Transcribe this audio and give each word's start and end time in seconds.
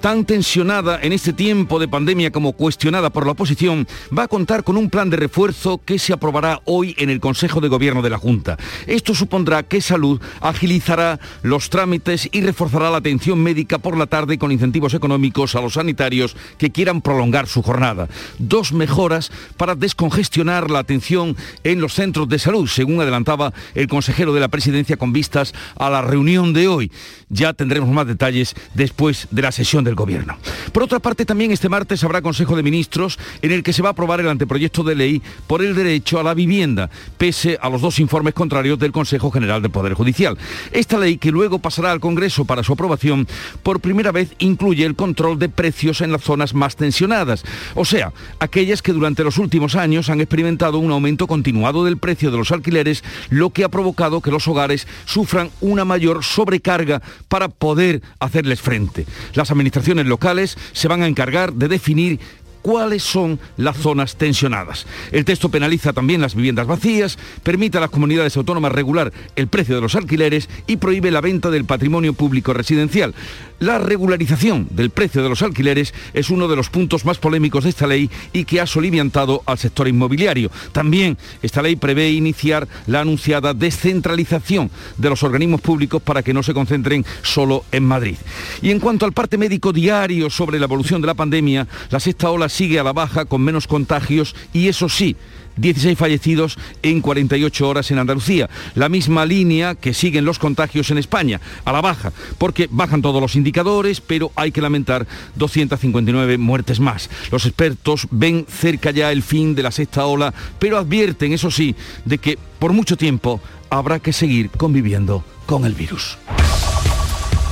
tan 0.00 0.24
tensionada 0.24 0.98
en 1.02 1.12
este 1.12 1.32
tiempo 1.32 1.78
de 1.78 1.88
pandemia 1.88 2.30
como 2.30 2.52
cuestionada 2.52 3.10
por 3.10 3.26
la 3.26 3.32
oposición, 3.32 3.86
va 4.16 4.24
a 4.24 4.28
contar 4.28 4.64
con 4.64 4.76
un 4.76 4.90
plan 4.90 5.10
de 5.10 5.16
refuerzo 5.16 5.80
que 5.84 5.98
se 5.98 6.12
aprobará 6.12 6.60
hoy 6.64 6.94
en 6.98 7.10
el 7.10 7.20
Consejo 7.20 7.60
de 7.60 7.68
Gobierno 7.68 8.02
de 8.02 8.10
la 8.10 8.18
Junta. 8.18 8.56
Esto 8.86 9.14
supondrá 9.14 9.62
que 9.62 9.80
Salud 9.80 10.20
agilizará 10.40 11.18
los 11.42 11.70
trámites 11.70 12.28
y 12.32 12.40
reforzará 12.40 12.90
la 12.90 12.98
atención 12.98 13.42
médica 13.42 13.78
por 13.78 13.96
la 13.96 14.06
tarde 14.06 14.38
con 14.38 14.52
incentivos 14.52 14.94
económicos 14.94 15.54
a 15.54 15.60
los 15.60 15.74
sanitarios 15.74 16.36
que 16.58 16.70
quieran 16.70 17.00
prolongar 17.00 17.46
su 17.46 17.62
jornada. 17.62 18.08
Dos 18.38 18.72
mejoras 18.72 19.30
para 19.56 19.74
descongestionar 19.74 20.70
la 20.70 20.80
atención 20.80 21.36
en 21.64 21.80
los 21.80 21.94
centros 21.94 22.28
de 22.28 22.38
salud, 22.38 22.68
según 22.68 23.00
adelantaba 23.00 23.52
el 23.74 23.88
consejero 23.88 24.32
de 24.32 24.40
la 24.40 24.48
presidencia 24.48 24.96
con 24.96 25.12
vistas 25.12 25.54
a 25.78 25.90
la 25.90 26.02
reunión 26.02 26.52
de 26.52 26.68
hoy. 26.68 26.92
Ya 27.28 27.52
tendremos 27.52 27.88
más 27.90 28.06
detalles 28.06 28.54
después 28.74 29.28
de 29.30 29.42
la 29.42 29.52
sesión 29.52 29.85
del 29.86 29.94
Gobierno. 29.94 30.36
Por 30.72 30.82
otra 30.82 30.98
parte, 30.98 31.24
también 31.24 31.52
este 31.52 31.70
martes 31.70 32.04
habrá 32.04 32.20
Consejo 32.20 32.56
de 32.56 32.62
Ministros 32.62 33.18
en 33.40 33.52
el 33.52 33.62
que 33.62 33.72
se 33.72 33.80
va 33.80 33.88
a 33.88 33.92
aprobar 33.92 34.20
el 34.20 34.28
anteproyecto 34.28 34.82
de 34.82 34.94
ley 34.94 35.22
por 35.46 35.64
el 35.64 35.74
derecho 35.74 36.20
a 36.20 36.22
la 36.22 36.34
vivienda, 36.34 36.90
pese 37.16 37.58
a 37.62 37.70
los 37.70 37.80
dos 37.80 37.98
informes 37.98 38.34
contrarios 38.34 38.78
del 38.78 38.92
Consejo 38.92 39.30
General 39.30 39.62
del 39.62 39.70
Poder 39.70 39.94
Judicial. 39.94 40.36
Esta 40.72 40.98
ley, 40.98 41.16
que 41.16 41.30
luego 41.30 41.60
pasará 41.60 41.92
al 41.92 42.00
Congreso 42.00 42.44
para 42.44 42.62
su 42.62 42.74
aprobación, 42.74 43.26
por 43.62 43.80
primera 43.80 44.12
vez 44.12 44.34
incluye 44.38 44.84
el 44.84 44.96
control 44.96 45.38
de 45.38 45.48
precios 45.48 46.00
en 46.00 46.12
las 46.12 46.22
zonas 46.22 46.52
más 46.52 46.76
tensionadas, 46.76 47.44
o 47.74 47.84
sea, 47.84 48.12
aquellas 48.40 48.82
que 48.82 48.92
durante 48.92 49.24
los 49.24 49.38
últimos 49.38 49.76
años 49.76 50.10
han 50.10 50.20
experimentado 50.20 50.78
un 50.78 50.90
aumento 50.90 51.26
continuado 51.26 51.84
del 51.84 51.96
precio 51.96 52.30
de 52.30 52.38
los 52.38 52.50
alquileres, 52.50 53.04
lo 53.30 53.50
que 53.50 53.64
ha 53.64 53.68
provocado 53.68 54.20
que 54.20 54.32
los 54.32 54.48
hogares 54.48 54.86
sufran 55.04 55.50
una 55.60 55.84
mayor 55.84 56.24
sobrecarga 56.24 57.02
para 57.28 57.48
poder 57.48 58.02
hacerles 58.18 58.60
frente. 58.60 59.06
Las 59.34 59.50
administraciones 59.50 59.75
locales 60.06 60.56
se 60.72 60.88
van 60.88 61.02
a 61.02 61.06
encargar 61.06 61.52
de 61.52 61.68
definir 61.68 62.20
cuáles 62.66 63.04
son 63.04 63.38
las 63.56 63.76
zonas 63.76 64.16
tensionadas. 64.16 64.88
El 65.12 65.24
texto 65.24 65.48
penaliza 65.50 65.92
también 65.92 66.20
las 66.20 66.34
viviendas 66.34 66.66
vacías, 66.66 67.16
permite 67.44 67.78
a 67.78 67.80
las 67.80 67.90
comunidades 67.90 68.36
autónomas 68.36 68.72
regular 68.72 69.12
el 69.36 69.46
precio 69.46 69.76
de 69.76 69.80
los 69.80 69.94
alquileres 69.94 70.48
y 70.66 70.78
prohíbe 70.78 71.12
la 71.12 71.20
venta 71.20 71.48
del 71.50 71.64
patrimonio 71.64 72.12
público 72.12 72.52
residencial. 72.52 73.14
La 73.60 73.78
regularización 73.78 74.66
del 74.72 74.90
precio 74.90 75.22
de 75.22 75.28
los 75.28 75.42
alquileres 75.42 75.94
es 76.12 76.28
uno 76.28 76.48
de 76.48 76.56
los 76.56 76.68
puntos 76.68 77.04
más 77.04 77.18
polémicos 77.18 77.64
de 77.64 77.70
esta 77.70 77.86
ley 77.86 78.10
y 78.32 78.44
que 78.44 78.60
ha 78.60 78.66
soliviantado 78.66 79.42
al 79.46 79.58
sector 79.58 79.86
inmobiliario. 79.86 80.50
También 80.72 81.16
esta 81.42 81.62
ley 81.62 81.76
prevé 81.76 82.10
iniciar 82.10 82.66
la 82.86 83.00
anunciada 83.00 83.54
descentralización 83.54 84.72
de 84.98 85.08
los 85.08 85.22
organismos 85.22 85.60
públicos 85.60 86.02
para 86.02 86.22
que 86.22 86.34
no 86.34 86.42
se 86.42 86.52
concentren 86.52 87.06
solo 87.22 87.64
en 87.70 87.84
Madrid. 87.84 88.16
Y 88.60 88.72
en 88.72 88.80
cuanto 88.80 89.06
al 89.06 89.12
parte 89.12 89.38
médico 89.38 89.72
diario 89.72 90.28
sobre 90.30 90.58
la 90.58 90.64
evolución 90.64 91.00
de 91.00 91.06
la 91.06 91.14
pandemia, 91.14 91.66
la 91.90 92.00
sexta 92.00 92.30
ola 92.30 92.48
sigue 92.56 92.80
a 92.80 92.84
la 92.84 92.94
baja 92.94 93.26
con 93.26 93.42
menos 93.42 93.66
contagios 93.66 94.34
y 94.54 94.68
eso 94.68 94.88
sí, 94.88 95.14
16 95.56 95.98
fallecidos 95.98 96.58
en 96.82 97.02
48 97.02 97.68
horas 97.68 97.90
en 97.90 97.98
Andalucía. 97.98 98.48
La 98.74 98.88
misma 98.88 99.26
línea 99.26 99.74
que 99.74 99.92
siguen 99.92 100.24
los 100.24 100.38
contagios 100.38 100.90
en 100.90 100.96
España, 100.96 101.40
a 101.66 101.72
la 101.72 101.82
baja, 101.82 102.12
porque 102.38 102.66
bajan 102.70 103.02
todos 103.02 103.20
los 103.20 103.36
indicadores, 103.36 104.00
pero 104.00 104.32
hay 104.36 104.52
que 104.52 104.62
lamentar 104.62 105.06
259 105.34 106.38
muertes 106.38 106.80
más. 106.80 107.10
Los 107.30 107.44
expertos 107.44 108.08
ven 108.10 108.46
cerca 108.48 108.90
ya 108.90 109.12
el 109.12 109.22
fin 109.22 109.54
de 109.54 109.62
la 109.62 109.70
sexta 109.70 110.06
ola, 110.06 110.32
pero 110.58 110.78
advierten, 110.78 111.34
eso 111.34 111.50
sí, 111.50 111.74
de 112.06 112.16
que 112.16 112.38
por 112.58 112.72
mucho 112.72 112.96
tiempo 112.96 113.40
habrá 113.68 113.98
que 113.98 114.14
seguir 114.14 114.48
conviviendo 114.48 115.24
con 115.44 115.66
el 115.66 115.74
virus. 115.74 116.16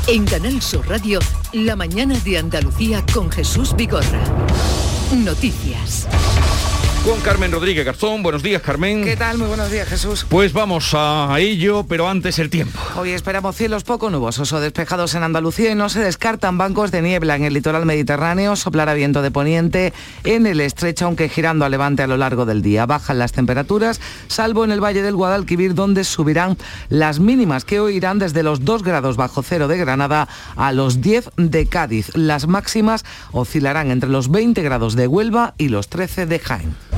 En 0.07 0.25
Canal 0.25 0.61
Sur 0.61 0.87
Radio, 0.89 1.19
la 1.53 1.77
mañana 1.77 2.19
de 2.21 2.39
Andalucía 2.39 3.05
con 3.13 3.31
Jesús 3.31 3.75
Vigorra. 3.75 4.23
Noticias. 5.13 6.09
Con 7.05 7.21
Carmen 7.21 7.53
Rodríguez 7.53 7.85
Garzón. 7.85 8.23
Buenos 8.23 8.43
días, 8.43 8.63
Carmen. 8.63 9.05
¿Qué 9.05 9.15
tal? 9.15 9.37
Muy 9.37 9.47
buenos 9.47 9.71
días, 9.71 9.87
Jesús. 9.87 10.25
Pues 10.27 10.55
vamos 10.55 10.93
a 10.95 11.37
ello, 11.39 11.85
pero 11.87 12.09
antes 12.09 12.39
el 12.39 12.49
tiempo. 12.49 12.81
Hoy 12.97 13.11
esperamos 13.11 13.57
cielos 13.57 13.85
poco 13.85 14.09
nubosos 14.09 14.51
o 14.55 14.61
despejados 14.61 15.15
en 15.15 15.23
Andalucía 15.23 15.71
y 15.71 15.75
no 15.75 15.91
se 15.91 16.01
descartan 16.01 16.57
bancos 16.57 16.91
de 16.93 17.03
niebla 17.03 17.37
en 17.37 17.45
el 17.45 17.53
litoral 17.53 17.85
mediterráneo, 17.85 18.57
soplará 18.57 18.95
viento 18.95 19.21
de 19.21 19.31
poniente 19.31 19.93
en 20.25 20.47
el 20.47 20.63
estrecho, 20.63 21.05
aunque 21.05 21.29
girando 21.29 21.67
a 21.67 21.69
levante 21.69 22.03
a 22.03 22.07
lo 22.07 22.17
largo 22.17 22.47
del 22.47 22.63
día. 22.63 22.87
Bajan 22.87 23.19
las 23.19 23.33
temperaturas, 23.33 24.01
salvo 24.29 24.65
en 24.65 24.73
el 24.73 24.83
valle 24.83 25.03
del 25.03 25.15
Guadalquivir, 25.15 25.75
donde 25.75 26.05
subirán 26.05 26.57
las 26.89 27.21
mínimas, 27.21 27.67
que 27.67 27.81
hoy 27.81 27.97
irán 27.97 28.19
desde 28.19 28.43
los 28.43 28.65
2 28.65 28.83
grados 28.83 29.19
bajo 29.19 29.43
cero 29.43 29.69
de 29.69 29.77
Granada 29.77 30.27
a 30.57 30.73
los 30.73 31.03
10 31.03 31.33
de 31.37 31.67
Cádiz. 31.67 32.17
Las 32.17 32.47
máximas 32.47 33.05
oscilarán 33.31 33.91
entre 33.91 34.09
los 34.09 34.31
20 34.31 34.63
grados 34.63 34.97
de 34.97 35.07
Huelva 35.07 35.53
y 35.59 35.69
los 35.69 35.89
13 35.89 36.25
de 36.25 36.39
Jaén. 36.39 36.94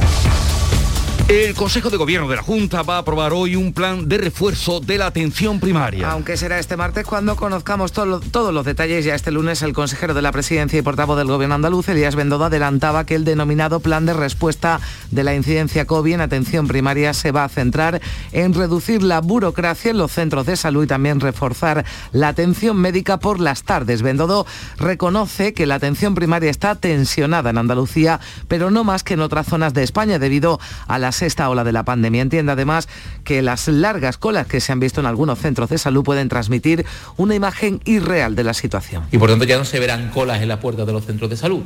El 1.28 1.56
Consejo 1.56 1.91
de 1.91 1.97
Gobierno 1.97 2.28
de 2.28 2.37
la 2.37 2.42
Junta 2.42 2.82
va 2.82 2.94
a 2.94 2.98
aprobar 2.98 3.32
hoy 3.32 3.56
un 3.56 3.72
plan 3.72 4.09
de 4.09 4.16
refuerzo 4.16 4.78
de 4.78 4.97
la 4.97 5.06
atención 5.06 5.59
primaria. 5.59 6.09
Aunque 6.12 6.37
será 6.37 6.60
este 6.60 6.76
martes 6.76 7.04
cuando 7.04 7.34
conozcamos 7.34 7.91
todos 7.91 8.54
los 8.54 8.64
detalles, 8.64 9.04
ya 9.04 9.16
este 9.16 9.32
lunes 9.32 9.60
el 9.62 9.72
consejero 9.72 10.14
de 10.14 10.22
la 10.22 10.31
Presidencia 10.31 10.78
y 10.78 10.82
portavoz 10.82 11.19
del 11.19 11.26
Gobierno 11.26 11.56
andaluz, 11.56 11.88
Elías 11.88 12.14
Bendodo, 12.14 12.44
adelantaba 12.44 13.06
que 13.06 13.16
el 13.16 13.25
denominado 13.25 13.81
plan 13.81 14.06
de 14.06 14.12
respuesta 14.12 14.78
de 15.10 15.25
la 15.25 15.34
incidencia 15.34 15.84
COVID 15.84 16.14
en 16.14 16.20
atención 16.20 16.69
primaria 16.69 17.12
se 17.12 17.32
va 17.32 17.43
a 17.43 17.48
centrar 17.48 18.00
en 18.31 18.54
reducir 18.54 19.03
la 19.03 19.20
burocracia 19.20 19.91
en 19.91 19.98
los 19.98 20.12
centros 20.12 20.47
de 20.47 20.54
salud 20.54 20.84
y 20.84 20.87
también 20.87 21.19
reforzar 21.19 21.84
la 22.12 22.28
atención 22.28 22.76
médica 22.76 23.19
por 23.19 23.41
las 23.41 23.64
tardes. 23.64 24.03
Bendodo 24.03 24.47
reconoce 24.78 25.54
que 25.54 25.66
la 25.66 25.75
atención 25.75 26.14
primaria 26.14 26.50
está 26.50 26.76
tensionada 26.76 27.50
en 27.50 27.58
Andalucía, 27.58 28.20
pero 28.47 28.70
no 28.70 28.84
más 28.84 29.03
que 29.03 29.14
en 29.14 29.20
otras 29.22 29.48
zonas 29.48 29.75
de 29.75 29.82
España 29.82 30.20
debido 30.20 30.60
a 30.87 31.00
las 31.00 31.16
esta 31.22 31.49
ola 31.49 31.65
de 31.65 31.72
la 31.72 31.84
pandemia. 31.84 32.22
Entiende 32.22 32.53
además 32.53 32.88
que 33.25 33.43
las 33.43 33.69
largas 33.69 34.19
colas 34.19 34.47
que 34.47 34.60
se 34.60 34.72
han 34.72 34.81
visto 34.81 35.00
en 35.00 35.06
algunos 35.06 35.38
centros 35.38 35.71
de 35.71 35.78
salud 35.78 36.04
pueden 36.04 36.28
transmitir 36.28 36.84
una 37.16 37.34
imagen 37.34 37.81
irreal 37.84 38.34
de 38.37 38.44
la 38.44 38.54
situación. 38.54 39.04
Y 39.12 39.19
por 39.19 39.31
tanto 39.31 39.44
ya 39.44 39.59
no 39.59 39.65
se 39.65 39.81
verán 39.81 40.10
colas 40.10 40.43
en 40.43 40.49
la 40.49 40.60
puerta 40.60 40.84
de 40.84 40.93
los 40.93 41.05
centros 41.05 41.31
de 41.31 41.37
salud. 41.37 41.62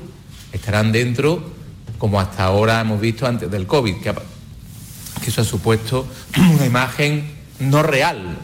Estarán 0.53 0.93
dentro 0.93 1.61
como 2.01 2.19
hasta 2.19 2.45
ahora 2.45 2.81
hemos 2.81 3.01
visto 3.01 3.27
antes 3.27 3.51
del 3.51 3.67
COVID, 3.67 3.97
que, 3.97 4.15
que 5.23 5.31
eso 5.31 5.43
ha 5.43 5.45
supuesto 5.45 6.09
una 6.55 6.65
imagen 6.65 7.31
no 7.61 7.83
real, 7.83 8.39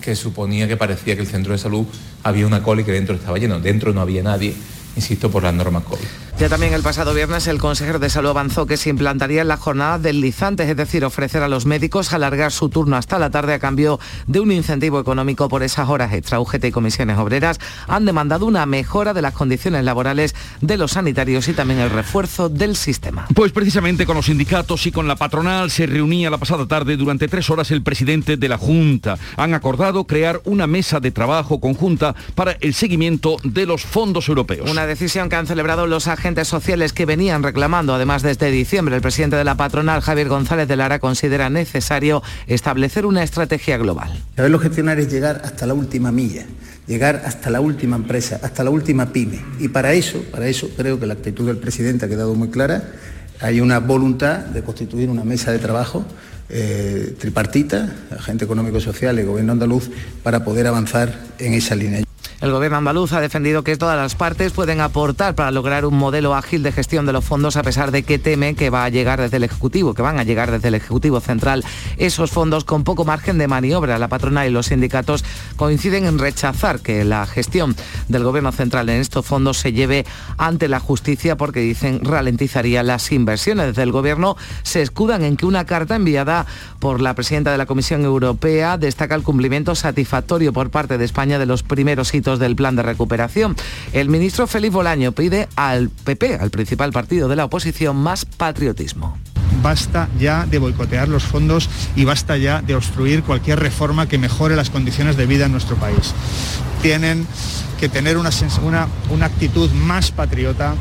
que 0.00 0.14
suponía 0.14 0.68
que 0.68 0.76
parecía 0.76 1.16
que 1.16 1.22
el 1.22 1.26
centro 1.26 1.52
de 1.52 1.58
salud 1.58 1.86
había 2.22 2.46
una 2.46 2.62
cola 2.62 2.82
y 2.82 2.84
que 2.84 2.92
dentro 2.92 3.16
estaba 3.16 3.38
lleno. 3.38 3.58
Dentro 3.58 3.92
no 3.92 4.00
había 4.00 4.22
nadie, 4.22 4.54
insisto, 4.94 5.30
por 5.30 5.42
las 5.42 5.54
normas 5.54 5.82
COVID. 5.82 6.06
Ya 6.38 6.50
también 6.50 6.74
el 6.74 6.82
pasado 6.82 7.14
viernes 7.14 7.46
el 7.46 7.56
consejero 7.56 7.98
de 7.98 8.10
salud 8.10 8.28
avanzó 8.28 8.66
que 8.66 8.76
se 8.76 8.90
implantaría 8.90 9.40
en 9.40 9.48
la 9.48 9.56
jornada 9.56 9.98
deslizantes, 9.98 10.68
es 10.68 10.76
decir, 10.76 11.02
ofrecer 11.02 11.42
a 11.42 11.48
los 11.48 11.64
médicos 11.64 12.12
alargar 12.12 12.52
su 12.52 12.68
turno 12.68 12.96
hasta 12.96 13.18
la 13.18 13.30
tarde 13.30 13.54
a 13.54 13.58
cambio 13.58 13.98
de 14.26 14.40
un 14.40 14.52
incentivo 14.52 15.00
económico 15.00 15.48
por 15.48 15.62
esas 15.62 15.88
horas 15.88 16.12
extra. 16.12 16.38
UGT 16.38 16.66
y 16.66 16.72
comisiones 16.72 17.16
obreras 17.16 17.58
han 17.88 18.04
demandado 18.04 18.44
una 18.44 18.66
mejora 18.66 19.14
de 19.14 19.22
las 19.22 19.32
condiciones 19.32 19.82
laborales 19.82 20.34
de 20.60 20.76
los 20.76 20.92
sanitarios 20.92 21.48
y 21.48 21.54
también 21.54 21.80
el 21.80 21.88
refuerzo 21.88 22.50
del 22.50 22.76
sistema. 22.76 23.26
Pues 23.34 23.52
precisamente 23.52 24.04
con 24.04 24.16
los 24.16 24.26
sindicatos 24.26 24.86
y 24.86 24.92
con 24.92 25.08
la 25.08 25.16
patronal 25.16 25.70
se 25.70 25.86
reunía 25.86 26.28
la 26.28 26.36
pasada 26.36 26.68
tarde 26.68 26.98
durante 26.98 27.28
tres 27.28 27.48
horas 27.48 27.70
el 27.70 27.82
presidente 27.82 28.36
de 28.36 28.48
la 28.50 28.58
Junta. 28.58 29.16
Han 29.38 29.54
acordado 29.54 30.06
crear 30.06 30.42
una 30.44 30.66
mesa 30.66 31.00
de 31.00 31.12
trabajo 31.12 31.60
conjunta 31.60 32.14
para 32.34 32.58
el 32.60 32.74
seguimiento 32.74 33.38
de 33.42 33.64
los 33.64 33.86
fondos 33.86 34.28
europeos. 34.28 34.70
Una 34.70 34.86
decisión 34.86 35.30
que 35.30 35.36
han 35.36 35.46
celebrado 35.46 35.86
los 35.86 36.06
agentes 36.06 36.25
sociales 36.26 36.92
que 36.92 37.06
venían 37.06 37.42
reclamando, 37.42 37.94
además 37.94 38.22
desde 38.22 38.50
diciembre, 38.50 38.96
el 38.96 39.00
presidente 39.00 39.36
de 39.36 39.44
la 39.44 39.56
patronal, 39.56 40.00
Javier 40.00 40.28
González 40.28 40.66
de 40.66 40.76
Lara, 40.76 40.98
considera 40.98 41.48
necesario 41.50 42.22
establecer 42.48 43.06
una 43.06 43.22
estrategia 43.22 43.78
global. 43.78 44.10
Saberlo 44.34 44.58
gestionar 44.58 44.98
es 44.98 45.10
llegar 45.10 45.42
hasta 45.44 45.66
la 45.66 45.74
última 45.74 46.10
milla 46.10 46.44
llegar 46.86 47.22
hasta 47.24 47.50
la 47.50 47.60
última 47.60 47.96
empresa, 47.96 48.38
hasta 48.42 48.62
la 48.62 48.70
última 48.70 49.12
pyme. 49.12 49.40
Y 49.58 49.66
para 49.66 49.92
eso, 49.92 50.22
para 50.30 50.46
eso 50.46 50.70
creo 50.76 51.00
que 51.00 51.06
la 51.06 51.14
actitud 51.14 51.44
del 51.44 51.56
presidente 51.56 52.06
ha 52.06 52.08
quedado 52.08 52.34
muy 52.34 52.48
clara. 52.48 52.92
Hay 53.40 53.60
una 53.60 53.80
voluntad 53.80 54.38
de 54.38 54.62
constituir 54.62 55.10
una 55.10 55.24
mesa 55.24 55.50
de 55.50 55.58
trabajo 55.58 56.04
eh, 56.48 57.16
tripartita, 57.18 57.92
agente 58.16 58.44
económico 58.44 58.78
social 58.78 59.18
y 59.18 59.24
gobierno 59.24 59.52
andaluz, 59.52 59.90
para 60.22 60.44
poder 60.44 60.68
avanzar 60.68 61.12
en 61.38 61.54
esa 61.54 61.74
línea. 61.74 62.05
El 62.42 62.52
gobierno 62.52 62.76
andaluz 62.76 63.14
ha 63.14 63.22
defendido 63.22 63.64
que 63.64 63.78
todas 63.78 63.96
las 63.96 64.14
partes 64.14 64.52
pueden 64.52 64.82
aportar 64.82 65.34
para 65.34 65.50
lograr 65.50 65.86
un 65.86 65.96
modelo 65.96 66.34
ágil 66.34 66.62
de 66.62 66.70
gestión 66.70 67.06
de 67.06 67.14
los 67.14 67.24
fondos 67.24 67.56
a 67.56 67.62
pesar 67.62 67.92
de 67.92 68.02
que 68.02 68.18
teme 68.18 68.54
que 68.54 68.68
va 68.68 68.84
a 68.84 68.90
llegar 68.90 69.18
desde 69.18 69.38
el 69.38 69.44
Ejecutivo, 69.44 69.94
que 69.94 70.02
van 70.02 70.18
a 70.18 70.22
llegar 70.22 70.50
desde 70.50 70.68
el 70.68 70.74
Ejecutivo 70.74 71.20
Central 71.20 71.64
esos 71.96 72.30
fondos 72.30 72.64
con 72.64 72.84
poco 72.84 73.06
margen 73.06 73.38
de 73.38 73.48
maniobra. 73.48 73.98
La 73.98 74.08
patronal 74.08 74.46
y 74.46 74.50
los 74.50 74.66
sindicatos 74.66 75.24
coinciden 75.56 76.04
en 76.04 76.18
rechazar 76.18 76.80
que 76.80 77.04
la 77.04 77.24
gestión 77.24 77.74
del 78.08 78.22
gobierno 78.22 78.52
central 78.52 78.90
en 78.90 79.00
estos 79.00 79.24
fondos 79.24 79.56
se 79.56 79.72
lleve 79.72 80.04
ante 80.36 80.68
la 80.68 80.78
justicia 80.78 81.38
porque 81.38 81.60
dicen 81.60 82.04
ralentizaría 82.04 82.82
las 82.82 83.12
inversiones. 83.12 83.68
Desde 83.68 83.82
el 83.82 83.92
gobierno 83.92 84.36
se 84.62 84.82
escudan 84.82 85.24
en 85.24 85.38
que 85.38 85.46
una 85.46 85.64
carta 85.64 85.96
enviada 85.96 86.44
por 86.80 87.00
la 87.00 87.14
presidenta 87.14 87.50
de 87.50 87.56
la 87.56 87.64
Comisión 87.64 88.04
Europea 88.04 88.76
destaca 88.76 89.14
el 89.14 89.22
cumplimiento 89.22 89.74
satisfactorio 89.74 90.52
por 90.52 90.68
parte 90.68 90.98
de 90.98 91.04
España 91.06 91.38
de 91.38 91.46
los 91.46 91.62
primeros 91.62 92.12
hitos 92.12 92.25
del 92.34 92.56
plan 92.56 92.74
de 92.74 92.82
recuperación. 92.82 93.54
El 93.92 94.08
ministro 94.08 94.48
Félix 94.48 94.74
Bolaño 94.74 95.12
pide 95.12 95.48
al 95.54 95.88
PP, 95.90 96.38
al 96.40 96.50
principal 96.50 96.90
partido 96.90 97.28
de 97.28 97.36
la 97.36 97.44
oposición, 97.44 97.96
más 97.96 98.24
patriotismo 98.24 99.16
basta 99.62 100.08
ya 100.18 100.46
de 100.46 100.58
boicotear 100.58 101.08
los 101.08 101.24
fondos 101.24 101.68
y 101.96 102.04
basta 102.04 102.36
ya 102.36 102.62
de 102.62 102.74
obstruir 102.74 103.22
cualquier 103.22 103.58
reforma 103.58 104.06
que 104.06 104.18
mejore 104.18 104.54
las 104.54 104.70
condiciones 104.70 105.16
de 105.16 105.26
vida 105.26 105.46
en 105.46 105.52
nuestro 105.52 105.76
país. 105.76 106.14
Tienen 106.82 107.26
que 107.80 107.88
tener 107.88 108.16
una, 108.16 108.30
actitud 109.22 109.70
más 109.72 110.10
patriota 110.10 110.74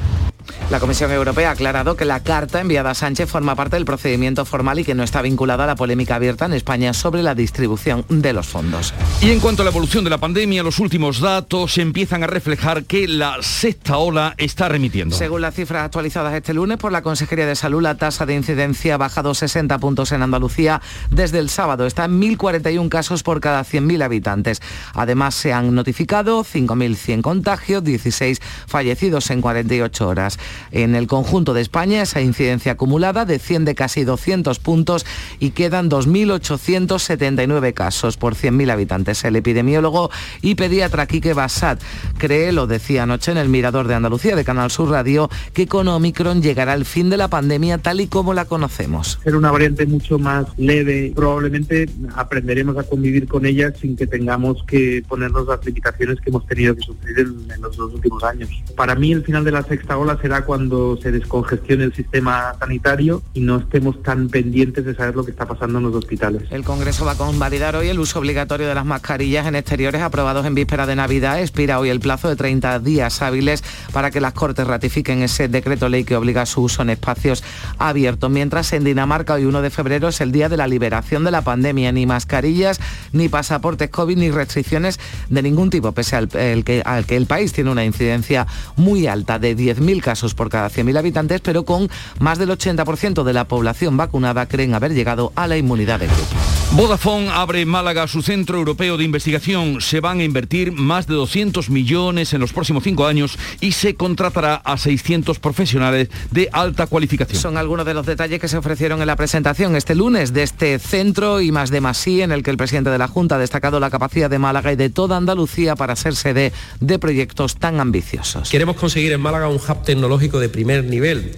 la 0.69 0.79
Comisión 0.79 1.11
Europea 1.11 1.49
ha 1.49 1.51
aclarado 1.51 1.95
que 1.95 2.05
la 2.05 2.21
carta 2.21 2.59
enviada 2.59 2.91
a 2.91 2.95
Sánchez 2.95 3.29
forma 3.29 3.55
parte 3.55 3.75
del 3.75 3.85
procedimiento 3.85 4.45
formal 4.45 4.79
y 4.79 4.83
que 4.83 4.95
no 4.95 5.03
está 5.03 5.21
vinculada 5.21 5.65
a 5.65 5.67
la 5.67 5.75
polémica 5.75 6.15
abierta 6.15 6.45
en 6.45 6.53
España 6.53 6.93
sobre 6.93 7.21
la 7.21 7.35
distribución 7.35 8.03
de 8.09 8.33
los 8.33 8.47
fondos. 8.47 8.93
Y 9.21 9.29
en 9.29 9.39
cuanto 9.39 9.61
a 9.61 9.65
la 9.65 9.71
evolución 9.71 10.03
de 10.03 10.09
la 10.09 10.17
pandemia, 10.17 10.63
los 10.63 10.79
últimos 10.79 11.19
datos 11.19 11.77
empiezan 11.77 12.23
a 12.23 12.27
reflejar 12.27 12.85
que 12.85 13.07
la 13.07 13.37
sexta 13.41 13.97
ola 13.97 14.33
está 14.37 14.67
remitiendo. 14.67 15.15
Según 15.15 15.41
las 15.41 15.53
cifras 15.53 15.85
actualizadas 15.85 16.33
este 16.33 16.53
lunes 16.53 16.77
por 16.77 16.91
la 16.91 17.03
Consejería 17.03 17.45
de 17.45 17.55
Salud, 17.55 17.81
la 17.81 17.95
tasa 17.95 18.25
de 18.25 18.33
incidencia 18.33 18.95
ha 18.95 18.97
bajado 18.97 19.35
60 19.35 19.77
puntos 19.77 20.11
en 20.11 20.23
Andalucía 20.23 20.81
desde 21.11 21.39
el 21.39 21.49
sábado. 21.49 21.85
Está 21.85 22.05
en 22.05 22.19
1.041 22.19 22.89
casos 22.89 23.21
por 23.21 23.39
cada 23.39 23.63
100.000 23.63 24.03
habitantes. 24.03 24.61
Además, 24.93 25.35
se 25.35 25.53
han 25.53 25.75
notificado 25.75 26.43
5.100 26.43 27.21
contagios, 27.21 27.83
16 27.83 28.41
fallecidos 28.67 29.29
en 29.29 29.41
48 29.41 30.07
horas. 30.07 30.39
En 30.71 30.95
el 30.95 31.07
conjunto 31.07 31.53
de 31.53 31.61
España 31.61 32.01
esa 32.01 32.21
incidencia 32.21 32.73
acumulada 32.73 33.25
desciende 33.25 33.75
casi 33.75 34.03
200 34.03 34.59
puntos 34.59 35.05
y 35.39 35.51
quedan 35.51 35.89
2.879 35.89 37.73
casos 37.73 38.17
por 38.17 38.35
100.000 38.35 38.71
habitantes. 38.71 39.23
El 39.23 39.35
epidemiólogo 39.35 40.09
y 40.41 40.55
pediatra 40.55 41.07
Quique 41.07 41.33
Bassat 41.33 41.81
cree, 42.17 42.51
lo 42.51 42.67
decía 42.67 43.03
anoche 43.03 43.31
en 43.31 43.37
el 43.37 43.49
Mirador 43.49 43.87
de 43.87 43.95
Andalucía 43.95 44.35
de 44.35 44.43
Canal 44.43 44.71
Sur 44.71 44.89
Radio, 44.89 45.29
que 45.53 45.67
con 45.67 45.87
Omicron 45.87 46.41
llegará 46.41 46.73
el 46.73 46.85
fin 46.85 47.09
de 47.09 47.17
la 47.17 47.27
pandemia 47.27 47.77
tal 47.77 48.01
y 48.01 48.07
como 48.07 48.33
la 48.33 48.45
conocemos. 48.45 49.19
Ser 49.23 49.35
una 49.35 49.51
variante 49.51 49.85
mucho 49.85 50.19
más 50.19 50.45
leve, 50.57 51.11
probablemente 51.15 51.89
aprenderemos 52.15 52.77
a 52.77 52.83
convivir 52.83 53.27
con 53.27 53.45
ella 53.45 53.73
sin 53.79 53.95
que 53.95 54.07
tengamos 54.07 54.63
que 54.65 55.03
ponernos 55.07 55.47
las 55.47 55.65
limitaciones 55.65 56.19
que 56.21 56.29
hemos 56.29 56.45
tenido 56.47 56.75
que 56.75 56.81
sufrir 56.81 57.19
en, 57.19 57.51
en 57.51 57.61
los 57.61 57.75
dos 57.75 57.93
últimos 57.93 58.23
años. 58.23 58.49
Para 58.75 58.95
mí 58.95 59.11
el 59.11 59.23
final 59.23 59.43
de 59.43 59.51
la 59.51 59.63
sexta 59.63 59.97
ola 59.97 60.17
será 60.21 60.44
cuando 60.45 60.97
se 61.01 61.11
descongestione 61.11 61.85
el 61.85 61.93
sistema 61.93 62.55
sanitario 62.59 63.21
y 63.33 63.41
no 63.41 63.57
estemos 63.57 64.01
tan 64.03 64.29
pendientes 64.29 64.85
de 64.85 64.95
saber 64.95 65.15
lo 65.15 65.25
que 65.25 65.31
está 65.31 65.45
pasando 65.45 65.79
en 65.79 65.85
los 65.85 65.95
hospitales. 65.95 66.43
El 66.51 66.63
Congreso 66.63 67.05
va 67.05 67.13
a 67.13 67.17
convalidar 67.17 67.75
hoy 67.75 67.89
el 67.89 67.99
uso 67.99 68.19
obligatorio 68.19 68.67
de 68.67 68.75
las 68.75 68.85
mascarillas 68.85 69.47
en 69.47 69.55
exteriores 69.55 70.01
aprobados 70.01 70.45
en 70.45 70.55
víspera 70.55 70.85
de 70.85 70.95
Navidad. 70.95 71.39
Expira 71.39 71.79
hoy 71.79 71.89
el 71.89 71.99
plazo 71.99 72.29
de 72.29 72.35
30 72.35 72.79
días 72.79 73.21
hábiles 73.21 73.63
para 73.91 74.11
que 74.11 74.21
las 74.21 74.33
Cortes 74.33 74.67
ratifiquen 74.67 75.21
ese 75.21 75.47
decreto 75.47 75.89
ley 75.89 76.03
que 76.03 76.15
obliga 76.15 76.43
a 76.43 76.45
su 76.45 76.61
uso 76.61 76.81
en 76.81 76.91
espacios 76.91 77.43
abiertos. 77.77 78.29
Mientras 78.29 78.71
en 78.73 78.83
Dinamarca 78.83 79.33
hoy 79.33 79.45
1 79.45 79.61
de 79.61 79.69
febrero 79.69 80.09
es 80.09 80.21
el 80.21 80.31
día 80.31 80.49
de 80.49 80.57
la 80.57 80.67
liberación 80.67 81.23
de 81.23 81.31
la 81.31 81.41
pandemia. 81.41 81.91
Ni 81.91 82.05
mascarillas, 82.05 82.79
ni 83.11 83.29
pasaportes 83.29 83.89
COVID, 83.89 84.17
ni 84.17 84.31
restricciones 84.31 84.99
de 85.29 85.41
ningún 85.41 85.69
tipo, 85.69 85.91
pese 85.91 86.15
al, 86.15 86.29
que, 86.29 86.81
al 86.85 87.05
que 87.05 87.15
el 87.15 87.25
país 87.25 87.53
tiene 87.53 87.71
una 87.71 87.85
incidencia 87.85 88.45
muy 88.75 89.07
alta 89.07 89.39
de 89.39 89.55
10.000 89.57 90.01
casos 90.01 90.34
por 90.35 90.49
cada 90.49 90.69
100.000 90.69 90.97
habitantes, 90.97 91.41
pero 91.41 91.65
con 91.65 91.89
más 92.19 92.37
del 92.37 92.49
80% 92.49 93.23
de 93.23 93.33
la 93.33 93.47
población 93.47 93.97
vacunada 93.97 94.47
creen 94.47 94.73
haber 94.73 94.93
llegado 94.93 95.31
a 95.35 95.47
la 95.47 95.57
inmunidad 95.57 95.99
de 95.99 96.07
grupo. 96.07 96.35
Vodafone 96.71 97.29
abre 97.29 97.61
en 97.61 97.69
Málaga 97.69 98.05
su 98.07 98.21
centro 98.21 98.57
europeo 98.57 98.97
de 98.97 99.05
investigación. 99.05 99.79
Se 99.79 100.01
van 100.01 100.19
a 100.19 100.23
invertir 100.23 100.73
más 100.73 101.07
de 101.07 101.13
200 101.13 101.69
millones 101.69 102.33
en 102.33 102.41
los 102.41 102.51
próximos 102.51 102.83
cinco 102.83 103.07
años 103.07 103.37
y 103.61 103.71
se 103.71 103.95
contratará 103.95 104.55
a 104.55 104.77
600 104.77 105.39
profesionales 105.39 106.09
de 106.31 106.49
alta 106.51 106.87
cualificación. 106.87 107.39
Son 107.39 107.57
algunos 107.57 107.85
de 107.85 107.93
los 107.93 108.05
detalles 108.05 108.41
que 108.41 108.49
se 108.49 108.57
ofrecieron 108.57 108.99
en 108.99 109.07
la 109.07 109.15
presentación 109.15 109.77
este 109.77 109.95
lunes 109.95 110.33
de 110.33 110.43
este 110.43 110.77
centro 110.79 111.39
y 111.39 111.51
más 111.53 111.69
de 111.69 111.79
Masí, 111.79 112.21
en 112.21 112.33
el 112.33 112.43
que 112.43 112.51
el 112.51 112.57
presidente 112.57 112.89
de 112.89 112.97
la 112.97 113.07
Junta 113.07 113.35
ha 113.35 113.39
destacado 113.39 113.79
la 113.79 113.89
capacidad 113.89 114.29
de 114.29 114.39
Málaga 114.39 114.73
y 114.73 114.75
de 114.75 114.89
toda 114.89 115.15
Andalucía 115.15 115.77
para 115.77 115.95
ser 115.95 116.15
sede 116.15 116.51
de 116.81 116.99
proyectos 116.99 117.55
tan 117.55 117.79
ambiciosos. 117.79 118.49
Queremos 118.49 118.75
conseguir 118.75 119.13
en 119.13 119.21
Málaga 119.21 119.47
un 119.47 119.55
hub 119.55 119.83
tecnológico 119.83 120.24
de 120.33 120.49
primer 120.49 120.83
nivel 120.83 121.31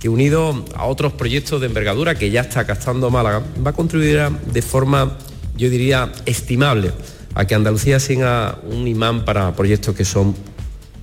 que 0.00 0.08
unido 0.08 0.64
a 0.76 0.84
otros 0.84 1.14
proyectos 1.14 1.60
de 1.60 1.66
envergadura 1.66 2.14
que 2.14 2.30
ya 2.30 2.42
está 2.42 2.66
captando 2.66 3.10
Málaga, 3.10 3.42
va 3.66 3.70
a 3.70 3.72
contribuir 3.72 4.28
de 4.52 4.62
forma, 4.62 5.16
yo 5.56 5.70
diría, 5.70 6.12
estimable 6.26 6.92
a 7.34 7.46
que 7.46 7.54
Andalucía 7.54 7.98
sea 7.98 8.58
un 8.70 8.86
imán 8.86 9.24
para 9.24 9.56
proyectos 9.56 9.96
que 9.96 10.04
son 10.04 10.34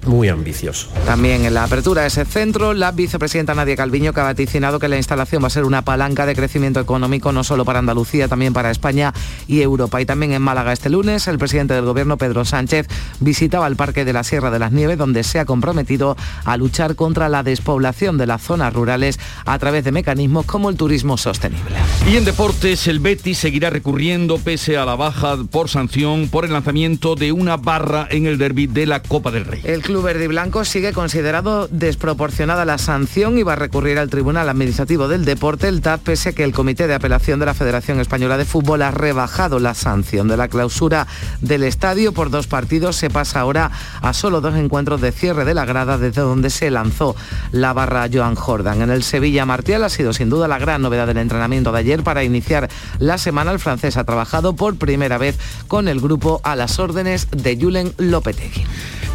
muy 0.05 0.29
ambicioso. 0.29 0.87
También 1.05 1.45
en 1.45 1.53
la 1.53 1.63
apertura 1.63 2.01
de 2.01 2.07
ese 2.07 2.25
centro, 2.25 2.73
la 2.73 2.91
vicepresidenta 2.91 3.53
Nadia 3.53 3.75
Calviño 3.75 4.13
que 4.13 4.21
ha 4.21 4.23
vaticinado 4.23 4.79
que 4.79 4.87
la 4.87 4.97
instalación 4.97 5.43
va 5.43 5.47
a 5.47 5.51
ser 5.51 5.63
una 5.63 5.83
palanca 5.83 6.25
de 6.25 6.35
crecimiento 6.35 6.79
económico 6.79 7.31
no 7.31 7.43
solo 7.43 7.65
para 7.65 7.79
Andalucía, 7.79 8.27
también 8.27 8.53
para 8.53 8.71
España 8.71 9.13
y 9.47 9.61
Europa. 9.61 10.01
Y 10.01 10.05
también 10.05 10.33
en 10.33 10.41
Málaga 10.41 10.73
este 10.73 10.89
lunes, 10.89 11.27
el 11.27 11.37
presidente 11.37 11.73
del 11.73 11.85
gobierno, 11.85 12.17
Pedro 12.17 12.45
Sánchez, 12.45 12.87
visitaba 13.19 13.67
el 13.67 13.75
Parque 13.75 14.05
de 14.05 14.13
la 14.13 14.23
Sierra 14.23 14.51
de 14.51 14.59
las 14.59 14.71
Nieves, 14.71 14.97
donde 14.97 15.23
se 15.23 15.39
ha 15.39 15.45
comprometido 15.45 16.17
a 16.45 16.57
luchar 16.57 16.95
contra 16.95 17.29
la 17.29 17.43
despoblación 17.43 18.17
de 18.17 18.27
las 18.27 18.41
zonas 18.41 18.73
rurales 18.73 19.19
a 19.45 19.57
través 19.59 19.83
de 19.83 19.91
mecanismos 19.91 20.45
como 20.45 20.69
el 20.69 20.77
turismo 20.77 21.17
sostenible. 21.17 21.75
Y 22.09 22.17
en 22.17 22.25
deportes, 22.25 22.87
el 22.87 22.99
Betis 22.99 23.37
seguirá 23.37 23.69
recurriendo 23.69 24.37
pese 24.37 24.77
a 24.77 24.85
la 24.85 24.95
baja 24.95 25.37
por 25.49 25.69
sanción 25.69 26.29
por 26.29 26.45
el 26.45 26.53
lanzamiento 26.53 27.15
de 27.15 27.31
una 27.31 27.57
barra 27.57 28.07
en 28.09 28.25
el 28.25 28.37
derby 28.37 28.67
de 28.67 28.85
la 28.85 29.01
Copa 29.01 29.31
del 29.31 29.45
Rey. 29.45 29.61
El 29.63 29.81
Club 29.91 30.05
Verde 30.05 30.23
y 30.23 30.27
Blanco 30.27 30.63
sigue 30.63 30.93
considerado 30.93 31.67
desproporcionada 31.67 32.63
la 32.63 32.77
sanción 32.77 33.37
y 33.37 33.43
va 33.43 33.53
a 33.53 33.57
recurrir 33.57 33.99
al 33.99 34.09
Tribunal 34.09 34.47
Administrativo 34.47 35.09
del 35.09 35.25
Deporte, 35.25 35.67
el 35.67 35.81
TAP, 35.81 35.99
pese 36.01 36.29
a 36.29 36.31
que 36.31 36.45
el 36.45 36.53
Comité 36.53 36.87
de 36.87 36.93
Apelación 36.93 37.41
de 37.41 37.45
la 37.45 37.53
Federación 37.53 37.99
Española 37.99 38.37
de 38.37 38.45
Fútbol 38.45 38.83
ha 38.83 38.91
rebajado 38.91 39.59
la 39.59 39.73
sanción 39.73 40.29
de 40.29 40.37
la 40.37 40.47
clausura 40.47 41.07
del 41.41 41.63
estadio 41.63 42.13
por 42.13 42.29
dos 42.29 42.47
partidos. 42.47 42.95
Se 42.95 43.09
pasa 43.09 43.41
ahora 43.41 43.69
a 44.01 44.13
solo 44.13 44.39
dos 44.39 44.55
encuentros 44.55 45.01
de 45.01 45.11
cierre 45.11 45.43
de 45.43 45.53
la 45.53 45.65
grada 45.65 45.97
desde 45.97 46.21
donde 46.21 46.51
se 46.51 46.71
lanzó 46.71 47.17
la 47.51 47.73
barra 47.73 48.07
Joan 48.09 48.35
Jordan. 48.35 48.83
En 48.83 48.91
el 48.91 49.03
Sevilla 49.03 49.45
Martial 49.45 49.83
ha 49.83 49.89
sido 49.89 50.13
sin 50.13 50.29
duda 50.29 50.47
la 50.47 50.57
gran 50.57 50.81
novedad 50.81 51.07
del 51.07 51.17
entrenamiento 51.17 51.73
de 51.73 51.79
ayer 51.79 52.01
para 52.01 52.23
iniciar 52.23 52.69
la 52.97 53.17
semana. 53.17 53.51
El 53.51 53.59
francés 53.59 53.97
ha 53.97 54.05
trabajado 54.05 54.55
por 54.55 54.77
primera 54.77 55.17
vez 55.17 55.37
con 55.67 55.89
el 55.89 55.99
grupo 55.99 56.39
a 56.45 56.55
las 56.55 56.79
órdenes 56.79 57.27
de 57.31 57.57
Julen 57.59 57.93
Lopetegui. 57.97 58.63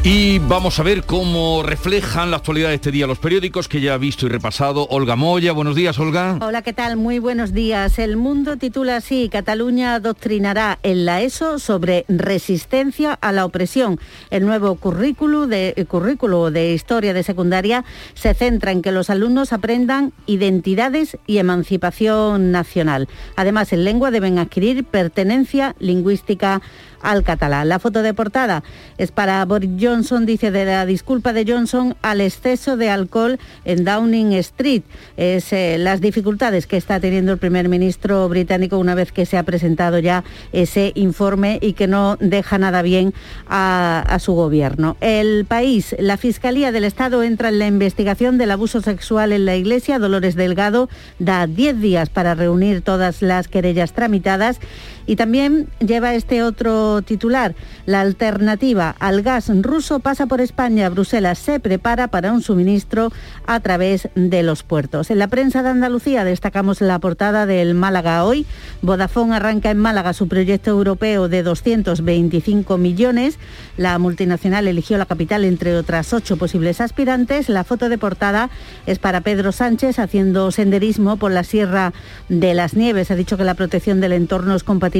Y 0.08 0.38
vamos 0.38 0.65
a 0.66 0.82
ver 0.82 1.04
cómo 1.04 1.62
reflejan 1.62 2.32
la 2.32 2.38
actualidad 2.38 2.70
de 2.70 2.74
este 2.74 2.90
día 2.90 3.06
los 3.06 3.20
periódicos 3.20 3.68
que 3.68 3.80
ya 3.80 3.94
ha 3.94 3.98
visto 3.98 4.26
y 4.26 4.30
repasado. 4.30 4.88
Olga 4.88 5.14
Moya, 5.14 5.52
buenos 5.52 5.76
días, 5.76 5.96
Olga. 6.00 6.38
Hola, 6.42 6.62
¿qué 6.62 6.72
tal? 6.72 6.96
Muy 6.96 7.20
buenos 7.20 7.52
días. 7.52 8.00
El 8.00 8.16
Mundo 8.16 8.56
titula 8.56 8.96
así, 8.96 9.28
Cataluña 9.30 9.94
adoctrinará 9.94 10.80
en 10.82 11.04
la 11.04 11.22
ESO 11.22 11.60
sobre 11.60 12.04
resistencia 12.08 13.12
a 13.12 13.30
la 13.30 13.44
opresión. 13.44 14.00
El 14.30 14.44
nuevo 14.44 14.74
currículo 14.74 15.46
de, 15.46 15.86
currículo 15.88 16.50
de 16.50 16.72
historia 16.72 17.14
de 17.14 17.22
secundaria 17.22 17.84
se 18.14 18.34
centra 18.34 18.72
en 18.72 18.82
que 18.82 18.90
los 18.90 19.08
alumnos 19.08 19.52
aprendan 19.52 20.12
identidades 20.26 21.16
y 21.28 21.38
emancipación 21.38 22.50
nacional. 22.50 23.06
Además, 23.36 23.72
en 23.72 23.84
lengua 23.84 24.10
deben 24.10 24.40
adquirir 24.40 24.82
pertenencia 24.82 25.76
lingüística 25.78 26.60
al 27.02 27.22
catalán. 27.22 27.68
La 27.68 27.78
foto 27.78 28.02
de 28.02 28.14
portada 28.14 28.62
es 28.98 29.12
para 29.12 29.44
Boris 29.44 29.70
Johnson 29.80 30.26
dice 30.26 30.50
de 30.50 30.64
la 30.64 30.86
disculpa 30.86 31.32
de 31.32 31.44
Johnson 31.46 31.96
al 32.02 32.20
exceso 32.20 32.76
de 32.76 32.90
alcohol 32.90 33.38
en 33.64 33.84
Downing 33.84 34.32
Street. 34.34 34.82
Es 35.16 35.52
eh, 35.52 35.76
las 35.78 36.00
dificultades 36.00 36.66
que 36.66 36.76
está 36.76 37.00
teniendo 37.00 37.32
el 37.32 37.38
primer 37.38 37.68
ministro 37.68 38.28
británico 38.28 38.78
una 38.78 38.94
vez 38.94 39.12
que 39.12 39.26
se 39.26 39.38
ha 39.38 39.42
presentado 39.42 39.98
ya 39.98 40.24
ese 40.52 40.92
informe 40.94 41.58
y 41.60 41.72
que 41.74 41.86
no 41.86 42.16
deja 42.20 42.58
nada 42.58 42.82
bien 42.82 43.14
a, 43.48 44.04
a 44.06 44.18
su 44.18 44.32
gobierno. 44.34 44.96
El 45.00 45.44
país, 45.44 45.94
la 45.98 46.16
Fiscalía 46.16 46.72
del 46.72 46.84
Estado 46.84 47.22
entra 47.22 47.48
en 47.48 47.58
la 47.58 47.66
investigación 47.66 48.38
del 48.38 48.50
abuso 48.50 48.80
sexual 48.80 49.32
en 49.32 49.44
la 49.44 49.56
Iglesia. 49.56 49.98
Dolores 49.98 50.34
Delgado 50.34 50.88
da 51.18 51.46
10 51.46 51.80
días 51.80 52.10
para 52.10 52.34
reunir 52.34 52.82
todas 52.82 53.22
las 53.22 53.48
querellas 53.48 53.92
tramitadas 53.92 54.60
y 55.06 55.16
también 55.16 55.68
lleva 55.78 56.14
este 56.14 56.42
otro 56.42 57.00
titular. 57.02 57.54
La 57.86 58.00
alternativa 58.00 58.94
al 58.98 59.22
gas 59.22 59.50
ruso 59.62 60.00
pasa 60.00 60.26
por 60.26 60.40
España. 60.40 60.88
Bruselas 60.88 61.38
se 61.38 61.60
prepara 61.60 62.08
para 62.08 62.32
un 62.32 62.42
suministro 62.42 63.12
a 63.46 63.60
través 63.60 64.08
de 64.14 64.42
los 64.42 64.62
puertos. 64.64 65.10
En 65.10 65.18
la 65.18 65.28
prensa 65.28 65.62
de 65.62 65.68
Andalucía 65.70 66.24
destacamos 66.24 66.80
la 66.80 66.98
portada 66.98 67.46
del 67.46 67.74
Málaga 67.74 68.24
hoy. 68.24 68.46
Vodafone 68.82 69.36
arranca 69.36 69.70
en 69.70 69.78
Málaga 69.78 70.12
su 70.12 70.26
proyecto 70.26 70.70
europeo 70.70 71.28
de 71.28 71.42
225 71.44 72.76
millones. 72.78 73.38
La 73.76 73.98
multinacional 73.98 74.66
eligió 74.66 74.98
la 74.98 75.06
capital 75.06 75.44
entre 75.44 75.76
otras 75.76 76.12
ocho 76.12 76.36
posibles 76.36 76.80
aspirantes. 76.80 77.48
La 77.48 77.62
foto 77.62 77.88
de 77.88 77.98
portada 77.98 78.50
es 78.86 78.98
para 78.98 79.20
Pedro 79.20 79.52
Sánchez 79.52 80.00
haciendo 80.00 80.50
senderismo 80.50 81.16
por 81.16 81.30
la 81.30 81.44
Sierra 81.44 81.92
de 82.28 82.54
las 82.54 82.74
Nieves. 82.74 83.10
Ha 83.12 83.14
dicho 83.14 83.36
que 83.36 83.44
la 83.44 83.54
protección 83.54 84.00
del 84.00 84.12
entorno 84.12 84.56
es 84.56 84.64
compatible 84.64 84.95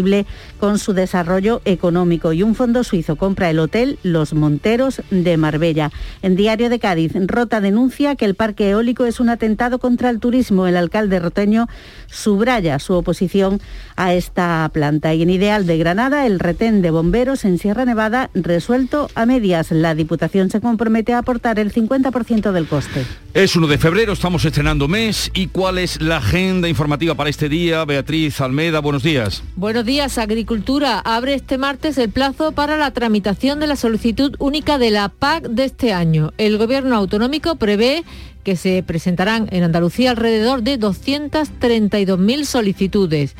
con 0.59 0.79
su 0.79 0.93
desarrollo 0.93 1.63
económico. 1.65 2.33
Y 2.33 2.43
un 2.43 2.55
fondo 2.55 2.85
suizo 2.85 3.17
compra 3.17 3.51
el 3.51 3.59
hotel 3.59 3.99
Los 4.03 4.35
Monteros 4.35 5.03
de 5.11 5.37
Marbella. 5.37 5.91
En 6.23 6.37
Diario 6.37 6.69
de 6.69 6.79
Cádiz, 6.79 7.13
Rota 7.15 7.61
denuncia 7.61 8.17
que 8.17 8.25
el 8.25 8.35
parque 8.35 8.71
eólico 8.71 9.07
es 9.07 9.21
un 9.21 9.29
atentado 9.29 9.79
contra 9.79 10.11
el 10.11 10.21
turismo. 10.21 10.67
El 10.67 10.77
alcalde 10.77 11.19
roteño 11.19 11.67
subraya 12.09 12.79
su 12.79 12.95
oposición 12.95 13.61
a 13.97 14.15
esta 14.15 14.69
planta. 14.73 15.15
Y 15.15 15.23
en 15.23 15.31
Ideal 15.31 15.67
de 15.67 15.79
Granada, 15.79 16.27
el 16.27 16.39
retén 16.39 16.83
de 16.83 16.91
bomberos 16.91 17.45
en 17.45 17.59
Sierra 17.59 17.85
Nevada 17.85 18.31
resuelto 18.35 19.09
a 19.15 19.27
medias. 19.27 19.71
La 19.71 19.95
Diputación 19.95 20.51
se 20.51 20.61
compromete 20.61 21.13
a 21.13 21.19
aportar 21.19 21.59
el 21.59 21.73
50% 21.73 22.53
del 22.53 22.67
coste. 22.67 23.07
Es 23.33 23.57
1 23.57 23.67
de 23.67 23.79
febrero, 23.79 24.13
estamos 24.13 24.45
estrenando 24.45 24.89
mes. 24.89 25.31
¿Y 25.35 25.49
cuál 25.49 25.79
es 25.79 26.01
la 26.01 26.19
agenda 26.19 26.69
informativa 26.69 27.15
para 27.15 27.31
este 27.31 27.49
día? 27.49 27.85
Beatriz 27.85 28.41
Almeda, 28.41 28.81
buenos 28.81 29.03
días. 29.03 29.43
Buenos 29.57 29.85
días. 29.85 29.86
Agricultura 29.87 30.99
abre 30.99 31.35
este 31.35 31.59
martes 31.59 31.97
el 31.97 32.11
plazo 32.11 32.51
para 32.51 32.77
la 32.77 32.91
tramitación 32.91 33.61
de 33.61 33.69
la 33.69 33.77
solicitud 33.77 34.35
única 34.41 34.79
de 34.79 34.91
la 34.91 35.09
PAC 35.09 35.45
de 35.45 35.65
este 35.65 35.93
año. 35.93 36.33
El 36.39 36.59
Gobierno 36.59 36.97
autonómico 36.97 37.55
prevé 37.55 38.03
que 38.43 38.57
se 38.57 38.83
presentarán 38.83 39.47
en 39.53 39.63
Andalucía 39.63 40.11
alrededor 40.11 40.63
de 40.63 40.81
232.000 40.81 42.45
solicitudes. 42.45 43.37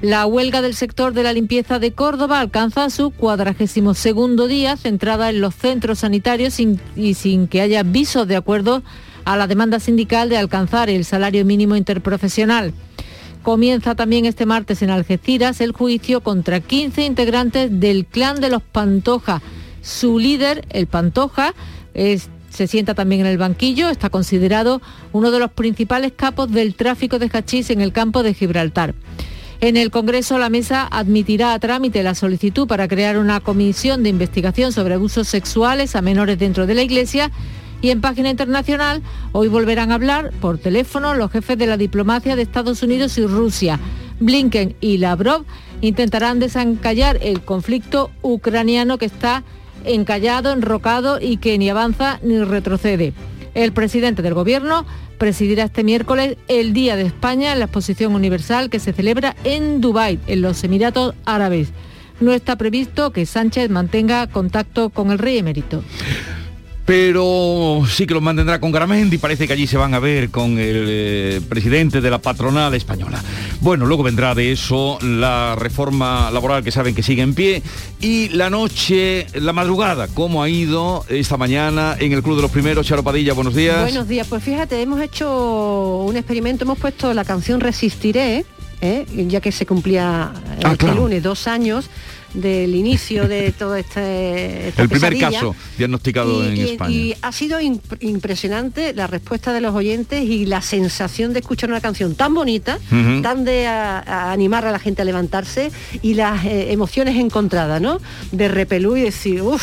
La 0.00 0.24
huelga 0.26 0.62
del 0.62 0.76
sector 0.76 1.14
de 1.14 1.24
la 1.24 1.32
limpieza 1.32 1.80
de 1.80 1.90
Córdoba 1.90 2.38
alcanza 2.38 2.90
su 2.90 3.10
cuadragésimo 3.10 3.94
segundo 3.94 4.46
día, 4.46 4.76
centrada 4.76 5.30
en 5.30 5.40
los 5.40 5.56
centros 5.56 5.98
sanitarios 5.98 6.60
y 6.94 7.14
sin 7.14 7.48
que 7.48 7.60
haya 7.60 7.82
visos 7.82 8.28
de 8.28 8.36
acuerdo 8.36 8.84
a 9.24 9.36
la 9.36 9.48
demanda 9.48 9.80
sindical 9.80 10.28
de 10.28 10.36
alcanzar 10.36 10.90
el 10.90 11.04
salario 11.04 11.44
mínimo 11.44 11.74
interprofesional. 11.74 12.72
Comienza 13.48 13.94
también 13.94 14.26
este 14.26 14.44
martes 14.44 14.82
en 14.82 14.90
Algeciras 14.90 15.62
el 15.62 15.72
juicio 15.72 16.20
contra 16.20 16.60
15 16.60 17.06
integrantes 17.06 17.80
del 17.80 18.04
clan 18.04 18.42
de 18.42 18.50
los 18.50 18.62
Pantoja. 18.62 19.40
Su 19.80 20.18
líder, 20.18 20.66
el 20.68 20.86
Pantoja, 20.86 21.54
se 21.94 22.66
sienta 22.66 22.92
también 22.92 23.22
en 23.22 23.26
el 23.26 23.38
banquillo, 23.38 23.88
está 23.88 24.10
considerado 24.10 24.82
uno 25.14 25.30
de 25.30 25.38
los 25.38 25.50
principales 25.50 26.12
capos 26.14 26.52
del 26.52 26.74
tráfico 26.74 27.18
de 27.18 27.30
hachís 27.32 27.70
en 27.70 27.80
el 27.80 27.90
campo 27.90 28.22
de 28.22 28.34
Gibraltar. 28.34 28.94
En 29.62 29.78
el 29.78 29.90
Congreso, 29.90 30.36
la 30.36 30.50
mesa 30.50 30.86
admitirá 30.86 31.54
a 31.54 31.58
trámite 31.58 32.02
la 32.02 32.14
solicitud 32.14 32.68
para 32.68 32.86
crear 32.86 33.16
una 33.16 33.40
comisión 33.40 34.02
de 34.02 34.10
investigación 34.10 34.72
sobre 34.72 34.92
abusos 34.92 35.26
sexuales 35.26 35.96
a 35.96 36.02
menores 36.02 36.38
dentro 36.38 36.66
de 36.66 36.74
la 36.74 36.82
Iglesia 36.82 37.30
y 37.80 37.90
en 37.90 38.00
página 38.00 38.30
internacional, 38.30 39.02
hoy 39.32 39.48
volverán 39.48 39.92
a 39.92 39.94
hablar 39.94 40.32
por 40.40 40.58
teléfono 40.58 41.14
los 41.14 41.30
jefes 41.30 41.58
de 41.58 41.66
la 41.66 41.76
diplomacia 41.76 42.36
de 42.36 42.42
Estados 42.42 42.82
Unidos 42.82 43.16
y 43.18 43.26
Rusia. 43.26 43.78
Blinken 44.20 44.74
y 44.80 44.98
Lavrov 44.98 45.44
intentarán 45.80 46.40
desencallar 46.40 47.18
el 47.22 47.42
conflicto 47.42 48.10
ucraniano 48.22 48.98
que 48.98 49.06
está 49.06 49.44
encallado, 49.84 50.52
enrocado 50.52 51.20
y 51.20 51.36
que 51.36 51.56
ni 51.56 51.70
avanza 51.70 52.18
ni 52.22 52.42
retrocede. 52.42 53.12
El 53.54 53.72
presidente 53.72 54.22
del 54.22 54.34
Gobierno 54.34 54.84
presidirá 55.18 55.64
este 55.64 55.84
miércoles 55.84 56.36
el 56.48 56.72
Día 56.72 56.96
de 56.96 57.02
España 57.02 57.52
en 57.52 57.60
la 57.60 57.66
Exposición 57.66 58.14
Universal 58.14 58.70
que 58.70 58.80
se 58.80 58.92
celebra 58.92 59.36
en 59.44 59.80
Dubái, 59.80 60.18
en 60.26 60.42
los 60.42 60.62
Emiratos 60.64 61.14
Árabes. 61.24 61.68
No 62.20 62.32
está 62.32 62.56
previsto 62.56 63.12
que 63.12 63.24
Sánchez 63.24 63.70
mantenga 63.70 64.26
contacto 64.26 64.90
con 64.90 65.12
el 65.12 65.18
rey 65.18 65.38
emérito 65.38 65.84
pero 66.88 67.82
sí 67.86 68.06
que 68.06 68.14
los 68.14 68.22
mantendrá 68.22 68.60
con 68.60 68.72
Garamendi, 68.72 69.18
parece 69.18 69.46
que 69.46 69.52
allí 69.52 69.66
se 69.66 69.76
van 69.76 69.92
a 69.92 69.98
ver 69.98 70.30
con 70.30 70.52
el 70.52 70.86
eh, 70.88 71.40
presidente 71.46 72.00
de 72.00 72.10
la 72.10 72.16
patronal 72.16 72.72
española. 72.72 73.22
Bueno, 73.60 73.84
luego 73.84 74.02
vendrá 74.02 74.34
de 74.34 74.52
eso 74.52 74.96
la 75.02 75.54
reforma 75.54 76.30
laboral 76.30 76.64
que 76.64 76.72
saben 76.72 76.94
que 76.94 77.02
sigue 77.02 77.20
en 77.20 77.34
pie 77.34 77.62
y 78.00 78.30
la 78.30 78.48
noche, 78.48 79.26
la 79.34 79.52
madrugada, 79.52 80.08
cómo 80.08 80.42
ha 80.42 80.48
ido 80.48 81.04
esta 81.10 81.36
mañana 81.36 81.94
en 82.00 82.12
el 82.12 82.22
Club 82.22 82.36
de 82.36 82.42
los 82.42 82.50
Primeros. 82.50 82.86
Charo 82.86 83.02
Padilla, 83.02 83.34
buenos 83.34 83.54
días. 83.54 83.82
Buenos 83.82 84.08
días, 84.08 84.26
pues 84.26 84.42
fíjate, 84.42 84.80
hemos 84.80 85.02
hecho 85.02 86.04
un 86.06 86.16
experimento, 86.16 86.64
hemos 86.64 86.78
puesto 86.78 87.12
la 87.12 87.26
canción 87.26 87.60
Resistiré, 87.60 88.46
¿eh? 88.80 89.04
ya 89.28 89.42
que 89.42 89.52
se 89.52 89.66
cumplía 89.66 90.32
ah, 90.64 90.72
este 90.72 90.94
lunes 90.94 91.22
dos 91.22 91.48
años 91.48 91.90
del 92.34 92.74
inicio 92.74 93.28
de 93.28 93.52
todo 93.58 93.76
este 93.76 94.68
el 94.76 94.88
primer 94.88 95.18
caso 95.18 95.54
diagnosticado 95.76 96.44
en 96.44 96.56
España 96.58 96.90
y 96.90 97.14
ha 97.20 97.32
sido 97.32 97.58
impresionante 97.60 98.92
la 98.94 99.06
respuesta 99.06 99.52
de 99.52 99.60
los 99.60 99.74
oyentes 99.74 100.24
y 100.24 100.46
la 100.46 100.62
sensación 100.62 101.32
de 101.32 101.40
escuchar 101.40 101.70
una 101.70 101.80
canción 101.80 102.14
tan 102.14 102.34
bonita 102.34 102.78
tan 103.22 103.44
de 103.44 103.66
animar 103.66 104.66
a 104.66 104.72
la 104.72 104.78
gente 104.78 105.02
a 105.02 105.04
levantarse 105.04 105.70
y 106.02 106.14
las 106.14 106.44
eh, 106.44 106.72
emociones 106.72 107.16
encontradas 107.16 107.80
no 107.80 108.00
de 108.32 108.48
repelú 108.48 108.96
y 108.96 109.02
decir 109.02 109.42
uff 109.42 109.62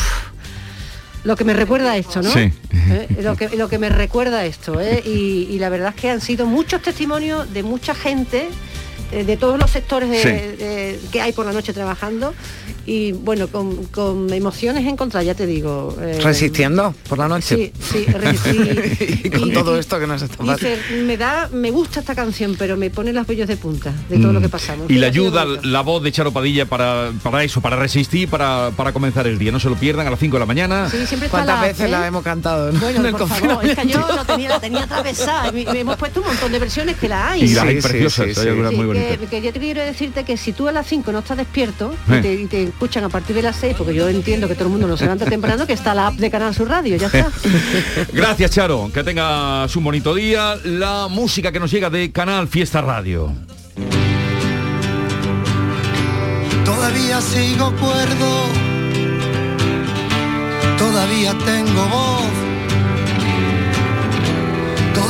lo 1.26 1.34
que 1.34 1.44
me 1.44 1.54
recuerda 1.54 1.96
esto, 1.96 2.22
¿no? 2.22 2.30
Sí. 2.30 2.52
¿Eh? 2.72 3.08
Lo, 3.20 3.34
que, 3.36 3.48
lo 3.56 3.68
que 3.68 3.78
me 3.78 3.88
recuerda 3.88 4.44
esto. 4.44 4.80
¿eh? 4.80 5.02
Y, 5.04 5.48
y, 5.50 5.58
la 5.58 5.68
verdad 5.70 5.92
es 5.94 6.00
que 6.00 6.08
han 6.08 6.20
sido 6.20 6.46
muchos 6.46 6.80
testimonios 6.82 7.52
de 7.52 7.64
mucha 7.64 7.96
gente 7.96 8.48
de 9.10 9.36
todos 9.36 9.58
los 9.58 9.70
sectores 9.70 10.10
que 11.10 11.20
hay 11.20 11.32
por 11.32 11.46
la 11.46 11.52
noche 11.52 11.72
trabajando 11.72 12.34
y 12.86 13.12
bueno, 13.12 13.48
con, 13.48 14.32
emociones 14.32 14.86
encontradas, 14.86 15.26
ya 15.26 15.34
te 15.34 15.46
digo. 15.46 15.96
Eh, 16.00 16.20
Resistiendo 16.22 16.94
por 17.08 17.18
la 17.18 17.28
noche. 17.28 17.72
Sí, 17.80 18.06
sí, 18.06 18.06
y, 19.24 19.30
con 19.30 19.52
todo 19.52 19.78
esto 19.78 19.98
que 19.98 20.06
nos 20.06 20.22
está 20.22 20.36
pasando. 20.36 20.78
me 21.04 21.16
da, 21.16 21.48
me 21.52 21.70
gusta 21.72 22.00
esta 22.00 22.14
canción, 22.14 22.54
pero 22.56 22.76
me 22.76 22.90
pone 22.90 23.12
los 23.12 23.26
vellos 23.26 23.48
de 23.48 23.56
punta 23.56 23.92
de 24.08 24.18
todo 24.18 24.32
lo 24.32 24.40
que 24.40 24.46
mm. 24.46 24.50
pasamos. 24.50 24.90
Y 24.90 24.94
le 24.94 25.06
ayuda 25.06 25.44
la 25.62 25.80
voz 25.80 26.02
de 26.02 26.12
Charo 26.12 26.32
Padilla 26.32 26.66
para, 26.66 27.10
para 27.22 27.42
eso, 27.42 27.60
para 27.60 27.76
resistir, 27.76 28.28
para, 28.28 28.70
para 28.76 28.92
comenzar 28.92 29.26
el 29.26 29.38
día. 29.38 29.50
No 29.50 29.58
se 29.58 29.68
lo 29.68 29.76
pierdan 29.76 30.06
a 30.06 30.10
las 30.10 30.20
5 30.20 30.36
de 30.36 30.40
la 30.40 30.46
mañana. 30.46 30.88
¿Cuántas 31.30 31.60
veces 31.62 31.90
la 31.90 32.06
hemos 32.06 32.22
cantado? 32.22 32.72
Bueno, 32.72 33.18
por 33.18 33.28
favor, 33.28 33.64
es 33.64 33.76
que 33.76 33.88
yo 33.88 34.06
lo 34.14 34.24
tenía, 34.24 34.48
la 34.50 34.60
tenía 34.60 34.84
atravesada. 34.84 35.50
Me, 35.50 35.62
hemos 35.62 35.96
puesto 35.96 36.20
un 36.20 36.26
montón 36.26 36.52
de 36.52 36.58
versiones 36.58 36.96
que 36.96 37.08
la 37.08 37.32
hay. 37.32 37.42
Y 37.42 37.54
las 37.54 37.64
hay 37.64 37.80
preciosas, 37.80 38.38
hay 38.38 38.48
algunas 38.48 38.72
muy 38.72 38.86
que, 39.28 39.42
yo 39.42 39.52
te 39.52 39.58
quiero 39.58 39.82
decirte 39.82 40.24
que 40.24 40.36
si 40.36 40.52
tú 40.52 40.68
a 40.68 40.72
las 40.72 40.86
5 40.86 41.10
no 41.12 41.18
estás 41.18 41.36
despierto 41.36 41.94
y, 42.08 42.12
eh. 42.14 42.46
te, 42.48 42.70
escuchan 42.76 43.04
a 43.04 43.08
partir 43.08 43.34
de 43.34 43.40
las 43.40 43.56
6, 43.56 43.74
porque 43.78 43.94
yo 43.94 44.06
entiendo 44.06 44.46
que 44.46 44.54
todo 44.54 44.66
el 44.66 44.72
mundo 44.72 44.86
no 44.86 44.98
se 44.98 45.04
levanta 45.04 45.24
temprano, 45.24 45.66
que 45.66 45.72
está 45.72 45.94
la 45.94 46.08
app 46.08 46.16
de 46.16 46.30
Canal 46.30 46.54
Sur 46.54 46.68
Radio, 46.68 46.96
ya 46.96 47.06
está. 47.06 47.30
Gracias, 48.12 48.50
Charo. 48.50 48.90
Que 48.92 49.02
tengas 49.02 49.74
un 49.76 49.82
bonito 49.82 50.14
día. 50.14 50.56
La 50.62 51.08
música 51.08 51.50
que 51.50 51.58
nos 51.58 51.70
llega 51.70 51.88
de 51.88 52.12
Canal 52.12 52.48
Fiesta 52.48 52.82
Radio. 52.82 53.32
Todavía 56.66 57.20
sigo 57.22 57.72
cuerdo, 57.76 58.44
todavía 60.76 61.32
tengo 61.46 61.88
voz 61.88 62.45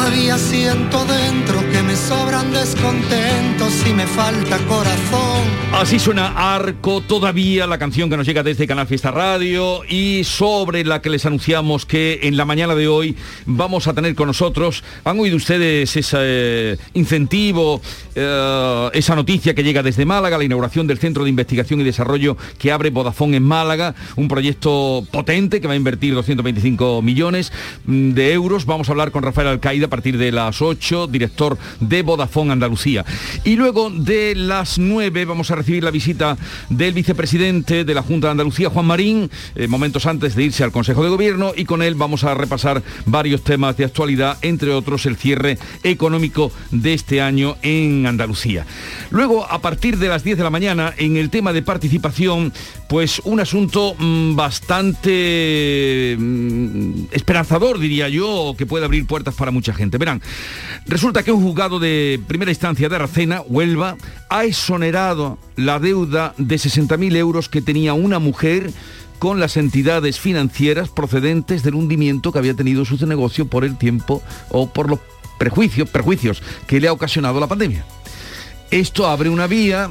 Todavía 0.07 0.39
siento 0.39 1.05
dentro 1.05 1.59
que 1.73 1.83
me 1.83 1.97
sobran 1.97 2.53
descontentos 2.53 3.85
y 3.89 3.93
me 3.93 4.07
falta 4.07 4.57
corazón. 4.69 5.43
Así 5.73 5.99
suena 5.99 6.55
Arco 6.55 7.01
todavía, 7.01 7.67
la 7.67 7.77
canción 7.77 8.09
que 8.09 8.17
nos 8.17 8.25
llega 8.25 8.45
desde 8.45 8.69
Canal 8.69 8.87
Fiesta 8.87 9.11
Radio 9.11 9.83
y 9.89 10.23
sobre 10.23 10.85
la 10.85 11.03
que 11.03 11.11
les 11.11 11.27
anunciamos 11.27 11.87
que 11.87 12.21
en 12.23 12.37
la 12.37 12.45
mañana 12.45 12.77
de 12.77 12.87
hoy 12.87 13.17
vamos 13.47 13.89
a 13.89 13.95
tener 13.95 14.15
con 14.15 14.29
nosotros, 14.29 14.85
han 15.03 15.19
oído 15.19 15.37
ustedes 15.37 15.97
ese 15.97 16.17
eh, 16.21 16.77
incentivo, 16.95 17.83
eh, 18.15 18.91
esa 18.93 19.17
noticia 19.17 19.57
que 19.57 19.65
llega 19.65 19.83
desde 19.83 20.07
Málaga, 20.07 20.39
la 20.39 20.45
inauguración 20.45 20.87
del 20.87 20.99
Centro 20.99 21.25
de 21.25 21.31
Investigación 21.31 21.81
y 21.81 21.85
Desarrollo 21.85 22.37
que 22.59 22.71
abre 22.71 22.91
Vodafone 22.91 23.39
en 23.39 23.43
Málaga, 23.43 23.97
un 24.15 24.29
proyecto 24.29 25.05
potente 25.11 25.61
que 25.61 25.67
va 25.67 25.73
a 25.73 25.77
invertir 25.77 26.15
225 26.15 27.03
millones 27.03 27.53
mm, 27.87 28.13
de 28.13 28.33
euros. 28.33 28.67
Vamos 28.67 28.89
a 28.89 28.93
hablar 28.93 29.11
con 29.11 29.25
Rafael 29.25 29.49
Alcaida 29.49 29.87
a 29.87 29.96
partir 29.97 30.19
de 30.19 30.31
las 30.31 30.61
8, 30.61 31.07
director 31.07 31.57
de 31.81 32.03
Vodafone 32.03 32.53
Andalucía. 32.53 33.03
Y 33.45 33.57
luego 33.57 33.89
de 33.89 34.35
las 34.35 34.79
9 34.79 35.25
vamos 35.25 35.51
a 35.51 35.55
recibir 35.55 35.83
la 35.83 35.91
visita 35.91 36.37
del 36.69 36.93
vicepresidente 36.93 37.87
de 37.87 37.95
la 37.95 38.03
Junta 38.03 38.27
de 38.27 38.33
Andalucía, 38.33 38.69
Juan 38.69 38.85
Marín, 38.85 39.31
eh, 39.55 39.69
momentos 39.69 40.05
antes 40.05 40.37
de 40.37 40.45
irse 40.45 40.65
al 40.65 40.71
Consejo 40.71 41.03
de 41.03 41.09
Gobierno 41.09 41.53
y 41.57 41.65
con 41.65 41.81
él 41.81 41.95
vamos 41.95 42.25
a 42.25 42.35
repasar 42.35 42.83
varios 43.07 43.43
temas 43.43 43.79
de 43.79 43.87
actualidad, 43.87 44.37
entre 44.43 44.71
otros 44.73 45.07
el 45.07 45.17
cierre 45.17 45.57
económico 45.83 46.53
de 46.71 46.93
este 46.93 47.23
año 47.23 47.57
en 47.63 48.07
Andalucía. 48.07 48.67
Luego, 49.09 49.51
a 49.51 49.63
partir 49.63 49.97
de 49.97 50.09
las 50.09 50.25
10 50.25 50.37
de 50.37 50.45
la 50.45 50.51
mañana, 50.51 50.93
en 50.99 51.17
el 51.17 51.31
tema 51.31 51.55
de 51.55 51.63
participación, 51.63 52.53
pues 52.87 53.23
un 53.25 53.41
asunto 53.41 53.95
mm, 53.99 54.37
bastante 54.37 56.17
mm, 56.19 57.07
esperanzador, 57.13 57.79
diría 57.79 58.11
yo, 58.11 58.55
que 58.59 58.67
puede 58.67 58.85
abrir 58.85 59.07
puertas 59.07 59.35
para 59.35 59.51
mucha 59.51 59.73
gente. 59.73 59.86
Verán, 59.91 60.23
resulta 60.87 61.23
que 61.23 61.33
un 61.33 61.43
juzgado 61.43 61.79
de 61.79 62.21
primera 62.27 62.51
instancia 62.51 62.89
de 62.89 62.97
Aracena, 62.97 63.41
Huelva, 63.41 63.97
ha 64.29 64.45
exonerado 64.45 65.39
la 65.57 65.79
deuda 65.79 66.35
de 66.39 66.57
60.000 66.57 67.17
euros 67.17 67.49
que 67.49 67.63
tenía 67.63 67.95
una 67.95 68.19
mujer 68.19 68.71
con 69.19 69.41
las 69.41 69.57
entidades 69.57 70.21
financieras 70.21 70.91
procedentes 70.91 71.63
del 71.63 71.75
hundimiento 71.75 72.33
que 72.33 72.39
había 72.39 72.55
tenido 72.55 72.85
su 72.85 73.05
negocio 73.07 73.47
por 73.47 73.65
el 73.65 73.79
tiempo 73.79 74.23
o 74.51 74.71
por 74.73 74.91
los 74.91 75.01
prejuicios, 75.39 76.43
que 76.67 76.81
le 76.81 76.89
ha 76.89 76.93
ocasionado 76.93 77.41
la 77.41 77.47
pandemia. 77.47 77.85
Esto 78.71 79.07
abre 79.07 79.29
una 79.29 79.47
vía 79.47 79.91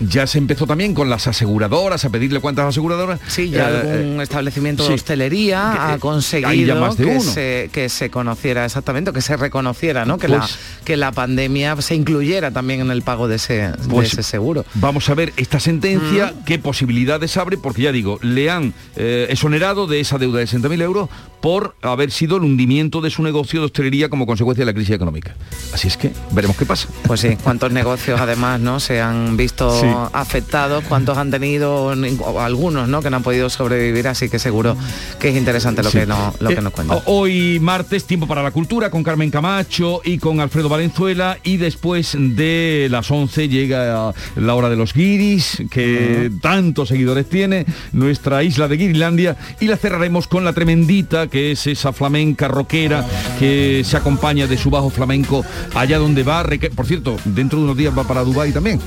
ya 0.00 0.26
se 0.26 0.38
empezó 0.38 0.66
también 0.66 0.94
con 0.94 1.10
las 1.10 1.26
aseguradoras, 1.26 2.04
a 2.04 2.10
pedirle 2.10 2.40
cuántas 2.40 2.66
aseguradoras. 2.66 3.20
Sí, 3.28 3.50
ya 3.50 3.70
Eh, 3.70 3.92
algún 3.98 4.20
establecimiento 4.20 4.86
de 4.86 4.94
hostelería 4.94 5.70
Que- 5.72 5.78
ha 5.78 5.92
hay 5.94 5.98
conseguido 5.98 6.96
que, 6.96 7.20
se, 7.20 7.70
que 7.72 7.88
se 7.88 8.10
conociera 8.10 8.64
exactamente, 8.64 9.12
que 9.12 9.20
se 9.20 9.36
reconociera, 9.36 10.04
¿no? 10.04 10.18
Que, 10.18 10.28
la, 10.28 10.38
Pues- 10.40 10.58
que 10.84 10.96
la 10.96 11.12
pandemia 11.12 11.80
se 11.82 11.94
incluyera 11.94 12.50
también 12.50 12.80
en 12.80 12.90
el 12.90 13.02
pago 13.02 13.28
de 13.28 13.36
ese, 13.36 13.54
de 13.68 13.72
Pues 13.88 14.12
ese 14.12 14.22
seguro. 14.22 14.64
Vamos 14.74 15.08
a 15.10 15.14
ver 15.14 15.32
esta 15.36 15.60
sentencia, 15.60 16.34
qué 16.46 16.58
posibilidades 16.58 17.36
abre, 17.36 17.56
porque 17.58 17.82
ya 17.82 17.92
digo, 17.92 18.18
le 18.22 18.50
han 18.50 18.74
eh, 18.96 19.26
exonerado 19.30 19.86
de 19.86 20.00
esa 20.00 20.18
deuda 20.18 20.38
de 20.40 20.46
60.000 20.46 20.80
euros 20.82 21.08
por 21.40 21.76
haber 21.82 22.10
sido 22.10 22.36
el 22.36 22.42
hundimiento 22.42 23.00
de 23.00 23.10
su 23.10 23.22
negocio 23.22 23.60
de 23.60 23.66
hostelería 23.66 24.08
como 24.08 24.26
consecuencia 24.26 24.62
de 24.62 24.66
la 24.66 24.74
crisis 24.74 24.94
económica. 24.94 25.34
Así 25.72 25.86
es 25.88 25.96
que 25.96 26.12
veremos 26.32 26.56
qué 26.56 26.66
pasa. 26.66 26.88
Pues 27.06 27.20
sí, 27.20 27.36
cuántos 27.42 27.70
negocios 27.72 28.20
además 28.20 28.60
no 28.60 28.80
se 28.80 29.00
han 29.00 29.36
visto 29.36 29.70
Sí. 29.80 29.87
Afectados, 30.12 30.84
cuántos 30.88 31.16
han 31.18 31.30
tenido, 31.30 31.86
o 32.20 32.40
algunos 32.40 32.88
no 32.88 33.02
que 33.02 33.10
no 33.10 33.16
han 33.18 33.22
podido 33.22 33.48
sobrevivir, 33.50 34.08
así 34.08 34.28
que 34.28 34.38
seguro 34.38 34.76
que 35.18 35.30
es 35.30 35.36
interesante 35.36 35.82
lo 35.82 35.90
Sí. 35.90 35.98
que 36.00 36.06
no, 36.06 36.34
lo 36.40 36.50
Eh, 36.50 36.54
que 36.54 36.60
nos 36.62 36.72
cuentan. 36.72 36.98
ho- 36.98 37.02
Hoy 37.06 37.58
martes, 37.60 38.04
tiempo 38.04 38.26
para 38.26 38.42
la 38.42 38.50
cultura 38.50 38.90
con 38.90 39.02
Carmen 39.02 39.30
Camacho 39.30 40.00
y 40.04 40.18
con 40.18 40.40
Alfredo 40.40 40.68
Valenzuela 40.68 41.38
y 41.42 41.56
después 41.56 42.16
de 42.18 42.88
las 42.90 43.10
11 43.10 43.48
llega 43.48 44.12
la 44.36 44.54
hora 44.54 44.68
de 44.68 44.76
los 44.76 44.92
guiris, 44.94 45.62
que 45.70 46.30
tantos 46.40 46.88
seguidores 46.88 47.28
tiene, 47.28 47.66
nuestra 47.92 48.42
isla 48.42 48.68
de 48.68 48.76
Guirilandia 48.76 49.36
y 49.60 49.66
la 49.66 49.76
cerraremos 49.76 50.28
con 50.28 50.44
la 50.44 50.52
tremendita, 50.52 51.26
que 51.28 51.52
es 51.52 51.66
esa 51.66 51.92
flamenca 51.92 52.48
rockera 52.48 53.04
que 53.38 53.82
se 53.84 53.96
acompaña 53.96 54.46
de 54.46 54.56
su 54.58 54.70
bajo 54.70 54.90
flamenco 54.90 55.44
allá 55.74 55.98
donde 55.98 56.22
va. 56.22 56.44
Por 56.74 56.86
cierto, 56.86 57.16
dentro 57.24 57.58
de 57.58 57.64
unos 57.64 57.76
días 57.76 57.96
va 57.96 58.04
para 58.04 58.22
Dubái 58.24 58.52
también. 58.52 58.80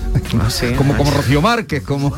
como, 0.77 0.90
como 0.97 1.11
Rocío 1.11 1.41
Márquez, 1.41 1.83
como... 1.83 2.11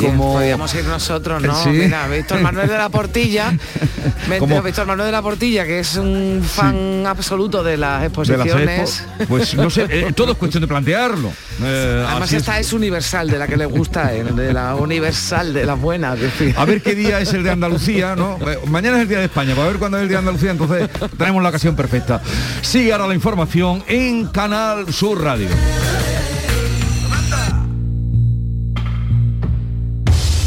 Como 0.00 0.34
Podríamos 0.34 0.74
ir 0.74 0.84
nosotros, 0.84 1.42
¿no? 1.42 1.54
Sí. 1.64 1.70
Mira, 1.70 2.06
Víctor 2.08 2.40
Manuel 2.40 2.68
de 2.68 2.78
la 2.78 2.88
Portilla, 2.88 3.52
Como- 4.38 4.62
Víctor 4.62 4.86
Manuel 4.86 5.06
de 5.06 5.12
la 5.12 5.22
Portilla, 5.22 5.64
que 5.64 5.80
es 5.80 5.96
un 5.96 6.42
fan 6.46 7.04
absoluto 7.06 7.62
de 7.62 7.76
las 7.76 8.00
de 8.02 8.08
las 8.08 8.08
exposiciones. 8.08 8.80
expo, 9.00 9.24
pues 9.28 9.54
no 9.54 9.70
sé, 9.70 9.86
eh, 9.90 10.12
todo 10.14 10.32
es 10.32 10.38
cuestión 10.38 10.60
de 10.62 10.68
plantearlo. 10.68 11.32
Eh, 11.62 12.04
Además 12.08 12.32
es. 12.32 12.38
esta 12.38 12.58
es. 12.60 12.72
universal, 12.72 13.28
de 13.30 13.38
la 13.38 13.46
que 13.46 13.56
le 13.56 13.66
gusta, 13.66 14.14
eh, 14.14 14.24
de 14.24 14.52
la 14.52 14.74
universal, 14.74 15.52
de 15.52 15.64
las 15.64 15.78
buenas. 15.80 16.18
A 16.56 16.64
ver 16.64 16.82
qué 16.82 16.94
día 16.94 17.20
es 17.20 17.32
el 17.32 17.42
de 17.44 17.50
Andalucía, 17.50 18.14
¿no? 18.16 18.38
Eh, 18.48 18.58
Mañana 18.66 18.96
es 18.96 19.02
el 19.02 19.08
día 19.08 19.18
de 19.18 19.24
España, 19.26 19.54
para 19.54 19.68
ver 19.68 19.78
cuándo 19.78 19.96
es 19.98 20.02
el 20.02 20.08
día 20.08 20.18
de 20.18 20.28
Andalucía, 20.28 20.50
entonces 20.50 20.88
tenemos 21.16 21.42
la 21.42 21.48
ocasión 21.48 21.74
perfecta. 21.76 22.20
Sigue 22.62 22.92
ahora 22.92 23.06
la 23.06 23.14
información 23.14 23.82
en 23.88 24.26
Canal 24.26 24.92
Sur 24.92 25.22
Radio. 25.22 25.48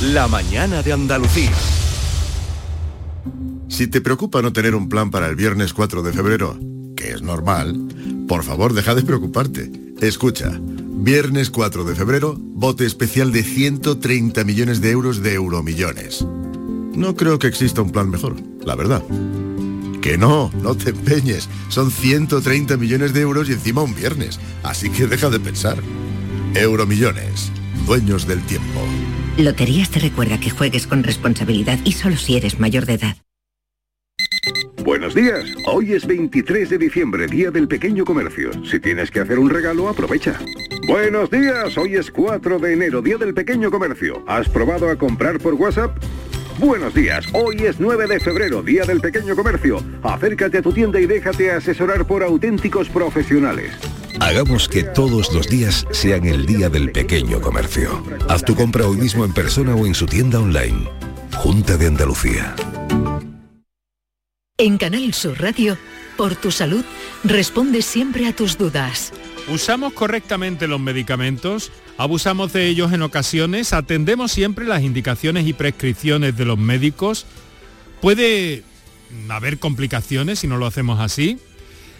La 0.01 0.27
mañana 0.27 0.83
de 0.83 0.93
Andalucía. 0.93 1.51
Si 3.67 3.87
te 3.87 3.99
preocupa 3.99 4.43
no 4.43 4.53
tener 4.53 4.75
un 4.75 4.89
plan 4.89 5.09
para 5.09 5.27
el 5.27 5.35
viernes 5.35 5.73
4 5.73 6.03
de 6.03 6.13
febrero, 6.13 6.55
que 6.95 7.13
es 7.13 7.23
normal, 7.23 7.75
por 8.27 8.43
favor 8.43 8.73
deja 8.73 8.93
de 8.93 9.01
preocuparte. 9.01 9.71
Escucha, 9.99 10.51
viernes 10.61 11.49
4 11.49 11.83
de 11.83 11.95
febrero, 11.95 12.35
bote 12.37 12.85
especial 12.85 13.31
de 13.31 13.41
130 13.41 14.43
millones 14.43 14.81
de 14.81 14.91
euros 14.91 15.23
de 15.23 15.33
euromillones. 15.33 16.23
No 16.93 17.15
creo 17.15 17.39
que 17.39 17.47
exista 17.47 17.81
un 17.81 17.91
plan 17.91 18.11
mejor, 18.11 18.35
la 18.63 18.75
verdad. 18.75 19.01
Que 20.03 20.15
no, 20.15 20.51
no 20.61 20.77
te 20.77 20.91
empeñes. 20.91 21.49
Son 21.69 21.89
130 21.89 22.77
millones 22.77 23.13
de 23.13 23.21
euros 23.21 23.49
y 23.49 23.53
encima 23.53 23.81
un 23.81 23.95
viernes. 23.95 24.39
Así 24.61 24.91
que 24.91 25.07
deja 25.07 25.31
de 25.31 25.39
pensar. 25.39 25.81
Euromillones, 26.53 27.51
dueños 27.87 28.27
del 28.27 28.43
tiempo. 28.43 28.81
Loterías 29.37 29.91
te 29.91 29.99
recuerda 29.99 30.39
que 30.39 30.49
juegues 30.49 30.87
con 30.87 31.03
responsabilidad 31.03 31.77
y 31.83 31.91
solo 31.91 32.15
si 32.15 32.37
eres 32.37 32.59
mayor 32.59 32.87
de 32.87 32.93
edad. 32.93 33.17
Buenos 34.83 35.13
días. 35.13 35.45
Hoy 35.67 35.93
es 35.93 36.07
23 36.07 36.71
de 36.71 36.77
diciembre, 36.79 37.27
Día 37.27 37.51
del 37.51 37.67
Pequeño 37.67 38.03
Comercio. 38.03 38.49
Si 38.65 38.79
tienes 38.79 39.11
que 39.11 39.19
hacer 39.19 39.37
un 39.37 39.51
regalo, 39.51 39.89
aprovecha. 39.89 40.39
Buenos 40.87 41.29
días. 41.29 41.77
Hoy 41.77 41.97
es 41.97 42.09
4 42.09 42.57
de 42.57 42.73
enero, 42.73 43.03
Día 43.03 43.17
del 43.17 43.35
Pequeño 43.35 43.69
Comercio. 43.69 44.23
¿Has 44.27 44.49
probado 44.49 44.89
a 44.89 44.95
comprar 44.95 45.37
por 45.37 45.53
WhatsApp? 45.53 45.95
Buenos 46.57 46.95
días. 46.95 47.27
Hoy 47.33 47.57
es 47.57 47.79
9 47.79 48.07
de 48.07 48.19
febrero, 48.19 48.63
Día 48.63 48.85
del 48.85 49.01
Pequeño 49.01 49.35
Comercio. 49.35 49.83
Acércate 50.01 50.57
a 50.57 50.61
tu 50.63 50.71
tienda 50.71 50.99
y 50.99 51.05
déjate 51.05 51.51
asesorar 51.51 52.07
por 52.07 52.23
auténticos 52.23 52.89
profesionales. 52.89 53.73
Hagamos 54.19 54.67
que 54.67 54.83
todos 54.83 55.31
los 55.33 55.47
días 55.47 55.85
sean 55.91 56.25
el 56.25 56.45
día 56.45 56.69
del 56.69 56.91
pequeño 56.91 57.39
comercio. 57.39 58.03
Haz 58.27 58.43
tu 58.43 58.55
compra 58.55 58.87
hoy 58.87 58.97
mismo 58.97 59.23
en 59.23 59.33
persona 59.33 59.75
o 59.75 59.85
en 59.85 59.93
su 59.93 60.05
tienda 60.05 60.39
online. 60.39 60.89
Junta 61.35 61.77
de 61.77 61.87
Andalucía. 61.87 62.55
En 64.57 64.77
Canal 64.79 65.13
Sur 65.13 65.39
Radio, 65.39 65.77
por 66.17 66.35
tu 66.35 66.51
salud, 66.51 66.83
responde 67.23 67.83
siempre 67.83 68.27
a 68.27 68.35
tus 68.35 68.57
dudas. 68.57 69.13
¿Usamos 69.49 69.93
correctamente 69.93 70.67
los 70.67 70.79
medicamentos? 70.79 71.71
¿Abusamos 71.97 72.53
de 72.53 72.67
ellos 72.67 72.91
en 72.93 73.03
ocasiones? 73.03 73.71
¿Atendemos 73.71 74.31
siempre 74.31 74.65
las 74.65 74.81
indicaciones 74.81 75.45
y 75.47 75.53
prescripciones 75.53 76.35
de 76.35 76.45
los 76.45 76.57
médicos? 76.57 77.27
¿Puede 78.01 78.63
haber 79.29 79.59
complicaciones 79.59 80.39
si 80.39 80.47
no 80.47 80.57
lo 80.57 80.65
hacemos 80.65 80.99
así? 80.99 81.39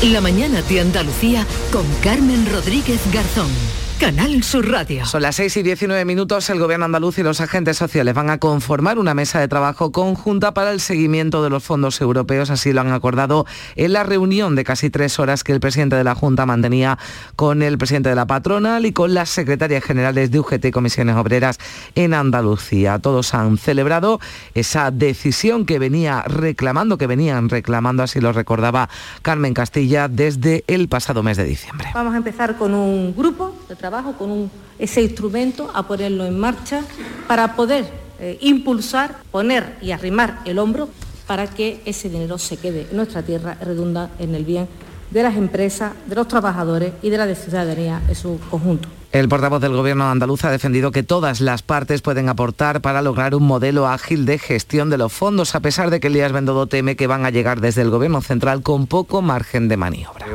La 0.03 0.19
mañana 0.19 0.62
de 0.63 0.81
Andalucía 0.81 1.47
con 1.71 1.86
Carmen 2.03 2.45
Rodríguez 2.51 2.99
Garzón. 3.13 3.87
Canal 3.99 4.43
Sur 4.43 4.69
Radio. 4.69 5.07
Son 5.07 5.23
las 5.23 5.38
6 5.38 5.57
y 5.57 5.63
19 5.63 6.05
minutos. 6.05 6.47
El 6.51 6.60
gobierno 6.60 6.86
andaluz 6.86 7.17
y 7.17 7.23
los 7.23 7.41
agentes 7.41 7.77
sociales 7.77 8.13
van 8.13 8.29
a 8.29 8.38
conformar 8.38 8.99
una 8.99 9.15
mesa 9.15 9.39
de 9.39 9.47
trabajo 9.47 9.91
conjunta 9.91 10.53
para 10.53 10.71
el 10.71 10.79
seguimiento 10.79 11.43
de 11.43 11.49
los 11.49 11.63
fondos 11.63 11.99
europeos. 11.99 12.51
Así 12.51 12.73
lo 12.73 12.81
han 12.81 12.91
acordado 12.91 13.47
en 13.75 13.93
la 13.93 14.03
reunión 14.03 14.55
de 14.55 14.63
casi 14.63 14.91
tres 14.91 15.17
horas 15.17 15.43
que 15.43 15.51
el 15.51 15.60
presidente 15.60 15.95
de 15.95 16.03
la 16.03 16.13
Junta 16.13 16.45
mantenía 16.45 16.99
con 17.36 17.63
el 17.63 17.79
presidente 17.79 18.10
de 18.10 18.15
la 18.15 18.27
patronal 18.27 18.86
y 18.86 18.93
con 18.93 19.15
las 19.15 19.29
secretarias 19.29 19.83
generales 19.83 20.29
de 20.29 20.39
UGT 20.39 20.65
y 20.65 20.71
Comisiones 20.71 21.15
Obreras 21.15 21.57
en 21.95 22.13
Andalucía. 22.13 22.99
Todos 22.99 23.33
han 23.33 23.57
celebrado 23.57 24.19
esa 24.53 24.91
decisión 24.91 25.65
que 25.65 25.79
venía 25.79 26.21
reclamando, 26.27 26.99
que 26.99 27.07
venían 27.07 27.49
reclamando, 27.49 28.03
así 28.03 28.21
lo 28.21 28.31
recordaba 28.31 28.89
Carmen 29.23 29.55
Castilla 29.55 30.07
desde 30.07 30.63
el 30.67 30.88
pasado 30.88 31.23
mes 31.23 31.38
de 31.38 31.45
diciembre. 31.45 31.89
Vamos 31.95 32.13
a 32.13 32.17
empezar 32.17 32.57
con 32.57 32.75
un 32.75 33.15
grupo 33.15 33.57
de 33.67 33.75
trabajo 33.75 34.13
con 34.13 34.49
ese 34.80 35.01
instrumento, 35.01 35.69
a 35.73 35.84
ponerlo 35.84 36.25
en 36.25 36.39
marcha 36.39 36.84
para 37.27 37.56
poder 37.56 37.89
eh, 38.19 38.38
impulsar, 38.41 39.17
poner 39.32 39.77
y 39.82 39.91
arrimar 39.91 40.39
el 40.45 40.60
hombro 40.60 40.89
para 41.27 41.47
que 41.47 41.82
ese 41.86 42.10
dinero 42.10 42.38
se 42.38 42.58
quede 42.58 42.88
en 42.89 42.95
nuestra 42.95 43.21
tierra 43.21 43.58
y 43.62 43.65
redunda 43.65 44.10
en 44.19 44.34
el 44.34 44.45
bien 44.45 44.67
de 45.12 45.23
las 45.23 45.36
empresas, 45.36 45.93
de 46.06 46.15
los 46.15 46.27
trabajadores 46.27 46.93
y 47.01 47.10
de 47.10 47.17
la 47.17 47.34
ciudadanía 47.36 48.01
en 48.08 48.15
su 48.15 48.39
conjunto. 48.49 48.89
El 49.12 49.30
portavoz 49.30 49.62
del 49.62 49.73
Gobierno 49.73 50.10
andaluz 50.10 50.43
ha 50.43 50.51
defendido 50.51 50.91
que 50.91 51.01
todas 51.01 51.39
las 51.39 51.62
partes 51.62 52.01
pueden 52.01 52.27
aportar 52.27 52.82
para 52.82 53.01
lograr 53.01 53.36
un 53.36 53.43
modelo 53.43 53.88
ágil 53.88 54.25
de 54.25 54.38
gestión 54.38 54.89
de 54.89 54.97
los 54.97 55.13
fondos, 55.13 55.56
a 55.56 55.62
pesar 55.62 55.89
de 55.89 55.99
que 55.99 56.08
Elías 56.08 56.34
Bendodo 56.34 56.67
teme 56.67 56.97
que 56.97 57.08
van 57.08 57.25
a 57.25 57.30
llegar 57.30 57.62
desde 57.62 57.84
el 57.84 57.89
Gobierno 57.89 58.21
central 58.21 58.62
con 58.63 58.86
poco 58.86 59.21
margen 59.21 59.69
de 59.69 59.77
maniobra 59.77 60.27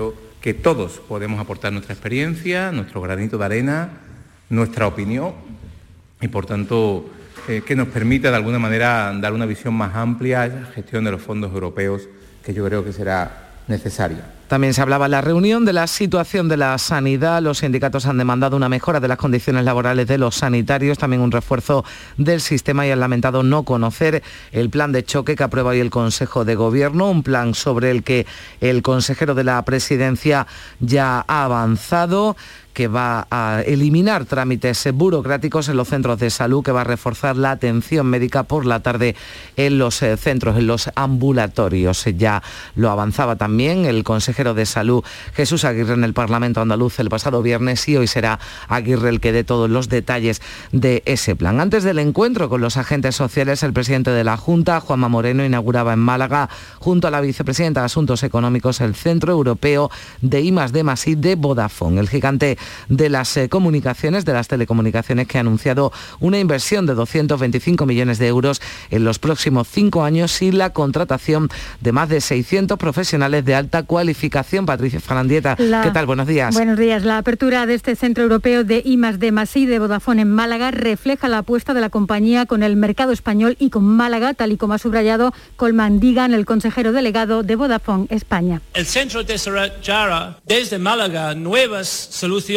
que 0.42 0.52
todos 0.52 1.00
podemos 1.08 1.40
aportar 1.40 1.72
nuestra 1.72 1.94
experiencia, 1.94 2.72
nuestro 2.72 3.00
granito 3.00 3.38
de 3.38 3.44
arena, 3.44 3.90
nuestra 4.50 4.88
opinión 4.88 5.32
y 6.20 6.28
por 6.28 6.46
tanto 6.46 7.08
eh, 7.48 7.62
que 7.64 7.76
nos 7.76 7.88
permita 7.88 8.30
de 8.30 8.36
alguna 8.36 8.58
manera 8.58 9.16
dar 9.20 9.32
una 9.32 9.46
visión 9.46 9.72
más 9.74 9.94
amplia 9.94 10.42
a 10.42 10.48
la 10.48 10.66
gestión 10.66 11.04
de 11.04 11.12
los 11.12 11.22
fondos 11.22 11.52
europeos 11.52 12.08
que 12.44 12.52
yo 12.52 12.64
creo 12.66 12.84
que 12.84 12.92
será 12.92 13.50
necesaria. 13.68 14.24
También 14.52 14.74
se 14.74 14.82
hablaba 14.82 15.06
en 15.06 15.12
la 15.12 15.22
reunión 15.22 15.64
de 15.64 15.72
la 15.72 15.86
situación 15.86 16.46
de 16.46 16.58
la 16.58 16.76
sanidad. 16.76 17.40
Los 17.40 17.60
sindicatos 17.60 18.04
han 18.04 18.18
demandado 18.18 18.54
una 18.54 18.68
mejora 18.68 19.00
de 19.00 19.08
las 19.08 19.16
condiciones 19.16 19.64
laborales 19.64 20.06
de 20.06 20.18
los 20.18 20.34
sanitarios, 20.34 20.98
también 20.98 21.22
un 21.22 21.32
refuerzo 21.32 21.86
del 22.18 22.42
sistema 22.42 22.86
y 22.86 22.90
han 22.90 23.00
lamentado 23.00 23.42
no 23.42 23.62
conocer 23.62 24.22
el 24.50 24.68
plan 24.68 24.92
de 24.92 25.06
choque 25.06 25.36
que 25.36 25.42
aprueba 25.42 25.70
hoy 25.70 25.80
el 25.80 25.88
Consejo 25.88 26.44
de 26.44 26.54
Gobierno, 26.54 27.08
un 27.08 27.22
plan 27.22 27.54
sobre 27.54 27.90
el 27.90 28.02
que 28.02 28.26
el 28.60 28.82
consejero 28.82 29.34
de 29.34 29.44
la 29.44 29.64
presidencia 29.64 30.46
ya 30.80 31.24
ha 31.26 31.44
avanzado 31.44 32.36
que 32.72 32.88
va 32.88 33.26
a 33.30 33.62
eliminar 33.66 34.24
trámites 34.24 34.88
burocráticos 34.92 35.68
en 35.68 35.76
los 35.76 35.88
centros 35.88 36.18
de 36.18 36.30
salud, 36.30 36.62
que 36.62 36.72
va 36.72 36.82
a 36.82 36.84
reforzar 36.84 37.36
la 37.36 37.52
atención 37.52 38.06
médica 38.06 38.44
por 38.44 38.66
la 38.66 38.80
tarde 38.80 39.14
en 39.56 39.78
los 39.78 40.02
eh, 40.02 40.16
centros, 40.16 40.56
en 40.56 40.66
los 40.66 40.90
ambulatorios. 40.94 42.04
Ya 42.16 42.42
lo 42.74 42.90
avanzaba 42.90 43.36
también 43.36 43.84
el 43.84 44.04
consejero 44.04 44.54
de 44.54 44.66
salud 44.66 45.04
Jesús 45.34 45.64
Aguirre 45.64 45.94
en 45.94 46.04
el 46.04 46.14
Parlamento 46.14 46.60
andaluz 46.60 46.98
el 46.98 47.08
pasado 47.08 47.42
viernes 47.42 47.88
y 47.88 47.96
hoy 47.96 48.06
será 48.06 48.38
Aguirre 48.68 49.08
el 49.08 49.20
que 49.20 49.32
dé 49.32 49.44
todos 49.44 49.70
los 49.70 49.88
detalles 49.88 50.42
de 50.72 51.02
ese 51.06 51.36
plan. 51.36 51.60
Antes 51.60 51.84
del 51.84 51.98
encuentro 51.98 52.48
con 52.48 52.60
los 52.60 52.76
agentes 52.76 53.16
sociales, 53.16 53.62
el 53.62 53.72
presidente 53.72 54.10
de 54.10 54.24
la 54.24 54.36
Junta, 54.36 54.80
Juanma 54.80 55.08
Moreno, 55.08 55.44
inauguraba 55.44 55.92
en 55.92 55.98
Málaga, 55.98 56.48
junto 56.78 57.08
a 57.08 57.10
la 57.10 57.20
vicepresidenta 57.20 57.80
de 57.80 57.86
Asuntos 57.86 58.22
Económicos, 58.22 58.80
el 58.80 58.94
Centro 58.94 59.32
Europeo 59.32 59.90
de 60.20 60.40
I 60.40 60.50
de 60.50 61.16
de 61.16 61.34
Vodafone. 61.34 62.00
El 62.00 62.08
gigante 62.08 62.58
de 62.88 63.08
las 63.08 63.36
eh, 63.36 63.48
comunicaciones, 63.48 64.24
de 64.24 64.32
las 64.32 64.48
telecomunicaciones, 64.48 65.26
que 65.26 65.38
ha 65.38 65.40
anunciado 65.40 65.92
una 66.20 66.38
inversión 66.38 66.86
de 66.86 66.94
225 66.94 67.86
millones 67.86 68.18
de 68.18 68.28
euros 68.28 68.60
en 68.90 69.04
los 69.04 69.18
próximos 69.18 69.68
cinco 69.68 70.04
años 70.04 70.42
y 70.42 70.52
la 70.52 70.70
contratación 70.70 71.48
de 71.80 71.92
más 71.92 72.08
de 72.08 72.20
600 72.20 72.78
profesionales 72.78 73.44
de 73.44 73.54
alta 73.54 73.82
cualificación. 73.84 74.66
Patricia 74.66 75.00
Farandieta, 75.00 75.56
¿qué 75.56 75.90
tal? 75.92 76.06
Buenos 76.06 76.26
días. 76.26 76.54
Buenos 76.54 76.78
días. 76.78 77.04
La 77.04 77.18
apertura 77.18 77.66
de 77.66 77.74
este 77.74 77.96
centro 77.96 78.24
europeo 78.24 78.64
de 78.64 78.82
I 78.84 78.96
de 78.96 79.32
Masí 79.32 79.66
de 79.66 79.78
Vodafone 79.78 80.22
en 80.22 80.30
Málaga 80.30 80.70
refleja 80.70 81.28
la 81.28 81.38
apuesta 81.38 81.74
de 81.74 81.80
la 81.80 81.90
compañía 81.90 82.46
con 82.46 82.62
el 82.62 82.76
mercado 82.76 83.12
español 83.12 83.56
y 83.58 83.70
con 83.70 83.84
Málaga, 83.84 84.34
tal 84.34 84.52
y 84.52 84.56
como 84.56 84.74
ha 84.74 84.78
subrayado 84.78 85.32
Colman 85.56 85.98
Digan, 85.98 86.34
el 86.34 86.44
consejero 86.44 86.92
delegado 86.92 87.42
de 87.42 87.56
Vodafone 87.56 88.06
España. 88.10 88.60
El 88.74 88.86
centro 88.86 89.24
desarrollará 89.24 90.38
desde 90.46 90.78
Málaga 90.78 91.34
nuevas 91.34 91.88
soluciones 91.88 92.51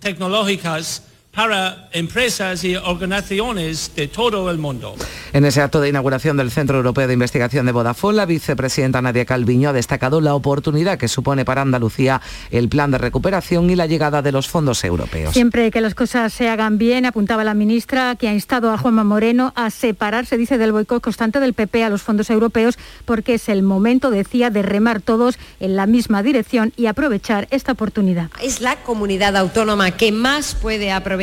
tecnológicas 0.00 1.02
para 1.34 1.88
empresas 1.92 2.62
y 2.62 2.76
organizaciones 2.76 3.92
de 3.96 4.06
todo 4.06 4.50
el 4.50 4.58
mundo. 4.58 4.94
En 5.32 5.46
ese 5.46 5.62
acto 5.62 5.80
de 5.80 5.88
inauguración 5.88 6.36
del 6.36 6.50
Centro 6.50 6.76
Europeo 6.76 7.06
de 7.06 7.14
Investigación 7.14 7.64
de 7.64 7.72
Vodafone, 7.72 8.18
la 8.18 8.26
vicepresidenta 8.26 9.00
Nadia 9.00 9.24
Calviño 9.24 9.70
ha 9.70 9.72
destacado 9.72 10.20
la 10.20 10.34
oportunidad 10.34 10.98
que 10.98 11.08
supone 11.08 11.46
para 11.46 11.62
Andalucía 11.62 12.20
el 12.50 12.68
plan 12.68 12.90
de 12.90 12.98
recuperación 12.98 13.70
y 13.70 13.76
la 13.76 13.86
llegada 13.86 14.20
de 14.20 14.30
los 14.30 14.48
fondos 14.48 14.84
europeos. 14.84 15.32
Siempre 15.32 15.70
que 15.70 15.80
las 15.80 15.94
cosas 15.94 16.34
se 16.34 16.50
hagan 16.50 16.76
bien, 16.76 17.06
apuntaba 17.06 17.44
la 17.44 17.54
ministra, 17.54 18.14
que 18.16 18.28
ha 18.28 18.34
instado 18.34 18.70
a 18.70 18.76
Juanma 18.76 19.04
Moreno 19.04 19.54
a 19.56 19.70
separarse, 19.70 20.36
dice, 20.36 20.58
del 20.58 20.72
boicot 20.72 21.02
constante 21.02 21.40
del 21.40 21.54
PP 21.54 21.82
a 21.82 21.88
los 21.88 22.02
fondos 22.02 22.28
europeos, 22.28 22.76
porque 23.06 23.34
es 23.34 23.48
el 23.48 23.62
momento, 23.62 24.10
decía, 24.10 24.50
de 24.50 24.60
remar 24.60 25.00
todos 25.00 25.38
en 25.60 25.76
la 25.76 25.86
misma 25.86 26.22
dirección 26.22 26.74
y 26.76 26.86
aprovechar 26.86 27.48
esta 27.50 27.72
oportunidad. 27.72 28.28
Es 28.42 28.60
la 28.60 28.76
comunidad 28.76 29.34
autónoma 29.38 29.92
que 29.92 30.12
más 30.12 30.54
puede 30.54 30.92
aprovechar 30.92 31.21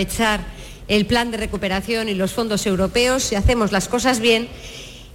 el 0.88 1.05
plan 1.05 1.31
de 1.31 1.38
recuperación 1.38 2.09
y 2.09 2.13
los 2.15 2.33
fondos 2.33 2.65
europeos. 2.65 3.23
Si 3.23 3.35
hacemos 3.35 3.71
las 3.71 3.88
cosas 3.88 4.19
bien 4.19 4.47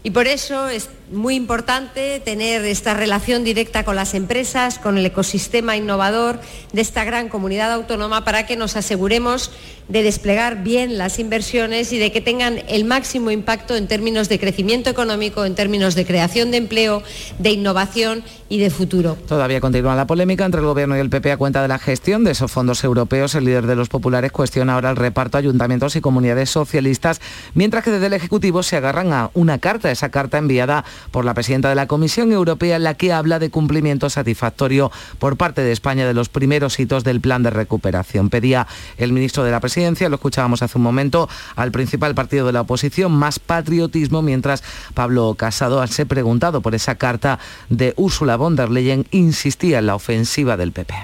y 0.05 0.11
por 0.11 0.27
eso 0.27 0.69
es 0.69 0.91
muy 1.11 1.35
importante 1.35 2.21
tener 2.21 2.65
esta 2.67 2.93
relación 2.93 3.43
directa 3.43 3.85
con 3.85 3.97
las 3.97 4.13
empresas, 4.15 4.79
con 4.79 4.99
el 4.99 5.07
ecosistema 5.07 5.77
innovador 5.77 6.41
de 6.73 6.83
esta 6.83 7.05
gran 7.05 7.31
comunidad 7.31 7.73
autónoma 7.73 8.23
para 8.25 8.47
que 8.47 8.57
nos 8.57 8.77
aseguremos 8.77 9.51
de 9.89 10.03
desplegar 10.03 10.63
bien 10.63 10.97
las 10.97 11.19
inversiones 11.19 11.93
y 11.93 11.99
de 11.99 12.11
que 12.11 12.21
tengan 12.21 12.61
el 12.69 12.85
máximo 12.85 13.31
impacto 13.31 13.77
en 13.77 13.87
términos 13.87 14.29
de 14.29 14.39
crecimiento 14.39 14.89
económico, 14.89 15.45
en 15.45 15.55
términos 15.55 15.95
de 15.95 16.07
creación 16.07 16.51
de 16.51 16.57
empleo, 16.57 17.03
de 17.39 17.51
innovación 17.51 18.25
y 18.49 18.59
de 18.59 18.71
futuro. 18.71 19.17
Todavía 19.29 19.61
continúa 19.61 19.95
la 19.95 20.07
polémica 20.07 20.45
entre 20.45 20.61
el 20.61 20.67
Gobierno 20.67 20.97
y 20.97 21.01
el 21.01 21.11
PP 21.11 21.33
a 21.33 21.37
cuenta 21.37 21.61
de 21.61 21.69
la 21.69 21.79
gestión 21.79 22.25
de 22.25 22.31
esos 22.31 22.51
fondos 22.51 22.83
europeos. 22.83 23.35
El 23.35 23.45
líder 23.45 23.67
de 23.67 23.77
los 23.77 23.89
populares 23.89 24.33
cuestiona 24.33 24.75
ahora 24.75 24.91
el 24.91 24.97
reparto 24.97 25.37
a 25.37 25.41
ayuntamientos 25.41 25.97
y 25.97 26.01
comunidades 26.01 26.51
socialistas, 26.51 27.21
mientras 27.55 27.85
que 27.85 27.91
desde 27.91 28.07
el 28.07 28.13
Ejecutivo 28.15 28.63
se 28.63 28.77
agarran 28.77 29.13
a 29.13 29.31
una 29.35 29.59
carta, 29.59 29.91
esa 29.95 30.11
carta 30.11 30.39
enviada 30.39 30.85
por 31.11 31.25
la 31.25 31.33
presidenta 31.33 31.71
de 31.71 31.75
la 31.75 31.87
Comisión 31.87 32.31
Europea, 32.33 32.77
en 32.77 32.85
la 32.85 32.95
que 32.95 33.13
habla 33.13 33.39
de 33.39 33.51
cumplimiento 33.51 34.11
satisfactorio 34.11 34.93
por 35.19 35.37
parte 35.37 35.63
de 35.63 35.73
España 35.73 36.07
de 36.07 36.13
los 36.13 36.29
primeros 36.29 36.79
hitos 36.79 37.03
del 37.05 37.21
plan 37.21 37.43
de 37.43 37.51
recuperación. 37.51 38.29
Pedía 38.29 38.67
el 38.99 39.13
ministro 39.13 39.45
de 39.45 39.51
la 39.51 39.61
Presidencia, 39.61 40.09
lo 40.09 40.17
escuchábamos 40.17 40.63
hace 40.63 40.77
un 40.77 40.85
momento, 40.85 41.29
al 41.57 41.73
principal 41.73 42.15
partido 42.15 42.47
de 42.47 42.53
la 42.53 42.61
oposición, 42.61 43.13
más 43.13 43.39
patriotismo, 43.39 44.21
mientras 44.21 44.63
Pablo 44.93 45.35
Casado, 45.35 45.85
ser 45.87 46.07
preguntado 46.07 46.61
por 46.61 46.75
esa 46.75 46.97
carta 46.97 47.39
de 47.69 47.95
Úrsula 47.97 48.37
von 48.37 48.57
der 48.57 48.71
Leyen, 48.71 49.07
insistía 49.11 49.79
en 49.79 49.87
la 49.87 49.95
ofensiva 49.95 50.57
del 50.57 50.73
PP. 50.73 50.95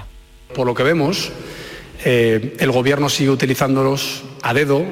Por 0.53 0.67
lo 0.67 0.75
que 0.75 0.83
vemos, 0.83 1.31
eh, 2.03 2.57
el 2.59 2.71
gobierno 2.71 3.09
sigue 3.09 3.29
utilizándolos 3.29 4.23
a 4.41 4.53
dedo 4.53 4.85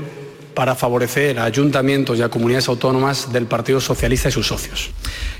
para 0.53 0.75
favorecer 0.75 1.39
a 1.39 1.45
ayuntamientos 1.45 2.17
y 2.17 2.21
a 2.21 2.29
comunidades 2.29 2.67
autónomas 2.67 3.31
del 3.31 3.45
Partido 3.45 3.79
Socialista 3.79 4.29
y 4.29 4.31
sus 4.31 4.47
socios. 4.47 4.91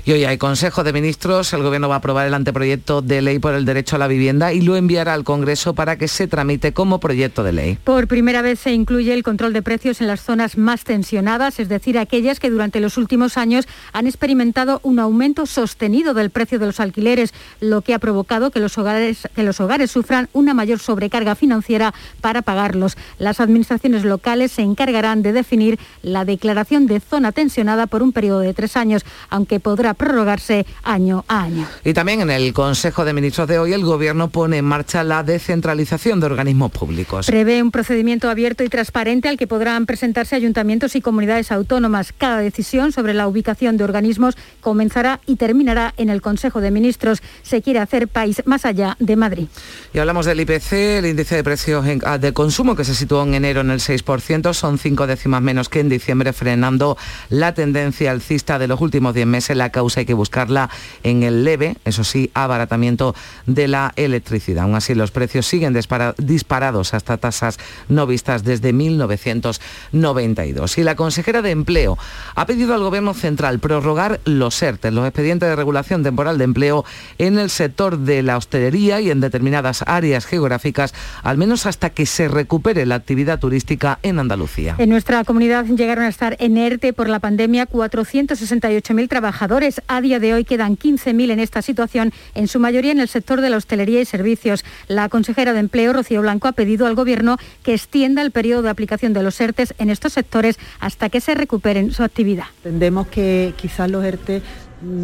Y 0.04 0.12
hoy 0.12 0.24
hay 0.24 0.38
Consejo 0.38 0.82
de 0.82 0.92
Ministros, 0.92 1.52
el 1.52 1.62
Gobierno 1.62 1.88
va 1.88 1.96
a 1.96 1.98
aprobar 1.98 2.26
el 2.26 2.34
anteproyecto 2.34 3.02
de 3.02 3.20
ley 3.20 3.38
por 3.38 3.54
el 3.54 3.64
derecho 3.64 3.96
a 3.96 3.98
la 3.98 4.06
vivienda 4.06 4.52
y 4.52 4.62
lo 4.62 4.76
enviará 4.76 5.12
al 5.12 5.24
Congreso 5.24 5.74
para 5.74 5.96
que 5.96 6.08
se 6.08 6.26
tramite 6.26 6.72
como 6.72 7.00
proyecto 7.00 7.42
de 7.42 7.52
ley. 7.52 7.78
Por 7.84 8.06
primera 8.08 8.40
vez 8.40 8.60
se 8.60 8.72
incluye 8.72 9.12
el 9.12 9.22
control 9.22 9.52
de 9.52 9.62
precios 9.62 10.00
en 10.00 10.06
las 10.06 10.22
zonas 10.22 10.56
más 10.56 10.84
tensionadas, 10.84 11.60
es 11.60 11.68
decir, 11.68 11.98
aquellas 11.98 12.40
que 12.40 12.48
durante 12.48 12.80
los 12.80 12.96
últimos 12.96 13.36
años 13.36 13.66
han 13.92 14.06
experimentado 14.06 14.80
un 14.82 14.98
aumento 14.98 15.44
sostenido 15.46 16.14
del 16.14 16.30
precio 16.30 16.58
de 16.58 16.66
los 16.66 16.80
alquileres, 16.80 17.34
lo 17.60 17.82
que 17.82 17.94
ha 17.94 17.98
provocado 17.98 18.50
que 18.50 18.60
los 18.60 18.78
hogares, 18.78 19.28
que 19.34 19.42
los 19.42 19.60
hogares 19.60 19.90
sufran 19.90 20.28
una 20.32 20.54
mayor 20.54 20.78
sobrecarga 20.78 21.34
financiera 21.34 21.92
para 22.20 22.42
pagarlos. 22.42 22.96
Las 23.18 23.40
administraciones 23.40 24.04
locales 24.04 24.52
se 24.52 24.62
encargarán 24.62 25.09
de 25.16 25.32
definir 25.32 25.78
la 26.02 26.24
declaración 26.24 26.86
de 26.86 27.00
zona 27.00 27.32
tensionada 27.32 27.86
por 27.86 28.02
un 28.02 28.12
periodo 28.12 28.40
de 28.40 28.54
tres 28.54 28.76
años, 28.76 29.04
aunque 29.28 29.60
podrá 29.60 29.94
prorrogarse 29.94 30.66
año 30.82 31.24
a 31.28 31.42
año. 31.42 31.66
Y 31.84 31.92
también 31.92 32.20
en 32.20 32.30
el 32.30 32.52
Consejo 32.52 33.04
de 33.04 33.12
Ministros 33.12 33.48
de 33.48 33.58
hoy 33.58 33.72
el 33.72 33.84
Gobierno 33.84 34.30
pone 34.30 34.58
en 34.58 34.64
marcha 34.64 35.04
la 35.04 35.22
descentralización 35.22 36.20
de 36.20 36.26
organismos 36.26 36.70
públicos. 36.70 37.26
Prevé 37.26 37.62
un 37.62 37.70
procedimiento 37.70 38.30
abierto 38.30 38.64
y 38.64 38.68
transparente 38.68 39.28
al 39.28 39.36
que 39.36 39.46
podrán 39.46 39.86
presentarse 39.86 40.36
ayuntamientos 40.36 40.96
y 40.96 41.00
comunidades 41.00 41.52
autónomas. 41.52 42.12
Cada 42.16 42.38
decisión 42.38 42.92
sobre 42.92 43.14
la 43.14 43.26
ubicación 43.26 43.76
de 43.76 43.84
organismos 43.84 44.36
comenzará 44.60 45.20
y 45.26 45.36
terminará 45.36 45.94
en 45.96 46.10
el 46.10 46.22
Consejo 46.22 46.60
de 46.60 46.70
Ministros. 46.70 47.22
Se 47.42 47.62
quiere 47.62 47.80
hacer 47.80 48.08
país 48.08 48.42
más 48.46 48.64
allá 48.64 48.96
de 48.98 49.16
Madrid. 49.16 49.48
Y 49.92 49.98
hablamos 49.98 50.26
del 50.26 50.40
IPC, 50.40 50.72
el 50.72 51.06
índice 51.06 51.36
de 51.36 51.44
precios 51.44 51.84
ah, 52.04 52.18
de 52.18 52.32
consumo 52.32 52.76
que 52.76 52.84
se 52.84 52.94
situó 52.94 53.22
en 53.22 53.34
enero 53.34 53.60
en 53.60 53.70
el 53.70 53.80
6%, 53.80 54.52
son 54.54 54.78
cinco 54.90 55.06
décimas 55.06 55.40
menos 55.40 55.68
que 55.68 55.78
en 55.78 55.88
diciembre, 55.88 56.32
frenando 56.32 56.98
la 57.28 57.54
tendencia 57.54 58.10
alcista 58.10 58.58
de 58.58 58.66
los 58.66 58.80
últimos 58.80 59.14
10 59.14 59.24
meses. 59.24 59.56
La 59.56 59.70
causa 59.70 60.00
hay 60.00 60.06
que 60.06 60.14
buscarla 60.14 60.68
en 61.04 61.22
el 61.22 61.44
leve, 61.44 61.76
eso 61.84 62.02
sí, 62.02 62.32
abaratamiento 62.34 63.14
de 63.46 63.68
la 63.68 63.92
electricidad. 63.94 64.64
Aún 64.64 64.74
así, 64.74 64.96
los 64.96 65.12
precios 65.12 65.46
siguen 65.46 65.78
disparados 66.18 66.92
hasta 66.92 67.18
tasas 67.18 67.58
no 67.88 68.08
vistas 68.08 68.42
desde 68.42 68.72
1992. 68.72 70.78
Y 70.78 70.82
la 70.82 70.96
consejera 70.96 71.40
de 71.40 71.52
Empleo 71.52 71.96
ha 72.34 72.46
pedido 72.46 72.74
al 72.74 72.80
Gobierno 72.80 73.14
Central 73.14 73.60
prorrogar 73.60 74.18
los 74.24 74.60
ERTE, 74.60 74.90
los 74.90 75.06
expedientes 75.06 75.48
de 75.48 75.54
regulación 75.54 76.02
temporal 76.02 76.36
de 76.36 76.42
empleo, 76.42 76.84
en 77.18 77.38
el 77.38 77.48
sector 77.48 77.96
de 77.96 78.24
la 78.24 78.36
hostelería 78.36 79.00
y 79.00 79.12
en 79.12 79.20
determinadas 79.20 79.84
áreas 79.86 80.26
geográficas, 80.26 80.94
al 81.22 81.38
menos 81.38 81.66
hasta 81.66 81.90
que 81.90 82.06
se 82.06 82.26
recupere 82.26 82.86
la 82.86 82.96
actividad 82.96 83.38
turística 83.38 84.00
en 84.02 84.18
Andalucía. 84.18 84.74
En 84.80 84.88
nuestra 84.88 85.22
comunidad 85.24 85.66
llegaron 85.66 86.04
a 86.04 86.08
estar 86.08 86.38
en 86.40 86.56
ERTE 86.56 86.94
por 86.94 87.06
la 87.06 87.18
pandemia 87.18 87.68
468.000 87.68 89.08
trabajadores. 89.10 89.82
A 89.88 90.00
día 90.00 90.18
de 90.20 90.32
hoy 90.32 90.44
quedan 90.44 90.78
15.000 90.78 91.32
en 91.32 91.38
esta 91.38 91.60
situación, 91.60 92.14
en 92.34 92.48
su 92.48 92.60
mayoría 92.60 92.90
en 92.90 93.00
el 93.00 93.08
sector 93.08 93.42
de 93.42 93.50
la 93.50 93.58
hostelería 93.58 94.00
y 94.00 94.06
servicios. 94.06 94.64
La 94.88 95.10
consejera 95.10 95.52
de 95.52 95.60
Empleo, 95.60 95.92
Rocío 95.92 96.22
Blanco, 96.22 96.48
ha 96.48 96.52
pedido 96.52 96.86
al 96.86 96.94
Gobierno 96.94 97.36
que 97.62 97.74
extienda 97.74 98.22
el 98.22 98.30
periodo 98.30 98.62
de 98.62 98.70
aplicación 98.70 99.12
de 99.12 99.22
los 99.22 99.38
ERTE 99.38 99.66
en 99.76 99.90
estos 99.90 100.14
sectores 100.14 100.58
hasta 100.78 101.10
que 101.10 101.20
se 101.20 101.34
recuperen 101.34 101.92
su 101.92 102.02
actividad. 102.02 102.46
Entendemos 102.64 103.08
que 103.08 103.52
quizás 103.58 103.90
los 103.90 104.02
ERTE 104.02 104.40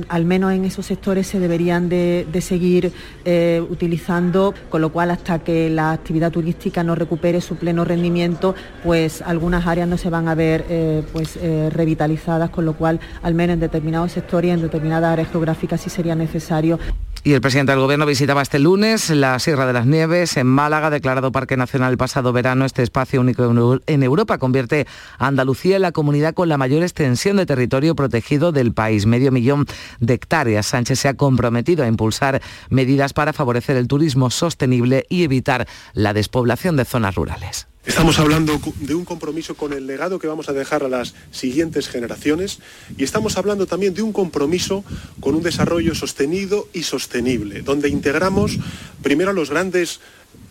al 0.09 0.25
menos 0.25 0.53
en 0.53 0.65
esos 0.65 0.87
sectores 0.87 1.27
se 1.27 1.39
deberían 1.39 1.89
de, 1.89 2.27
seguir 2.41 2.93
eh, 3.25 3.65
utilizando, 3.69 4.55
con 4.69 4.81
lo 4.81 4.91
cual 4.91 5.11
hasta 5.11 5.39
que 5.41 5.71
la 5.71 5.93
actividad 5.93 6.31
turística 6.31 6.83
no 6.83 6.95
recupere 6.95 7.41
su 7.41 7.57
pleno 7.57 7.85
rendimiento, 7.85 8.55
pues 8.85 9.23
algunas 9.23 9.67
áreas 9.67 9.89
no 9.89 9.99
se 9.99 10.11
van 10.11 10.29
a 10.29 10.35
ver 10.35 10.65
eh, 10.69 11.03
pues, 11.13 11.37
eh, 11.37 11.71
revitalizadas, 11.73 12.51
con 12.51 12.65
lo 12.65 12.75
cual 12.75 13.01
al 13.23 13.35
menos 13.35 13.55
en 13.55 13.61
determinados 13.61 14.13
sectores 14.13 14.49
y 14.49 14.53
en 14.53 14.63
determinadas 14.63 15.13
áreas 15.13 15.31
geográficas 15.31 15.81
sí 15.81 15.91
sería 15.91 16.15
necesario 16.15 16.79
y 17.27 17.33
el 17.33 17.41
presidente 17.41 17.73
del 17.73 17.81
Gobierno 17.81 18.07
visitaba 18.07 18.41
este 18.41 18.61
lunes 18.61 19.11
la 19.11 19.37
Sierra 19.41 19.67
de 19.67 19.73
las 19.73 19.85
Nieves 19.85 20.37
en 20.37 20.47
Málaga, 20.47 20.91
declarado 20.91 21.33
Parque 21.33 21.57
Nacional 21.57 21.91
el 21.91 21.99
pasado 21.99 22.33
verano. 22.33 22.65
Este 22.65 22.85
espacio 22.85 23.21
único 23.21 23.81
en 23.85 24.03
Europa 24.05 24.39
convierte 24.39 24.87
a 25.19 25.27
Andalucía 25.27 25.75
en 25.75 25.83
la 25.83 25.91
comunidad 25.91 26.35
con 26.35 26.49
la 26.49 26.57
mayor 26.57 26.85
extensión 26.85 27.39
de 27.39 27.45
territorio 27.45 27.97
protegido 27.97 28.53
del 28.53 28.73
país, 28.73 29.07
medio 29.07 29.33
millón 29.33 29.67
de 29.99 30.15
hectáreas. 30.15 30.67
Sánchez 30.67 31.01
se 31.01 31.09
ha 31.09 31.15
comprometido 31.15 31.83
a 31.83 31.89
impulsar 31.89 32.41
medidas 32.71 33.13
para 33.13 33.33
favorecer 33.33 33.77
el 33.77 33.89
turismo 33.89 34.31
sostenible 34.31 35.05
y 35.09 35.25
evitar 35.25 35.67
la 35.95 36.13
despoblación 36.13 36.77
de 36.77 36.85
zonas 36.85 37.17
rurales. 37.17 37.67
Estamos 37.87 38.19
hablando 38.19 38.61
de 38.81 38.95
un 38.97 39.05
compromiso 39.05 39.55
con 39.55 39.73
el 39.73 39.87
legado 39.87 40.19
que 40.19 40.27
vamos 40.27 40.49
a 40.49 40.53
dejar 40.53 40.83
a 40.83 40.89
las 40.89 41.15
siguientes 41.31 41.89
generaciones 41.89 42.59
y 42.99 43.05
estamos 43.05 43.39
hablando 43.39 43.69
también 43.69 43.95
de 43.95 44.03
un 44.03 44.13
compromiso 44.13 44.85
con 45.21 45.37
un 45.37 45.43
desarrollo 45.45 45.95
sostenido 45.95 46.69
y 46.73 46.83
sostenible, 46.83 47.63
donde 47.63 47.89
integramos 47.89 48.59
primero 49.05 49.31
a 49.31 49.35
los 49.35 49.51
grandes 49.51 50.01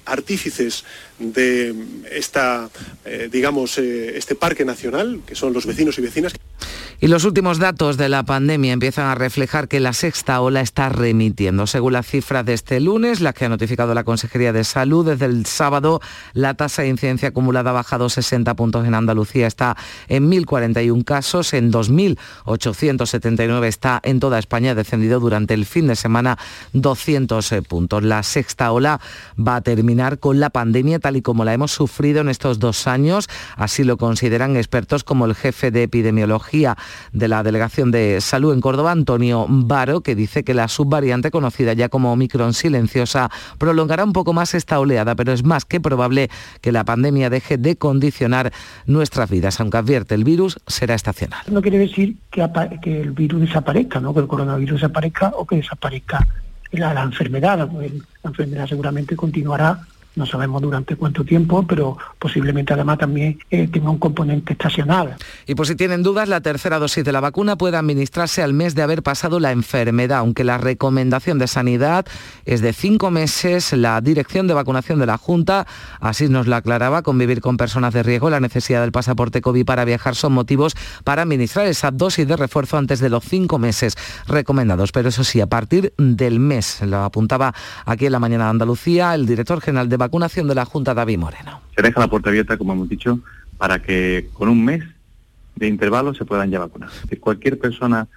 artífices 0.05 0.85
de 1.19 1.73
esta, 2.11 2.69
eh, 3.05 3.29
digamos, 3.31 3.77
eh, 3.77 4.17
este 4.17 4.35
parque 4.35 4.65
nacional, 4.65 5.21
que 5.25 5.35
son 5.35 5.53
los 5.53 5.65
vecinos 5.65 5.97
y 5.97 6.01
vecinas. 6.01 6.33
Y 7.01 7.07
los 7.07 7.25
últimos 7.25 7.59
datos 7.59 7.97
de 7.97 8.07
la 8.07 8.23
pandemia 8.23 8.71
empiezan 8.71 9.07
a 9.07 9.15
reflejar 9.15 9.67
que 9.67 9.81
la 9.81 9.91
sexta 9.91 10.39
ola 10.39 10.61
está 10.61 10.87
remitiendo. 10.89 11.67
Según 11.67 11.93
las 11.93 12.07
cifras 12.07 12.45
de 12.45 12.53
este 12.53 12.79
lunes, 12.79 13.19
las 13.19 13.33
que 13.33 13.45
ha 13.45 13.49
notificado 13.49 13.93
la 13.93 14.05
Consejería 14.05 14.53
de 14.53 14.63
Salud, 14.63 15.05
desde 15.05 15.25
el 15.25 15.45
sábado 15.45 15.99
la 16.33 16.53
tasa 16.53 16.83
de 16.83 16.87
incidencia 16.87 17.29
acumulada 17.29 17.71
ha 17.71 17.73
bajado 17.73 18.07
60 18.07 18.53
puntos 18.55 18.87
en 18.87 18.95
Andalucía, 18.95 19.45
está 19.45 19.75
en 20.07 20.31
1.041 20.31 21.03
casos, 21.03 21.53
en 21.53 21.71
2.879 21.71 23.65
está 23.65 23.99
en 24.03 24.21
toda 24.21 24.39
España, 24.39 24.71
ha 24.71 24.75
descendido 24.75 25.19
durante 25.19 25.53
el 25.53 25.65
fin 25.65 25.87
de 25.87 25.97
semana 25.97 26.37
200 26.73 27.51
eh, 27.51 27.61
puntos. 27.61 28.03
La 28.03 28.23
sexta 28.23 28.71
ola 28.71 29.01
va 29.37 29.57
a 29.57 29.61
terminar 29.61 30.19
con 30.19 30.39
la 30.39 30.49
pandemia 30.49 30.99
tal 31.05 31.17
y 31.17 31.21
como 31.21 31.45
la 31.45 31.53
hemos 31.53 31.71
sufrido 31.71 32.21
en 32.21 32.29
estos 32.29 32.57
dos 32.57 32.87
años, 32.87 33.27
así 33.57 33.83
lo 33.83 33.95
consideran 33.97 34.55
expertos 34.55 35.03
como 35.03 35.27
el 35.27 35.35
jefe 35.35 35.69
de 35.69 35.83
epidemiología 35.83 36.77
de 37.13 37.27
la 37.27 37.43
Delegación 37.43 37.91
de 37.91 38.21
Salud 38.21 38.55
en 38.55 38.59
Córdoba, 38.59 38.91
Antonio 38.91 39.45
Baro, 39.47 40.01
que 40.01 40.15
dice 40.15 40.43
que 40.43 40.55
la 40.55 40.67
subvariante 40.67 41.29
conocida 41.29 41.73
ya 41.73 41.89
como 41.89 42.11
Omicron 42.11 42.55
silenciosa 42.55 43.29
prolongará 43.59 44.03
un 44.03 44.13
poco 44.13 44.33
más 44.33 44.55
esta 44.55 44.79
oleada, 44.79 45.13
pero 45.13 45.31
es 45.31 45.43
más 45.43 45.63
que 45.63 45.79
probable 45.79 46.31
que 46.61 46.71
la 46.71 46.83
pandemia 46.83 47.29
deje 47.29 47.59
de 47.59 47.75
condicionar 47.75 48.51
nuestras 48.87 49.29
vidas, 49.29 49.59
aunque 49.59 49.77
advierte 49.77 50.15
el 50.15 50.23
virus 50.23 50.57
será 50.65 50.95
estacional. 50.95 51.41
No 51.51 51.61
quiere 51.61 51.77
decir 51.77 52.15
que, 52.31 52.41
el 52.83 53.11
virus 53.11 53.41
desaparezca, 53.41 53.99
¿no? 53.99 54.11
que 54.11 54.21
el 54.21 54.27
coronavirus 54.27 54.81
desaparezca 54.81 55.33
o 55.35 55.45
que 55.45 55.57
desaparezca 55.57 56.25
la, 56.71 56.95
la 56.95 57.03
enfermedad. 57.03 57.59
La 57.59 57.69
enfermedad 58.23 58.67
seguramente 58.67 59.15
continuará 59.15 59.85
no 60.15 60.25
sabemos 60.25 60.61
durante 60.61 60.95
cuánto 60.95 61.23
tiempo, 61.23 61.65
pero 61.67 61.97
posiblemente 62.19 62.73
además 62.73 62.97
también 62.97 63.37
eh, 63.49 63.67
tenga 63.67 63.89
un 63.89 63.97
componente 63.97 64.53
estacional. 64.53 65.15
Y 65.45 65.55
por 65.55 65.67
si 65.67 65.75
tienen 65.75 66.03
dudas, 66.03 66.29
la 66.29 66.41
tercera 66.41 66.79
dosis 66.79 67.03
de 67.03 67.11
la 67.11 67.19
vacuna 67.19 67.57
puede 67.57 67.77
administrarse 67.77 68.41
al 68.41 68.53
mes 68.53 68.75
de 68.75 68.81
haber 68.81 69.03
pasado 69.03 69.39
la 69.39 69.51
enfermedad, 69.51 70.19
aunque 70.19 70.43
la 70.43 70.57
recomendación 70.57 71.39
de 71.39 71.47
sanidad 71.47 72.05
es 72.45 72.61
de 72.61 72.73
cinco 72.73 73.11
meses. 73.11 73.73
La 73.73 73.99
dirección 74.01 74.47
de 74.47 74.53
vacunación 74.53 74.99
de 74.99 75.05
la 75.05 75.17
Junta, 75.17 75.67
así 75.99 76.29
nos 76.29 76.47
la 76.47 76.57
aclaraba, 76.57 77.01
convivir 77.01 77.41
con 77.41 77.57
personas 77.57 77.93
de 77.93 78.03
riesgo, 78.03 78.29
la 78.29 78.39
necesidad 78.39 78.81
del 78.81 78.91
pasaporte 78.91 79.41
COVID 79.41 79.65
para 79.65 79.85
viajar 79.85 80.15
son 80.15 80.33
motivos 80.33 80.75
para 81.03 81.23
administrar 81.23 81.67
esa 81.67 81.91
dosis 81.91 82.27
de 82.27 82.37
refuerzo 82.37 82.77
antes 82.77 82.99
de 82.99 83.09
los 83.09 83.23
cinco 83.23 83.59
meses 83.59 83.97
recomendados. 84.27 84.91
Pero 84.91 85.09
eso 85.09 85.23
sí, 85.23 85.41
a 85.41 85.47
partir 85.47 85.93
del 85.97 86.39
mes, 86.39 86.81
lo 86.81 87.03
apuntaba 87.03 87.53
aquí 87.85 88.05
en 88.05 88.11
la 88.11 88.19
mañana 88.19 88.45
de 88.45 88.49
Andalucía 88.51 89.13
el 89.13 89.25
director 89.25 89.61
general 89.61 89.89
de 89.89 89.97
vacunación 90.05 90.47
de 90.47 90.55
la 90.55 90.65
Junta 90.65 90.93
David 90.93 91.17
Moreno. 91.17 91.61
Se 91.75 91.81
deja 91.81 91.99
la 91.99 92.07
puerta 92.07 92.29
abierta, 92.29 92.57
como 92.57 92.73
hemos 92.73 92.89
dicho, 92.89 93.19
para 93.57 93.81
que 93.81 94.29
con 94.33 94.49
un 94.49 94.63
mes 94.63 94.83
de 95.55 95.67
intervalo 95.67 96.13
se 96.13 96.25
puedan 96.25 96.51
ya 96.51 96.59
vacunar. 96.59 96.89
Cualquier 97.19 97.57
persona 97.57 98.07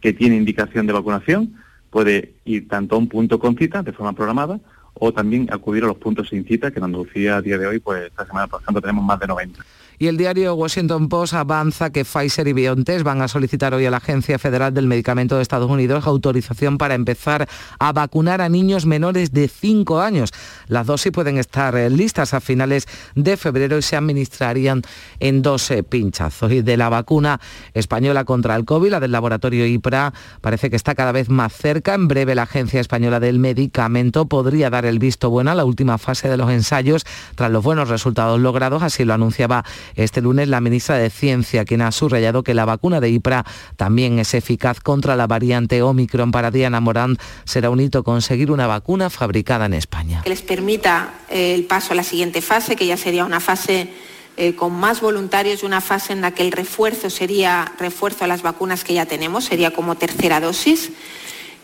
que 0.00 0.12
tiene 0.12 0.36
indicación 0.36 0.86
de 0.86 0.92
vacunación 0.92 1.54
puede 1.90 2.34
ir 2.44 2.68
tanto 2.68 2.96
a 2.96 2.98
un 2.98 3.08
punto 3.08 3.38
con 3.38 3.56
cita 3.56 3.82
de 3.82 3.92
forma 3.92 4.12
programada 4.12 4.60
o 4.94 5.12
también 5.12 5.48
acudir 5.50 5.84
a 5.84 5.86
los 5.86 5.96
puntos 5.96 6.28
sin 6.28 6.44
cita, 6.44 6.70
que 6.70 6.78
en 6.80 6.84
Andalucía 6.84 7.36
a 7.36 7.42
día 7.42 7.56
de 7.56 7.66
hoy, 7.66 7.78
pues 7.78 8.06
esta 8.06 8.26
semana, 8.26 8.46
por 8.46 8.60
ejemplo, 8.60 8.80
tenemos 8.82 9.04
más 9.04 9.18
de 9.20 9.26
90. 9.26 9.64
Y 10.00 10.06
el 10.06 10.16
diario 10.16 10.54
Washington 10.54 11.08
Post 11.08 11.34
avanza 11.34 11.90
que 11.90 12.04
Pfizer 12.04 12.46
y 12.46 12.52
BioNTech 12.52 13.02
van 13.02 13.20
a 13.20 13.26
solicitar 13.26 13.74
hoy 13.74 13.84
a 13.84 13.90
la 13.90 13.96
Agencia 13.96 14.38
Federal 14.38 14.72
del 14.72 14.86
Medicamento 14.86 15.34
de 15.36 15.42
Estados 15.42 15.68
Unidos 15.68 16.06
autorización 16.06 16.78
para 16.78 16.94
empezar 16.94 17.48
a 17.80 17.92
vacunar 17.92 18.40
a 18.40 18.48
niños 18.48 18.86
menores 18.86 19.32
de 19.32 19.48
5 19.48 20.00
años. 20.00 20.32
Las 20.68 20.86
dosis 20.86 21.10
pueden 21.10 21.36
estar 21.36 21.76
eh, 21.76 21.90
listas 21.90 22.32
a 22.32 22.40
finales 22.40 22.86
de 23.16 23.36
febrero 23.36 23.76
y 23.76 23.82
se 23.82 23.96
administrarían 23.96 24.82
en 25.18 25.42
12 25.42 25.82
pinchazos. 25.82 26.52
Y 26.52 26.62
de 26.62 26.76
la 26.76 26.88
vacuna 26.88 27.40
española 27.74 28.24
contra 28.24 28.54
el 28.54 28.64
COVID, 28.64 28.90
la 28.90 29.00
del 29.00 29.10
laboratorio 29.10 29.66
IPRA, 29.66 30.12
parece 30.40 30.70
que 30.70 30.76
está 30.76 30.94
cada 30.94 31.10
vez 31.10 31.28
más 31.28 31.52
cerca. 31.52 31.94
En 31.94 32.06
breve 32.06 32.36
la 32.36 32.42
Agencia 32.42 32.80
Española 32.80 33.18
del 33.18 33.40
Medicamento 33.40 34.26
podría 34.26 34.70
dar 34.70 34.86
el 34.86 35.00
visto 35.00 35.28
bueno 35.28 35.50
a 35.50 35.54
la 35.56 35.64
última 35.64 35.98
fase 35.98 36.28
de 36.28 36.36
los 36.36 36.50
ensayos 36.50 37.04
tras 37.34 37.50
los 37.50 37.64
buenos 37.64 37.88
resultados 37.88 38.38
logrados, 38.38 38.84
así 38.84 39.04
lo 39.04 39.14
anunciaba 39.14 39.64
este 39.94 40.20
lunes 40.20 40.48
la 40.48 40.60
ministra 40.60 40.96
de 40.96 41.10
Ciencia, 41.10 41.64
quien 41.64 41.82
ha 41.82 41.92
subrayado 41.92 42.42
que 42.42 42.54
la 42.54 42.64
vacuna 42.64 43.00
de 43.00 43.10
IPRA 43.10 43.44
también 43.76 44.18
es 44.18 44.34
eficaz 44.34 44.80
contra 44.80 45.16
la 45.16 45.26
variante 45.26 45.82
Omicron. 45.82 46.30
Para 46.30 46.50
Diana 46.50 46.80
Morán 46.80 47.18
será 47.44 47.70
un 47.70 47.80
hito 47.80 48.04
conseguir 48.04 48.50
una 48.50 48.66
vacuna 48.66 49.10
fabricada 49.10 49.66
en 49.66 49.74
España. 49.74 50.22
Que 50.22 50.30
les 50.30 50.42
permita 50.42 51.14
eh, 51.30 51.54
el 51.54 51.64
paso 51.64 51.92
a 51.92 51.96
la 51.96 52.02
siguiente 52.02 52.40
fase, 52.42 52.76
que 52.76 52.86
ya 52.86 52.96
sería 52.96 53.24
una 53.24 53.40
fase 53.40 53.90
eh, 54.36 54.54
con 54.54 54.72
más 54.72 55.00
voluntarios 55.00 55.62
y 55.62 55.66
una 55.66 55.80
fase 55.80 56.12
en 56.12 56.20
la 56.20 56.30
que 56.30 56.42
el 56.42 56.52
refuerzo 56.52 57.10
sería 57.10 57.72
refuerzo 57.78 58.24
a 58.24 58.28
las 58.28 58.42
vacunas 58.42 58.84
que 58.84 58.94
ya 58.94 59.04
tenemos, 59.04 59.44
sería 59.44 59.72
como 59.72 59.96
tercera 59.96 60.40
dosis. 60.40 60.92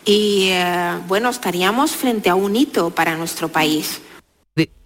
Y 0.04 0.48
eh, 0.50 0.98
bueno, 1.06 1.30
estaríamos 1.30 1.92
frente 1.92 2.28
a 2.30 2.34
un 2.34 2.56
hito 2.56 2.90
para 2.90 3.16
nuestro 3.16 3.48
país. 3.48 4.00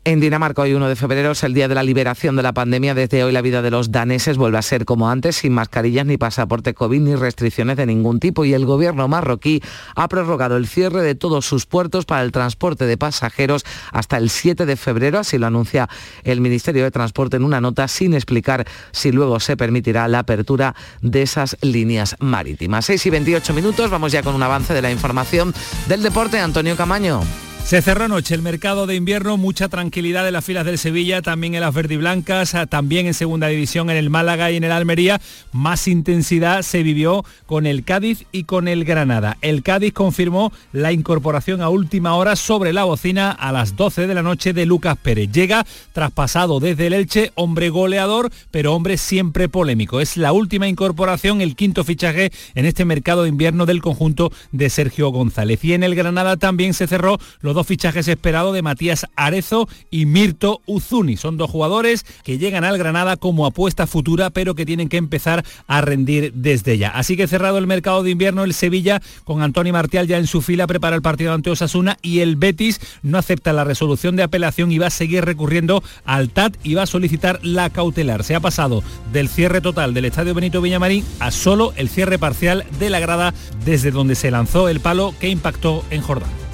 En 0.08 0.20
Dinamarca 0.20 0.62
hoy 0.62 0.72
1 0.72 0.88
de 0.88 0.96
febrero 0.96 1.32
es 1.32 1.42
el 1.42 1.52
día 1.52 1.68
de 1.68 1.74
la 1.74 1.82
liberación 1.82 2.34
de 2.34 2.42
la 2.42 2.54
pandemia. 2.54 2.94
Desde 2.94 3.24
hoy 3.24 3.30
la 3.30 3.42
vida 3.42 3.60
de 3.60 3.70
los 3.70 3.92
daneses 3.92 4.38
vuelve 4.38 4.56
a 4.56 4.62
ser 4.62 4.86
como 4.86 5.10
antes, 5.10 5.36
sin 5.36 5.52
mascarillas 5.52 6.06
ni 6.06 6.16
pasaporte 6.16 6.72
COVID 6.72 6.98
ni 6.98 7.14
restricciones 7.14 7.76
de 7.76 7.84
ningún 7.84 8.18
tipo. 8.18 8.46
Y 8.46 8.54
el 8.54 8.64
gobierno 8.64 9.06
marroquí 9.06 9.62
ha 9.94 10.08
prorrogado 10.08 10.56
el 10.56 10.66
cierre 10.66 11.02
de 11.02 11.14
todos 11.14 11.44
sus 11.44 11.66
puertos 11.66 12.06
para 12.06 12.22
el 12.22 12.32
transporte 12.32 12.86
de 12.86 12.96
pasajeros 12.96 13.66
hasta 13.92 14.16
el 14.16 14.30
7 14.30 14.64
de 14.64 14.76
febrero. 14.76 15.18
Así 15.18 15.36
lo 15.36 15.46
anuncia 15.46 15.90
el 16.24 16.40
Ministerio 16.40 16.84
de 16.84 16.90
Transporte 16.90 17.36
en 17.36 17.44
una 17.44 17.60
nota 17.60 17.86
sin 17.86 18.14
explicar 18.14 18.66
si 18.92 19.12
luego 19.12 19.40
se 19.40 19.58
permitirá 19.58 20.08
la 20.08 20.20
apertura 20.20 20.74
de 21.02 21.20
esas 21.20 21.58
líneas 21.60 22.16
marítimas. 22.18 22.86
6 22.86 23.04
y 23.04 23.10
28 23.10 23.52
minutos. 23.52 23.90
Vamos 23.90 24.10
ya 24.10 24.22
con 24.22 24.34
un 24.34 24.42
avance 24.42 24.72
de 24.72 24.80
la 24.80 24.90
información 24.90 25.52
del 25.86 26.02
deporte. 26.02 26.40
Antonio 26.40 26.78
Camaño. 26.78 27.20
Se 27.68 27.82
cerró 27.82 28.06
anoche 28.06 28.34
el 28.34 28.40
mercado 28.40 28.86
de 28.86 28.94
invierno, 28.94 29.36
mucha 29.36 29.68
tranquilidad 29.68 30.26
en 30.26 30.32
las 30.32 30.46
filas 30.46 30.64
del 30.64 30.78
Sevilla, 30.78 31.20
también 31.20 31.54
en 31.54 31.60
las 31.60 31.74
verdiblancas, 31.74 32.54
ah, 32.54 32.64
también 32.64 33.06
en 33.06 33.12
segunda 33.12 33.48
división 33.48 33.90
en 33.90 33.98
el 33.98 34.08
Málaga 34.08 34.50
y 34.50 34.56
en 34.56 34.64
el 34.64 34.72
Almería. 34.72 35.20
Más 35.52 35.86
intensidad 35.86 36.62
se 36.62 36.82
vivió 36.82 37.26
con 37.44 37.66
el 37.66 37.84
Cádiz 37.84 38.24
y 38.32 38.44
con 38.44 38.68
el 38.68 38.86
Granada. 38.86 39.36
El 39.42 39.62
Cádiz 39.62 39.92
confirmó 39.92 40.50
la 40.72 40.92
incorporación 40.92 41.60
a 41.60 41.68
última 41.68 42.14
hora 42.14 42.36
sobre 42.36 42.72
la 42.72 42.84
bocina 42.84 43.32
a 43.32 43.52
las 43.52 43.76
12 43.76 44.06
de 44.06 44.14
la 44.14 44.22
noche 44.22 44.54
de 44.54 44.64
Lucas 44.64 44.96
Pérez. 44.96 45.30
Llega 45.30 45.66
traspasado 45.92 46.60
desde 46.60 46.86
el 46.86 46.94
Elche, 46.94 47.32
hombre 47.34 47.68
goleador, 47.68 48.30
pero 48.50 48.74
hombre 48.74 48.96
siempre 48.96 49.50
polémico. 49.50 50.00
Es 50.00 50.16
la 50.16 50.32
última 50.32 50.68
incorporación, 50.68 51.42
el 51.42 51.54
quinto 51.54 51.84
fichaje 51.84 52.30
en 52.54 52.64
este 52.64 52.86
mercado 52.86 53.24
de 53.24 53.28
invierno 53.28 53.66
del 53.66 53.82
conjunto 53.82 54.32
de 54.52 54.70
Sergio 54.70 55.10
González. 55.10 55.62
Y 55.66 55.74
en 55.74 55.82
el 55.82 55.94
Granada 55.94 56.38
también 56.38 56.72
se 56.72 56.86
cerró 56.86 57.18
los 57.42 57.57
dos 57.58 57.66
fichajes 57.66 58.06
esperados 58.06 58.54
de 58.54 58.62
Matías 58.62 59.04
Arezo 59.16 59.68
y 59.90 60.06
Mirto 60.06 60.60
Uzuni. 60.64 61.16
Son 61.16 61.36
dos 61.36 61.50
jugadores 61.50 62.06
que 62.22 62.38
llegan 62.38 62.62
al 62.62 62.78
Granada 62.78 63.16
como 63.16 63.46
apuesta 63.46 63.88
futura, 63.88 64.30
pero 64.30 64.54
que 64.54 64.64
tienen 64.64 64.88
que 64.88 64.96
empezar 64.96 65.44
a 65.66 65.80
rendir 65.80 66.32
desde 66.34 66.78
ya. 66.78 66.90
Así 66.90 67.16
que 67.16 67.26
cerrado 67.26 67.58
el 67.58 67.66
mercado 67.66 68.04
de 68.04 68.10
invierno, 68.10 68.44
el 68.44 68.54
Sevilla 68.54 69.02
con 69.24 69.42
Antonio 69.42 69.72
Martial 69.72 70.06
ya 70.06 70.18
en 70.18 70.28
su 70.28 70.40
fila 70.40 70.68
prepara 70.68 70.94
el 70.94 71.02
partido 71.02 71.32
ante 71.32 71.50
Osasuna 71.50 71.98
y 72.00 72.20
el 72.20 72.36
Betis 72.36 72.80
no 73.02 73.18
acepta 73.18 73.52
la 73.52 73.64
resolución 73.64 74.14
de 74.14 74.22
apelación 74.22 74.70
y 74.70 74.78
va 74.78 74.86
a 74.86 74.90
seguir 74.90 75.24
recurriendo 75.24 75.82
al 76.04 76.30
TAT 76.30 76.54
y 76.62 76.74
va 76.74 76.84
a 76.84 76.86
solicitar 76.86 77.40
la 77.42 77.70
cautelar. 77.70 78.22
Se 78.22 78.36
ha 78.36 78.40
pasado 78.40 78.84
del 79.12 79.28
cierre 79.28 79.60
total 79.60 79.94
del 79.94 80.04
Estadio 80.04 80.32
Benito 80.32 80.62
Villamarín 80.62 81.04
a 81.18 81.32
solo 81.32 81.72
el 81.74 81.88
cierre 81.88 82.20
parcial 82.20 82.64
de 82.78 82.88
la 82.88 83.00
grada 83.00 83.34
desde 83.64 83.90
donde 83.90 84.14
se 84.14 84.30
lanzó 84.30 84.68
el 84.68 84.78
palo 84.78 85.12
que 85.18 85.28
impactó 85.28 85.84
en 85.90 86.02
Jordán. 86.02 86.47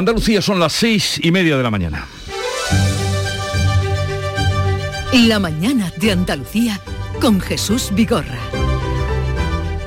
Andalucía 0.00 0.40
son 0.40 0.58
las 0.58 0.72
seis 0.72 1.20
y 1.22 1.30
media 1.30 1.58
de 1.58 1.62
la 1.62 1.70
mañana. 1.70 2.06
La 5.12 5.38
mañana 5.38 5.92
de 5.98 6.12
Andalucía 6.12 6.80
con 7.20 7.38
Jesús 7.38 7.90
Vigorra. 7.92 8.38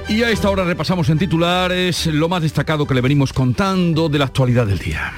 Y 0.08 0.22
a 0.22 0.30
esta 0.30 0.52
hora 0.52 0.66
repasamos 0.66 1.10
en 1.10 1.18
titulares 1.18 2.06
lo 2.06 2.30
más 2.30 2.44
destacado 2.44 2.86
que 2.86 2.94
le 2.94 3.02
venimos 3.02 3.34
contando 3.34 4.08
de 4.08 4.20
la 4.20 4.26
actualidad 4.26 4.68
del 4.68 4.78
día. 4.78 5.14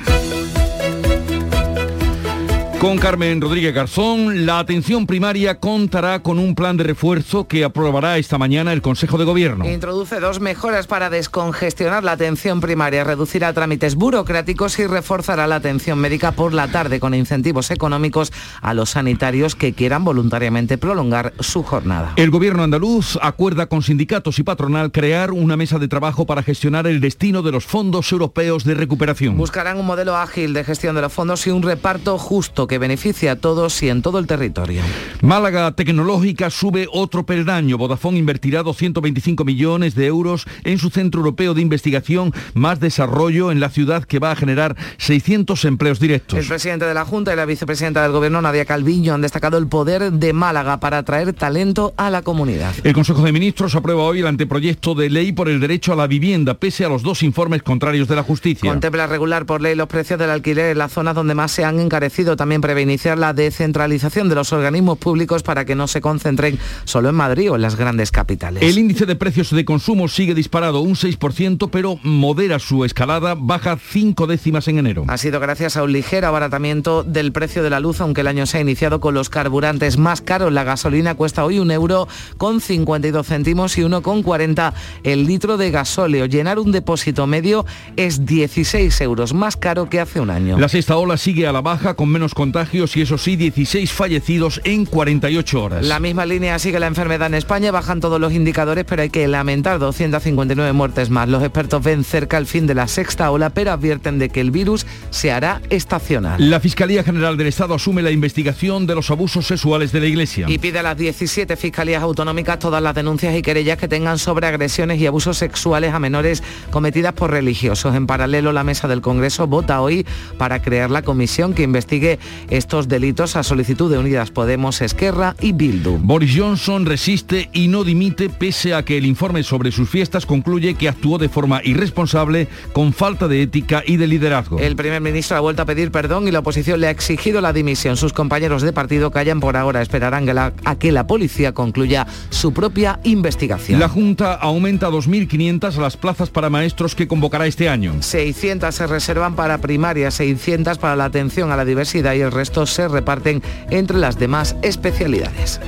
Con 2.86 3.00
Carmen 3.00 3.42
Rodríguez 3.42 3.74
Garzón, 3.74 4.46
la 4.46 4.60
atención 4.60 5.08
primaria 5.08 5.60
contará 5.60 6.22
con 6.22 6.38
un 6.38 6.54
plan 6.54 6.78
de 6.78 6.84
refuerzo 6.84 7.48
que 7.48 7.64
aprobará 7.64 8.20
esta 8.20 8.38
mañana 8.38 8.74
el 8.74 8.84
Consejo 8.84 9.18
de 9.18 9.26
Gobierno. 9.26 9.68
Introduce 9.68 10.20
dos 10.20 10.40
mejoras 10.40 10.86
para 10.86 11.10
descongestionar 11.10 12.04
la 12.04 12.12
atención 12.12 12.62
primaria, 12.62 13.04
reducirá 13.04 13.52
trámites 13.54 13.96
burocráticos 13.96 14.78
y 14.78 14.86
reforzará 14.86 15.48
la 15.48 15.56
atención 15.56 15.98
médica 15.98 16.34
por 16.34 16.54
la 16.54 16.68
tarde 16.68 17.00
con 17.00 17.16
incentivos 17.16 17.72
económicos 17.72 18.32
a 18.62 18.76
los 18.76 18.92
sanitarios 18.92 19.56
que 19.56 19.74
quieran 19.74 20.04
voluntariamente 20.04 20.78
prolongar 20.78 21.34
su 21.40 21.64
jornada. 21.64 22.14
El 22.18 22.30
Gobierno 22.30 22.62
andaluz 22.62 23.18
acuerda 23.24 23.66
con 23.66 23.82
sindicatos 23.82 24.38
y 24.38 24.44
patronal 24.44 24.92
crear 24.92 25.32
una 25.32 25.58
mesa 25.58 25.80
de 25.80 25.88
trabajo 25.88 26.28
para 26.28 26.44
gestionar 26.44 26.86
el 26.86 27.02
destino 27.02 27.42
de 27.42 27.52
los 27.52 27.66
fondos 27.66 28.12
europeos 28.12 28.64
de 28.64 28.76
recuperación. 28.76 29.38
Buscarán 29.38 29.80
un 29.80 29.88
modelo 29.88 30.16
ágil 30.16 30.54
de 30.54 30.64
gestión 30.64 30.94
de 30.94 31.02
los 31.02 31.12
fondos 31.12 31.48
y 31.48 31.50
un 31.50 31.64
reparto 31.64 32.20
justo 32.20 32.68
que 32.68 32.75
beneficia 32.78 33.34
a 33.34 33.36
todos 33.36 33.82
y 33.84 33.90
en 33.90 34.02
todo 34.02 34.20
el 34.20 34.28
territorio. 34.28 34.82
Málaga 35.22 35.72
Tecnológica 35.74 36.50
sube 36.50 36.88
otro 36.92 37.26
peldaño. 37.26 37.78
Vodafone 37.78 38.20
invertirá 38.20 38.64
225 38.64 39.46
millones 39.46 39.96
de 39.96 40.06
euros 40.08 40.46
en 40.64 40.78
su 40.78 40.90
centro 40.90 41.22
europeo 41.22 41.54
de 41.54 41.62
investigación, 41.62 42.34
más 42.54 42.80
desarrollo 42.80 43.52
en 43.52 43.60
la 43.60 43.70
ciudad 43.70 44.04
que 44.04 44.20
va 44.20 44.32
a 44.32 44.36
generar 44.36 44.76
600 44.98 45.66
empleos 45.66 46.00
directos. 46.00 46.40
El 46.40 46.46
presidente 46.46 46.86
de 46.86 46.94
la 46.94 47.06
Junta 47.06 47.34
y 47.34 47.36
la 47.36 47.46
vicepresidenta 47.46 48.02
del 48.04 48.12
Gobierno, 48.12 48.42
Nadia 48.42 48.66
Calviño, 48.66 49.14
han 49.14 49.22
destacado 49.22 49.58
el 49.58 49.68
poder 49.68 50.12
de 50.12 50.34
Málaga 50.34 50.80
para 50.80 51.00
atraer 51.00 51.34
talento 51.34 51.94
a 51.98 52.10
la 52.10 52.22
comunidad. 52.22 52.74
El 52.84 52.94
Consejo 52.94 53.22
de 53.24 53.32
Ministros 53.32 53.76
aprueba 53.76 54.04
hoy 54.04 54.20
el 54.20 54.28
anteproyecto 54.28 54.96
de 54.96 55.10
ley 55.10 55.32
por 55.32 55.50
el 55.50 55.60
derecho 55.60 55.94
a 55.94 55.96
la 55.96 56.08
vivienda, 56.08 56.56
pese 56.56 56.86
a 56.86 56.90
los 56.90 57.04
dos 57.04 57.24
informes 57.24 57.64
contrarios 57.64 58.08
de 58.08 58.16
la 58.16 58.24
justicia. 58.24 58.70
Contempla 58.70 59.08
regular 59.08 59.46
por 59.46 59.62
ley 59.62 59.76
los 59.76 59.88
precios 59.88 60.20
del 60.20 60.30
alquiler 60.30 60.72
en 60.72 60.78
las 60.78 60.92
zonas 60.92 61.16
donde 61.16 61.36
más 61.36 61.52
se 61.52 61.64
han 61.64 61.80
encarecido. 61.80 62.36
También 62.36 62.55
prevé 62.62 62.82
iniciar 62.82 63.18
la 63.18 63.34
descentralización 63.34 64.30
de 64.30 64.36
los 64.36 64.54
organismos 64.54 64.98
públicos 64.98 65.44
para 65.44 65.66
que 65.66 65.76
no 65.76 65.88
se 65.88 66.02
concentren 66.02 66.60
solo 66.84 67.10
en 67.10 67.16
Madrid 67.16 67.52
o 67.52 67.56
en 67.56 67.62
las 67.62 67.76
grandes 67.76 68.12
capitales. 68.12 68.64
El 68.64 68.78
índice 68.78 69.06
de 69.06 69.16
precios 69.16 69.52
de 69.52 69.66
consumo 69.66 70.08
sigue 70.08 70.34
disparado 70.34 70.82
un 70.82 70.96
6%, 70.96 71.70
pero 71.72 72.00
modera 72.04 72.60
su 72.60 72.86
escalada, 72.86 73.36
baja 73.38 73.78
cinco 73.78 74.28
décimas 74.28 74.68
en 74.68 74.80
enero. 74.80 75.06
Ha 75.08 75.18
sido 75.18 75.40
gracias 75.40 75.78
a 75.78 75.84
un 75.84 75.92
ligero 75.92 76.28
abaratamiento 76.28 77.04
del 77.04 77.32
precio 77.32 77.64
de 77.64 77.70
la 77.70 77.80
luz, 77.80 78.02
aunque 78.02 78.22
el 78.22 78.28
año 78.28 78.46
se 78.46 78.58
ha 78.58 78.62
iniciado 78.62 79.00
con 79.00 79.14
los 79.14 79.30
carburantes 79.30 79.98
más 79.98 80.22
caros. 80.22 80.52
La 80.52 80.64
gasolina 80.64 81.16
cuesta 81.16 81.46
hoy 81.46 81.60
un 81.60 81.72
euro 81.72 82.08
con 82.38 82.62
52 82.62 83.26
céntimos 83.26 83.78
y 83.78 83.84
uno 83.84 84.02
con 84.02 84.24
40 84.24 84.74
el 85.04 85.26
litro 85.26 85.58
de 85.58 85.72
gasóleo. 85.72 86.26
Llenar 86.26 86.60
un 86.60 86.72
depósito 86.72 87.28
medio 87.28 87.66
es 87.96 88.26
16 88.26 89.02
euros 89.02 89.34
más 89.34 89.58
caro 89.58 89.90
que 89.90 90.00
hace 90.00 90.20
un 90.20 90.30
año. 90.30 90.58
La 90.58 90.70
sexta 90.70 90.98
ola 90.98 91.18
sigue 91.18 91.48
a 91.48 91.52
la 91.52 91.62
baja 91.62 91.96
con 91.96 92.10
menos 92.10 92.34
contagios 92.46 92.96
y 92.96 93.02
eso 93.02 93.18
sí, 93.18 93.36
16 93.38 93.92
fallecidos 93.92 94.62
en 94.66 94.86
48 94.86 95.64
horas. 95.64 95.84
La 95.84 96.00
misma 96.00 96.28
línea 96.28 96.60
sigue 96.60 96.80
la 96.80 96.86
enfermedad 96.86 97.26
en 97.26 97.34
España, 97.34 97.72
bajan 97.72 98.00
todos 98.00 98.22
los 98.22 98.34
indicadores, 98.34 98.86
pero 98.88 99.02
hay 99.02 99.10
que 99.10 99.28
lamentar 99.28 99.80
259 99.80 100.72
muertes 100.74 101.10
más. 101.10 101.28
Los 101.28 101.42
expertos 101.42 101.84
ven 101.84 102.04
cerca 102.04 102.38
el 102.38 102.46
fin 102.46 102.68
de 102.68 102.76
la 102.76 102.88
sexta 102.88 103.32
ola, 103.32 103.50
pero 103.50 103.72
advierten 103.72 104.20
de 104.20 104.30
que 104.30 104.42
el 104.42 104.52
virus 104.52 104.86
se 105.10 105.32
hará 105.32 105.60
estacional. 105.72 106.38
La 106.52 106.60
Fiscalía 106.60 107.04
General 107.04 107.36
del 107.36 107.48
Estado 107.48 107.74
asume 107.74 108.04
la 108.04 108.12
investigación 108.12 108.86
de 108.86 108.94
los 108.94 109.10
abusos 109.10 109.48
sexuales 109.48 109.92
de 109.92 110.02
la 110.02 110.06
Iglesia. 110.06 110.46
Y 110.48 110.60
pide 110.60 110.78
a 110.78 110.84
las 110.84 110.98
17 110.98 111.56
fiscalías 111.56 112.04
autonómicas 112.04 112.60
todas 112.60 112.84
las 112.84 112.94
denuncias 112.94 113.36
y 113.36 113.42
querellas 113.42 113.80
que 113.80 113.88
tengan 113.88 114.20
sobre 114.20 114.46
agresiones 114.46 115.02
y 115.02 115.08
abusos 115.08 115.40
sexuales 115.40 115.96
a 115.96 116.00
menores 116.00 116.44
cometidas 116.70 117.14
por 117.14 117.32
religiosos. 117.32 117.96
En 117.96 118.06
paralelo, 118.06 118.54
la 118.54 118.64
mesa 118.64 118.88
del 118.88 119.02
Congreso 119.02 119.48
vota 119.48 119.82
hoy 119.82 120.06
para 120.38 120.62
crear 120.62 120.92
la 120.92 121.02
comisión 121.02 121.56
que 121.56 121.64
investigue 121.64 122.20
estos 122.50 122.88
delitos 122.88 123.36
a 123.36 123.44
solicitud 123.44 123.92
de 123.92 123.98
Unidas 123.98 124.32
Podemos, 124.32 124.82
Esquerra 124.82 125.36
y 125.42 125.52
Bildu. 125.52 125.98
Boris 126.02 126.34
Johnson 126.36 126.86
resiste 126.86 127.50
y 127.54 127.68
no 127.68 127.84
dimite 127.84 128.30
pese 128.30 128.74
a 128.74 128.84
que 128.84 128.98
el 128.98 129.06
informe 129.06 129.44
sobre 129.44 129.72
sus 129.72 129.90
fiestas 129.90 130.26
concluye 130.26 130.76
que 130.76 130.90
actuó 130.90 131.18
de 131.18 131.30
forma 131.30 131.62
irresponsable, 131.64 132.48
con 132.74 132.94
falta 132.94 133.28
de 133.28 133.42
ética 133.42 133.84
y 133.86 133.98
de 133.98 134.08
liderazgo. 134.08 134.60
El 134.60 134.76
primer 134.76 135.02
ministro 135.02 135.38
ha 135.38 135.40
vuelto 135.40 135.62
a 135.62 135.66
pedir 135.66 135.92
perdón 135.92 136.28
y 136.28 136.32
la 136.32 136.40
oposición 136.40 136.80
le 136.80 136.88
ha 136.88 136.92
exigido 136.92 137.42
la 137.42 137.54
dimisión. 137.54 137.98
Sus 137.98 138.14
compañeros 138.14 138.62
de 138.62 138.74
partido 138.74 139.12
callan 139.12 139.40
por 139.40 139.58
ahora, 139.58 139.82
esperarán 139.82 140.26
que 140.26 140.34
la, 140.34 140.54
a 140.64 140.76
que 140.78 140.92
la 140.92 141.08
policía 141.08 141.54
concluya 141.54 142.08
su 142.30 142.54
propia 142.54 143.00
investigación. 143.04 143.80
La 143.80 143.90
Junta 143.90 144.34
aumenta 144.34 144.88
a 144.88 144.92
2.500 144.92 145.76
las 145.78 145.98
plazas 145.98 146.30
para 146.30 146.50
maestros 146.50 146.96
que 146.96 147.08
convocará 147.08 147.48
este 147.48 147.70
año. 147.70 147.96
600 148.02 148.74
se 148.74 148.88
reservan 148.88 149.36
para 149.36 149.60
primaria, 149.60 150.12
600 150.12 150.78
para 150.78 150.96
la 150.96 151.06
atención 151.06 151.52
a 151.52 151.58
la 151.58 151.66
diversidad 151.66 152.14
y 152.14 152.22
el 152.26 152.32
resto 152.32 152.66
se 152.66 152.88
reparten 152.88 153.42
entre 153.70 153.98
las 153.98 154.20
demás 154.20 154.56
especialidades. 154.62 155.60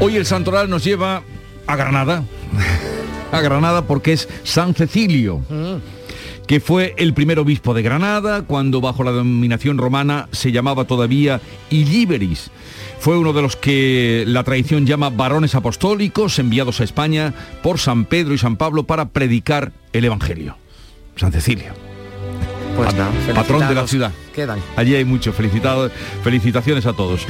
Hoy 0.00 0.16
el 0.16 0.26
santoral 0.26 0.70
nos 0.70 0.84
lleva 0.84 1.22
a 1.66 1.76
Granada. 1.76 2.24
a 3.32 3.40
Granada 3.40 3.82
porque 3.86 4.12
es 4.12 4.28
San 4.44 4.74
Cecilio. 4.74 5.42
que 6.46 6.60
fue 6.60 6.94
el 6.96 7.12
primer 7.12 7.38
obispo 7.38 7.74
de 7.74 7.82
Granada, 7.82 8.40
cuando 8.40 8.80
bajo 8.80 9.04
la 9.04 9.10
dominación 9.10 9.76
romana 9.76 10.30
se 10.32 10.50
llamaba 10.50 10.84
todavía 10.86 11.42
Illiberis. 11.68 12.50
Fue 12.98 13.18
uno 13.18 13.34
de 13.34 13.42
los 13.42 13.54
que 13.54 14.24
la 14.26 14.44
tradición 14.44 14.86
llama 14.86 15.10
varones 15.10 15.54
apostólicos 15.54 16.38
enviados 16.38 16.80
a 16.80 16.84
España 16.84 17.34
por 17.62 17.78
San 17.78 18.06
Pedro 18.06 18.32
y 18.32 18.38
San 18.38 18.56
Pablo 18.56 18.84
para 18.84 19.10
predicar 19.10 19.72
el 19.92 20.06
Evangelio. 20.06 20.56
San 21.18 21.32
Cecilio. 21.32 21.72
Pues 22.76 22.94
nada, 22.94 23.10
patrón 23.34 23.60
de 23.68 23.74
la 23.74 23.84
felicitados 23.86 23.90
ciudad. 23.90 24.12
Quedan. 24.32 24.60
Allí 24.76 24.94
hay 24.94 25.04
mucho. 25.04 25.32
Felicitado, 25.32 25.90
felicitaciones 26.22 26.86
a 26.86 26.92
todos. 26.92 27.26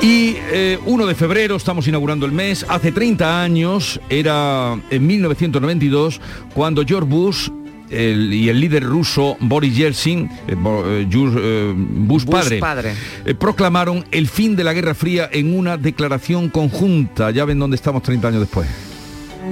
Y 0.00 0.36
eh, 0.52 0.78
1 0.86 1.06
de 1.06 1.14
febrero, 1.16 1.56
estamos 1.56 1.88
inaugurando 1.88 2.24
el 2.24 2.30
mes. 2.32 2.64
Hace 2.68 2.92
30 2.92 3.42
años, 3.42 4.00
era 4.08 4.78
en 4.90 5.06
1992, 5.06 6.20
cuando 6.54 6.84
George 6.86 7.08
Bush 7.08 7.48
el- 7.90 8.32
y 8.32 8.48
el 8.48 8.60
líder 8.60 8.84
ruso 8.84 9.36
Boris 9.40 9.74
Yeltsin, 9.76 10.28
eh, 10.46 10.54
eh, 10.56 11.06
eh, 11.10 11.74
Bush, 11.76 12.24
Bush 12.24 12.30
padre, 12.32 12.58
padre. 12.60 12.94
eh, 13.24 13.34
proclamaron 13.34 14.04
el 14.12 14.28
fin 14.28 14.54
de 14.54 14.62
la 14.64 14.72
Guerra 14.72 14.94
Fría 14.94 15.28
en 15.32 15.56
una 15.58 15.76
declaración 15.76 16.48
conjunta. 16.48 17.30
Ya 17.32 17.44
ven 17.44 17.58
dónde 17.58 17.74
estamos 17.76 18.02
30 18.04 18.28
años 18.28 18.40
después. 18.40 18.68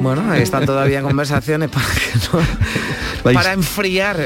Bueno, 0.00 0.34
están 0.34 0.66
todavía 0.66 1.02
conversaciones 1.02 1.70
para 1.70 1.86
que 1.86 2.18
no- 2.32 3.32
para 3.32 3.52
enfriar. 3.54 4.18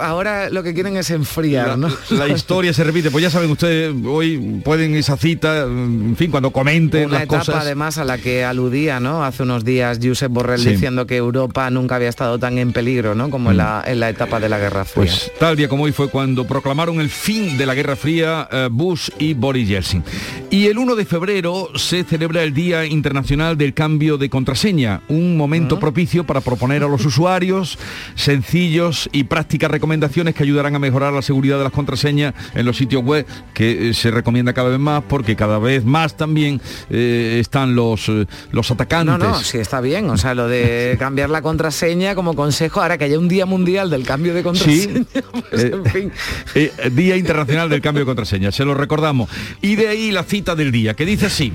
Ahora 0.00 0.50
lo 0.50 0.62
que 0.62 0.74
quieren 0.74 0.96
es 0.96 1.10
enfriar, 1.10 1.78
¿no? 1.78 1.88
La 2.10 2.26
historia 2.28 2.72
se 2.72 2.82
repite, 2.82 3.10
pues 3.10 3.22
ya 3.22 3.30
saben 3.30 3.50
ustedes, 3.50 3.94
hoy 4.04 4.60
pueden 4.64 4.94
esa 4.94 5.16
cita, 5.16 5.62
en 5.62 6.16
fin, 6.16 6.30
cuando 6.30 6.50
comenten 6.50 7.04
Una 7.06 7.14
las 7.14 7.22
etapa 7.24 7.38
cosas. 7.44 7.62
además 7.62 7.98
a 7.98 8.04
la 8.04 8.18
que 8.18 8.44
aludía 8.44 8.98
¿no? 9.00 9.24
hace 9.24 9.42
unos 9.44 9.64
días 9.64 9.98
Josep 10.02 10.32
Borrell 10.32 10.60
Sí. 10.60 10.70
diciendo 10.70 11.06
que 11.06 11.16
Europa 11.16 11.70
nunca 11.70 11.96
había 11.96 12.08
estado 12.08 12.38
tan 12.38 12.58
en 12.58 12.72
peligro 12.72 13.14
¿no? 13.14 13.30
como 13.30 13.50
en, 13.52 13.58
la, 13.58 13.82
en 13.86 14.00
la 14.00 14.08
etapa 14.10 14.40
de 14.40 14.48
la 14.48 14.58
Guerra 14.58 14.84
Fría. 14.84 15.04
Pues 15.04 15.30
tal 15.38 15.56
día 15.56 15.68
como 15.68 15.84
hoy 15.84 15.92
fue 15.92 16.08
cuando 16.08 16.44
proclamaron 16.46 17.00
el 17.00 17.10
fin 17.10 17.56
de 17.58 17.66
la 17.66 17.74
Guerra 17.74 17.94
Fría 17.96 18.48
eh, 18.50 18.68
Bush 18.70 19.10
y 19.18 19.34
Boris 19.34 19.68
Yeltsin. 19.68 20.02
Y 20.50 20.66
el 20.66 20.78
1 20.78 20.96
de 20.96 21.04
febrero 21.04 21.68
se 21.76 22.04
celebra 22.04 22.42
el 22.42 22.52
Día 22.54 22.84
Internacional 22.86 23.56
del 23.56 23.72
Cambio 23.72 24.18
de 24.18 24.28
Contraseña, 24.28 25.00
un 25.08 25.36
momento 25.36 25.78
propicio 25.78 26.24
para 26.24 26.40
proponer 26.40 26.82
a 26.82 26.88
los 26.88 27.04
usuarios 27.06 27.78
sencillos 28.14 29.08
y 29.12 29.24
prácticas 29.24 29.70
recomendaciones 29.70 30.34
que 30.34 30.42
ayudarán 30.42 30.74
a 30.74 30.78
mejorar 30.78 31.12
la 31.12 31.22
seguridad 31.22 31.58
de 31.58 31.64
las 31.64 31.72
contraseñas 31.72 32.34
en 32.54 32.64
los 32.66 32.76
sitios 32.76 33.02
web, 33.02 33.26
que 33.54 33.90
eh, 33.90 33.94
se 33.94 34.10
recomienda 34.10 34.52
cada 34.52 34.68
vez 34.68 34.78
más 34.78 35.02
porque 35.08 35.36
cada 35.36 35.58
vez 35.58 35.84
más 35.84 36.16
también 36.16 36.60
eh, 36.90 37.38
están 37.40 37.74
los, 37.74 38.08
eh, 38.08 38.26
los 38.52 38.70
atacantes. 38.70 39.18
No, 39.18 39.30
no, 39.30 39.38
sí 39.40 39.58
está 39.58 39.80
bien. 39.80 40.08
O 40.10 40.16
sea, 40.16 40.34
lo 40.34 40.48
de 40.48 40.96
cambiar 41.00 41.30
la 41.30 41.42
contraseña 41.42 42.14
como 42.14 42.34
consejo, 42.34 42.80
ahora 42.80 42.96
que 42.98 43.04
haya 43.04 43.18
un 43.18 43.28
día 43.28 43.46
mundial 43.46 43.90
del 43.90 44.04
cambio 44.04 44.34
de 44.34 44.42
contraseña, 44.42 45.04
pues, 45.50 45.64
Eh, 45.64 45.72
fin. 45.92 46.12
eh, 46.54 46.72
Día 46.92 47.16
Internacional 47.16 47.68
del 47.68 47.80
Cambio 47.80 48.02
de 48.02 48.06
Contraseña, 48.06 48.52
se 48.52 48.64
lo 48.64 48.74
recordamos. 48.74 49.28
Y 49.60 49.76
de 49.76 49.88
ahí 49.88 50.10
la 50.10 50.22
cita 50.24 50.54
del 50.54 50.72
día, 50.72 50.94
que 50.94 51.04
dice 51.04 51.26
así. 51.26 51.52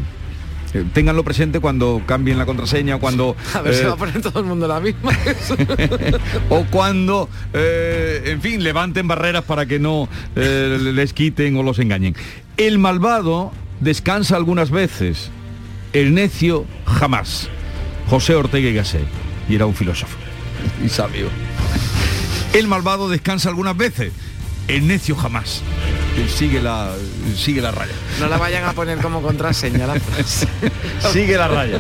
Eh, 0.74 0.86
Ténganlo 0.94 1.24
presente 1.24 1.60
cuando 1.60 2.02
cambien 2.06 2.38
la 2.38 2.46
contraseña, 2.46 2.98
cuando... 2.98 3.36
A 3.54 3.62
ver, 3.62 3.74
se 3.74 3.84
eh, 3.84 3.88
va 3.88 3.94
a 3.94 3.98
poner 3.98 4.22
todo 4.22 4.40
el 4.40 4.46
mundo 4.46 4.68
la 4.68 4.80
misma. 4.80 5.12
o 6.50 6.66
cuando, 6.70 7.30
eh, 7.54 8.24
en 8.26 8.42
fin, 8.42 8.64
levanten 8.64 9.08
barreras 9.08 9.44
para 9.44 9.66
que 9.66 9.80
no 9.80 10.08
eh, 10.36 10.78
les 10.82 11.14
quiten 11.14 11.56
o 11.58 11.64
los 11.64 11.80
engañen. 11.80 12.16
El 12.58 12.80
malvado 12.80 13.52
descansa 13.80 14.36
algunas 14.36 14.72
veces, 14.72 15.30
el 15.94 16.14
necio 16.14 16.66
jamás. 16.86 17.50
José 18.10 18.36
Ortega 18.36 18.70
y 18.70 18.74
Gasset, 18.74 19.08
y 19.50 19.56
era 19.56 19.66
un 19.66 19.76
filósofo 19.76 20.18
y 20.86 20.90
sabio. 20.90 21.28
El 22.54 22.68
malvado 22.68 23.10
descansa 23.10 23.50
algunas 23.50 23.76
veces, 23.76 24.14
el 24.68 24.88
necio 24.88 25.16
jamás. 25.16 25.62
Sigue 26.26 26.62
la, 26.62 26.94
sigue 27.36 27.62
la 27.62 27.72
raya. 27.72 27.94
No 28.20 28.28
la 28.28 28.38
vayan 28.38 28.64
a 28.66 28.74
poner 28.74 28.98
como 29.00 29.22
contraseña 29.22 29.88
la 29.88 30.00
frase. 30.00 30.48
Sigue 31.12 31.38
la 31.38 31.48
raya. 31.48 31.80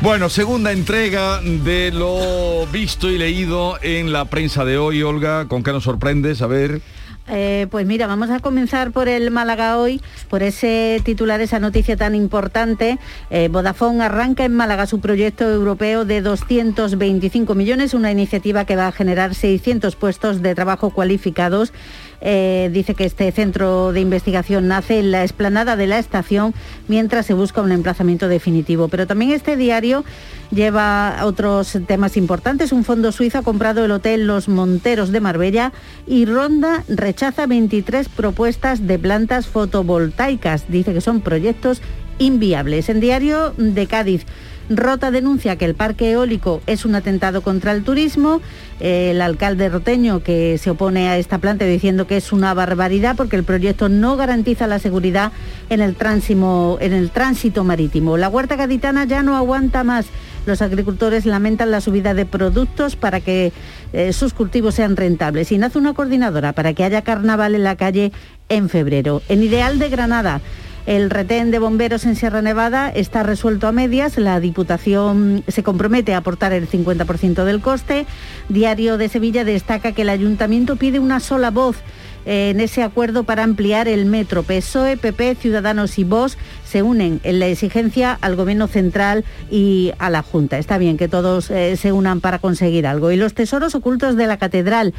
Bueno, 0.00 0.28
segunda 0.28 0.72
entrega 0.72 1.40
de 1.40 1.92
lo 1.92 2.66
visto 2.66 3.10
y 3.10 3.18
leído 3.18 3.78
en 3.82 4.12
la 4.12 4.24
prensa 4.26 4.64
de 4.64 4.78
hoy, 4.78 5.02
Olga. 5.02 5.46
¿Con 5.46 5.62
qué 5.62 5.72
nos 5.72 5.84
sorprendes? 5.84 6.42
A 6.42 6.46
ver. 6.46 6.80
Eh, 7.28 7.66
pues 7.70 7.86
mira, 7.86 8.06
vamos 8.06 8.30
a 8.30 8.38
comenzar 8.38 8.92
por 8.92 9.08
el 9.08 9.30
Málaga 9.32 9.78
hoy, 9.78 10.00
por 10.28 10.42
ese 10.44 11.00
titular, 11.04 11.40
esa 11.40 11.58
noticia 11.58 11.96
tan 11.96 12.14
importante. 12.14 12.98
Eh, 13.30 13.48
Vodafone 13.50 14.04
arranca 14.04 14.44
en 14.44 14.54
Málaga 14.54 14.86
su 14.86 15.00
proyecto 15.00 15.50
europeo 15.50 16.04
de 16.04 16.20
225 16.20 17.54
millones, 17.54 17.94
una 17.94 18.12
iniciativa 18.12 18.64
que 18.64 18.76
va 18.76 18.86
a 18.88 18.92
generar 18.92 19.34
600 19.34 19.96
puestos 19.96 20.40
de 20.40 20.54
trabajo 20.54 20.90
cualificados. 20.90 21.72
Eh, 22.20 22.70
dice 22.72 22.94
que 22.94 23.04
este 23.04 23.30
centro 23.32 23.92
de 23.92 24.00
investigación 24.00 24.68
nace 24.68 24.98
en 24.98 25.10
la 25.10 25.22
explanada 25.22 25.76
de 25.76 25.86
la 25.86 25.98
estación 25.98 26.54
mientras 26.88 27.26
se 27.26 27.34
busca 27.34 27.62
un 27.62 27.72
emplazamiento 27.72 28.28
definitivo. 28.28 28.88
Pero 28.88 29.06
también 29.06 29.32
este 29.32 29.56
diario 29.56 30.04
lleva 30.50 31.18
otros 31.22 31.78
temas 31.86 32.16
importantes. 32.16 32.72
Un 32.72 32.84
fondo 32.84 33.12
suizo 33.12 33.38
ha 33.38 33.42
comprado 33.42 33.84
el 33.84 33.90
hotel 33.90 34.26
Los 34.26 34.48
Monteros 34.48 35.12
de 35.12 35.20
Marbella 35.20 35.72
y 36.06 36.24
Ronda 36.24 36.84
rechaza 36.88 37.46
23 37.46 38.08
propuestas 38.08 38.86
de 38.86 38.98
plantas 38.98 39.46
fotovoltaicas. 39.46 40.64
Dice 40.68 40.92
que 40.92 41.00
son 41.00 41.20
proyectos 41.20 41.82
inviables. 42.18 42.88
En 42.88 43.00
diario 43.00 43.52
de 43.56 43.86
Cádiz. 43.86 44.26
Rota 44.68 45.10
denuncia 45.10 45.56
que 45.56 45.64
el 45.64 45.74
parque 45.74 46.10
eólico 46.10 46.60
es 46.66 46.84
un 46.84 46.94
atentado 46.94 47.40
contra 47.42 47.72
el 47.72 47.84
turismo. 47.84 48.40
Eh, 48.80 49.12
el 49.12 49.22
alcalde 49.22 49.68
roteño 49.68 50.22
que 50.22 50.58
se 50.58 50.70
opone 50.70 51.08
a 51.08 51.16
esta 51.18 51.38
planta 51.38 51.64
diciendo 51.64 52.06
que 52.06 52.16
es 52.16 52.32
una 52.32 52.52
barbaridad 52.52 53.16
porque 53.16 53.36
el 53.36 53.44
proyecto 53.44 53.88
no 53.88 54.16
garantiza 54.16 54.66
la 54.66 54.78
seguridad 54.78 55.32
en 55.70 55.80
el, 55.80 55.96
tránsimo- 55.96 56.78
en 56.80 56.92
el 56.92 57.10
tránsito 57.10 57.64
marítimo. 57.64 58.16
La 58.16 58.28
huerta 58.28 58.56
gaditana 58.56 59.04
ya 59.04 59.22
no 59.22 59.36
aguanta 59.36 59.84
más. 59.84 60.06
Los 60.46 60.62
agricultores 60.62 61.26
lamentan 61.26 61.70
la 61.70 61.80
subida 61.80 62.14
de 62.14 62.26
productos 62.26 62.94
para 62.96 63.20
que 63.20 63.52
eh, 63.92 64.12
sus 64.12 64.32
cultivos 64.32 64.74
sean 64.74 64.96
rentables 64.96 65.50
y 65.52 65.58
nace 65.58 65.78
una 65.78 65.94
coordinadora 65.94 66.52
para 66.52 66.72
que 66.72 66.84
haya 66.84 67.02
carnaval 67.02 67.54
en 67.54 67.64
la 67.64 67.76
calle 67.76 68.12
en 68.48 68.68
febrero. 68.68 69.22
En 69.28 69.42
Ideal 69.42 69.78
de 69.78 69.88
Granada. 69.88 70.40
El 70.86 71.10
retén 71.10 71.50
de 71.50 71.58
bomberos 71.58 72.06
en 72.06 72.14
Sierra 72.14 72.42
Nevada 72.42 72.90
está 72.90 73.24
resuelto 73.24 73.66
a 73.66 73.72
medias. 73.72 74.18
La 74.18 74.38
Diputación 74.38 75.42
se 75.48 75.64
compromete 75.64 76.14
a 76.14 76.18
aportar 76.18 76.52
el 76.52 76.68
50% 76.70 77.42
del 77.42 77.60
coste. 77.60 78.06
Diario 78.48 78.96
de 78.96 79.08
Sevilla 79.08 79.44
destaca 79.44 79.90
que 79.90 80.02
el 80.02 80.10
Ayuntamiento 80.10 80.76
pide 80.76 81.00
una 81.00 81.18
sola 81.18 81.50
voz 81.50 81.76
en 82.24 82.60
ese 82.60 82.84
acuerdo 82.84 83.24
para 83.24 83.42
ampliar 83.44 83.88
el 83.88 84.06
metro. 84.06 84.44
PSOE, 84.44 84.96
PP, 84.96 85.36
Ciudadanos 85.36 85.98
y 85.98 86.04
Vox 86.04 86.36
se 86.64 86.82
unen 86.82 87.20
en 87.22 87.38
la 87.38 87.46
exigencia 87.46 88.18
al 88.20 88.36
Gobierno 88.36 88.66
central 88.66 89.24
y 89.50 89.92
a 89.98 90.10
la 90.10 90.22
Junta. 90.22 90.58
Está 90.58 90.78
bien 90.78 90.96
que 90.96 91.08
todos 91.08 91.50
eh, 91.50 91.76
se 91.76 91.92
unan 91.92 92.20
para 92.20 92.38
conseguir 92.38 92.86
algo. 92.86 93.10
Y 93.10 93.16
los 93.16 93.34
tesoros 93.34 93.74
ocultos 93.74 94.16
de 94.16 94.26
la 94.26 94.36
Catedral. 94.36 94.92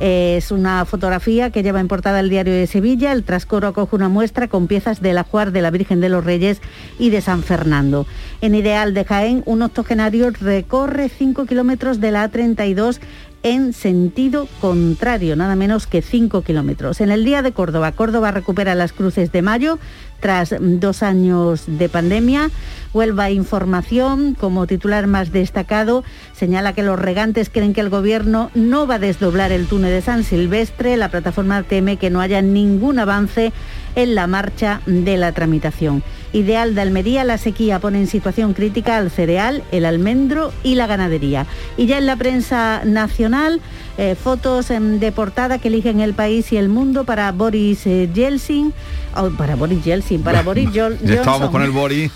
Es 0.00 0.50
una 0.50 0.86
fotografía 0.86 1.50
que 1.50 1.62
lleva 1.62 1.78
en 1.78 1.86
portada 1.86 2.20
el 2.20 2.30
diario 2.30 2.54
de 2.54 2.66
Sevilla. 2.66 3.12
El 3.12 3.22
trascoro 3.22 3.68
acoge 3.68 3.94
una 3.94 4.08
muestra 4.08 4.48
con 4.48 4.66
piezas 4.66 5.02
del 5.02 5.18
ajuar 5.18 5.52
de 5.52 5.60
la 5.60 5.70
Virgen 5.70 6.00
de 6.00 6.08
los 6.08 6.24
Reyes 6.24 6.62
y 6.98 7.10
de 7.10 7.20
San 7.20 7.42
Fernando. 7.42 8.06
En 8.40 8.54
Ideal 8.54 8.94
de 8.94 9.04
Jaén, 9.04 9.42
un 9.44 9.60
octogenario 9.60 10.30
recorre 10.30 11.10
5 11.10 11.44
kilómetros 11.44 12.00
de 12.00 12.12
la 12.12 12.30
A32 12.30 12.98
en 13.42 13.72
sentido 13.72 14.48
contrario, 14.60 15.36
nada 15.36 15.56
menos 15.56 15.86
que 15.86 16.02
5 16.02 16.42
kilómetros. 16.42 17.00
En 17.00 17.10
el 17.10 17.24
Día 17.24 17.42
de 17.42 17.52
Córdoba, 17.52 17.92
Córdoba 17.92 18.30
recupera 18.30 18.74
las 18.74 18.92
cruces 18.92 19.32
de 19.32 19.42
mayo 19.42 19.78
tras 20.20 20.54
dos 20.58 21.02
años 21.02 21.64
de 21.66 21.88
pandemia. 21.88 22.50
Huelva 22.92 23.30
Información, 23.30 24.34
como 24.34 24.66
titular 24.66 25.06
más 25.06 25.32
destacado, 25.32 26.04
señala 26.32 26.72
que 26.72 26.82
los 26.82 26.98
regantes 26.98 27.50
creen 27.50 27.72
que 27.72 27.80
el 27.80 27.88
gobierno 27.88 28.50
no 28.54 28.86
va 28.86 28.96
a 28.96 28.98
desdoblar 28.98 29.52
el 29.52 29.66
túnel 29.66 29.92
de 29.92 30.02
San 30.02 30.24
Silvestre. 30.24 30.96
La 30.96 31.08
plataforma 31.08 31.62
teme 31.62 31.96
que 31.96 32.10
no 32.10 32.20
haya 32.20 32.42
ningún 32.42 32.98
avance 32.98 33.52
en 33.94 34.14
la 34.14 34.26
marcha 34.26 34.80
de 34.86 35.16
la 35.16 35.32
tramitación. 35.32 36.02
Ideal 36.32 36.74
de 36.74 36.80
Almería, 36.80 37.24
la 37.24 37.38
sequía 37.38 37.78
pone 37.80 37.98
en 37.98 38.06
situación 38.06 38.54
crítica 38.54 38.96
al 38.96 39.10
cereal, 39.10 39.62
el 39.72 39.84
almendro 39.84 40.52
y 40.62 40.74
la 40.76 40.86
ganadería. 40.86 41.46
Y 41.76 41.86
ya 41.86 41.98
en 41.98 42.06
la 42.06 42.16
prensa 42.16 42.82
nacional, 42.84 43.60
eh, 43.98 44.14
fotos 44.14 44.70
em, 44.70 44.98
de 45.00 45.10
portada 45.12 45.58
que 45.58 45.68
eligen 45.68 46.00
el 46.00 46.14
país 46.14 46.52
y 46.52 46.56
el 46.56 46.68
mundo 46.68 47.04
para 47.04 47.32
Boris 47.32 47.86
eh, 47.86 48.08
Yeltsin, 48.14 48.72
oh, 49.16 49.30
para 49.30 49.56
Boris 49.56 49.84
Yeltsin, 49.84 50.22
para 50.22 50.42
Boris 50.44 50.68
Jo- 50.68 50.90
Ya 51.02 51.14
estábamos 51.16 51.26
Johnson. 51.26 51.52
con 51.52 51.62
el 51.62 51.70
Boris. 51.72 52.10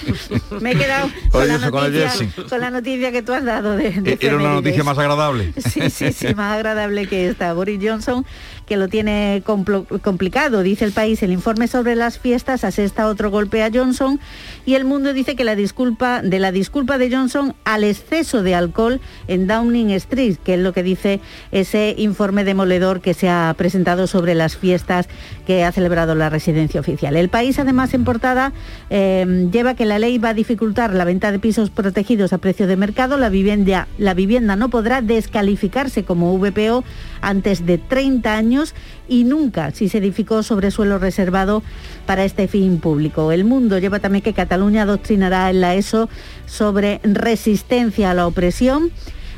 Me 0.60 0.72
he 0.72 0.74
quedado 0.76 1.08
con 1.30 1.48
la, 1.48 1.54
Oye, 1.56 1.70
con 1.70 1.84
el 1.84 1.92
noticia, 1.92 2.12
Yeltsin. 2.18 2.44
con 2.48 2.60
la 2.60 2.70
noticia 2.70 3.12
que 3.12 3.22
tú 3.22 3.32
has 3.32 3.44
dado 3.44 3.76
de, 3.76 3.90
de 3.92 4.18
Era 4.20 4.36
una 4.36 4.52
noticia 4.54 4.82
más 4.84 4.98
agradable. 4.98 5.52
Sí, 5.70 5.88
sí, 5.90 6.12
sí, 6.12 6.34
más 6.34 6.56
agradable 6.56 7.06
que 7.06 7.28
esta. 7.28 7.52
Boris 7.52 7.78
Johnson, 7.82 8.26
que 8.70 8.76
lo 8.76 8.86
tiene 8.86 9.42
complicado, 9.44 10.62
dice 10.62 10.84
el 10.84 10.92
país. 10.92 11.24
El 11.24 11.32
informe 11.32 11.66
sobre 11.66 11.96
las 11.96 12.20
fiestas 12.20 12.62
asesta 12.62 13.08
otro 13.08 13.28
golpe 13.28 13.64
a 13.64 13.70
Johnson 13.74 14.20
y 14.64 14.74
el 14.74 14.84
mundo 14.84 15.12
dice 15.12 15.34
que 15.34 15.42
la 15.42 15.56
disculpa 15.56 16.22
de 16.22 16.38
la 16.38 16.52
disculpa 16.52 16.96
de 16.96 17.10
Johnson 17.10 17.56
al 17.64 17.82
exceso 17.82 18.44
de 18.44 18.54
alcohol 18.54 19.00
en 19.26 19.48
Downing 19.48 19.90
Street, 19.90 20.36
que 20.36 20.54
es 20.54 20.60
lo 20.60 20.72
que 20.72 20.84
dice 20.84 21.18
ese 21.50 21.96
informe 21.98 22.44
demoledor 22.44 23.00
que 23.00 23.12
se 23.12 23.28
ha 23.28 23.52
presentado 23.58 24.06
sobre 24.06 24.36
las 24.36 24.56
fiestas 24.56 25.08
que 25.48 25.64
ha 25.64 25.72
celebrado 25.72 26.14
la 26.14 26.30
residencia 26.30 26.78
oficial. 26.78 27.16
El 27.16 27.28
país, 27.28 27.58
además, 27.58 27.92
en 27.92 28.04
portada, 28.04 28.52
eh, 28.88 29.48
lleva 29.50 29.74
que 29.74 29.84
la 29.84 29.98
ley 29.98 30.18
va 30.18 30.28
a 30.28 30.34
dificultar 30.34 30.94
la 30.94 31.04
venta 31.04 31.32
de 31.32 31.40
pisos 31.40 31.70
protegidos 31.70 32.32
a 32.32 32.38
precio 32.38 32.68
de 32.68 32.76
mercado. 32.76 33.16
La 33.16 33.30
vivienda, 33.30 33.88
la 33.98 34.14
vivienda 34.14 34.54
no 34.54 34.70
podrá 34.70 35.02
descalificarse 35.02 36.04
como 36.04 36.38
VPO 36.38 36.84
antes 37.20 37.66
de 37.66 37.76
30 37.78 38.36
años 38.36 38.59
y 39.08 39.24
nunca 39.24 39.70
si 39.72 39.88
se 39.88 39.98
edificó 39.98 40.42
sobre 40.42 40.70
suelo 40.70 40.98
reservado 40.98 41.62
para 42.06 42.24
este 42.24 42.48
fin 42.48 42.78
público. 42.78 43.32
El 43.32 43.44
mundo 43.44 43.78
lleva 43.78 43.98
también 43.98 44.22
que 44.22 44.32
Cataluña 44.32 44.82
adoctrinará 44.82 45.50
en 45.50 45.60
la 45.60 45.74
ESO 45.74 46.08
sobre 46.46 47.00
resistencia 47.02 48.10
a 48.10 48.14
la 48.14 48.26
opresión. 48.26 48.90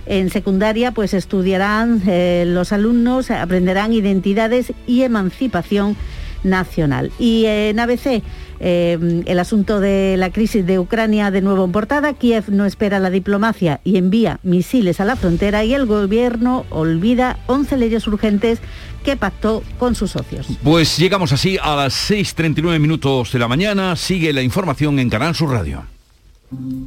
En 0.07 0.31
secundaria 0.31 0.93
pues 0.93 1.15
estudiarán 1.15 2.03
eh, 2.07 2.45
los 2.47 2.73
alumnos, 2.73 3.31
aprenderán 3.31 3.93
identidades 3.93 4.73
y 4.87 5.03
emancipación 5.03 5.97
nacional. 6.45 7.13
Y 7.19 7.45
en 7.47 7.79
ABC, 7.79 8.23
eh, 8.65 9.25
el 9.27 9.39
asunto 9.41 9.81
de 9.81 10.15
la 10.17 10.31
crisis 10.31 10.65
de 10.65 10.79
Ucrania 10.79 11.33
de 11.33 11.41
nuevo 11.41 11.65
en 11.65 11.73
portada, 11.73 12.13
Kiev 12.13 12.45
no 12.49 12.65
espera 12.65 13.01
la 13.01 13.11
diplomacia 13.11 13.81
y 13.83 13.97
envía 13.97 14.39
misiles 14.45 15.01
a 15.01 15.05
la 15.05 15.17
frontera 15.17 15.65
y 15.65 15.75
el 15.75 15.85
gobierno 15.85 16.65
olvida 16.71 17.41
11 17.49 17.77
leyes 17.77 18.07
urgentes 18.07 18.61
que 19.05 19.17
pactó 19.17 19.65
con 19.81 19.97
sus 19.97 20.13
socios. 20.13 20.47
Pues 20.63 20.97
llegamos 20.97 21.33
así 21.33 21.59
a 21.61 21.75
las 21.75 22.09
6.39 22.09 22.79
minutos 22.79 23.33
de 23.33 23.41
la 23.41 23.49
mañana, 23.49 23.97
sigue 23.97 24.33
la 24.33 24.43
información 24.43 25.01
en 25.01 25.11
Canal 25.11 25.35
Sur 25.35 25.51
Radio. 25.51 25.85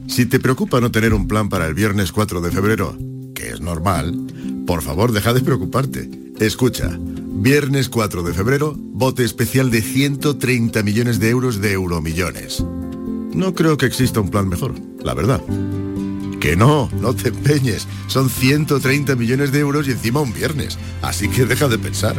Si 0.07 0.25
te 0.27 0.39
preocupa 0.39 0.79
no 0.79 0.91
tener 0.91 1.13
un 1.13 1.27
plan 1.27 1.49
para 1.49 1.67
el 1.67 1.73
viernes 1.73 2.13
4 2.13 2.39
de 2.39 2.51
febrero, 2.51 2.95
que 3.33 3.49
es 3.49 3.59
normal, 3.59 4.15
por 4.65 4.81
favor 4.81 5.11
deja 5.11 5.33
de 5.33 5.41
preocuparte. 5.41 6.09
Escucha, 6.39 6.97
viernes 7.35 7.89
4 7.89 8.23
de 8.23 8.33
febrero, 8.33 8.73
bote 8.77 9.23
especial 9.23 9.69
de 9.69 9.81
130 9.81 10.81
millones 10.83 11.19
de 11.19 11.29
euros 11.29 11.61
de 11.61 11.73
euromillones. 11.73 12.63
No 13.33 13.53
creo 13.53 13.77
que 13.77 13.85
exista 13.85 14.21
un 14.21 14.29
plan 14.29 14.47
mejor, 14.47 14.73
la 15.03 15.13
verdad. 15.13 15.41
Que 16.39 16.55
no, 16.55 16.89
no 17.01 17.13
te 17.13 17.29
empeñes. 17.29 17.87
Son 18.07 18.29
130 18.29 19.15
millones 19.15 19.51
de 19.51 19.59
euros 19.59 19.87
y 19.87 19.91
encima 19.91 20.21
un 20.21 20.33
viernes. 20.33 20.77
Así 21.01 21.27
que 21.27 21.45
deja 21.45 21.67
de 21.67 21.77
pensar. 21.77 22.15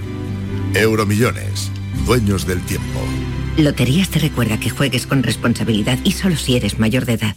Euromillones, 0.75 1.71
dueños 2.05 2.47
del 2.47 2.61
tiempo. 2.63 3.01
Loterías 3.57 4.11
te 4.11 4.19
recuerda 4.19 4.61
que 4.61 4.69
juegues 4.69 5.07
con 5.07 5.23
responsabilidad 5.23 5.99
y 6.05 6.13
solo 6.13 6.37
si 6.37 6.57
eres 6.57 6.79
mayor 6.79 7.07
de 7.07 7.15
edad. 7.15 7.37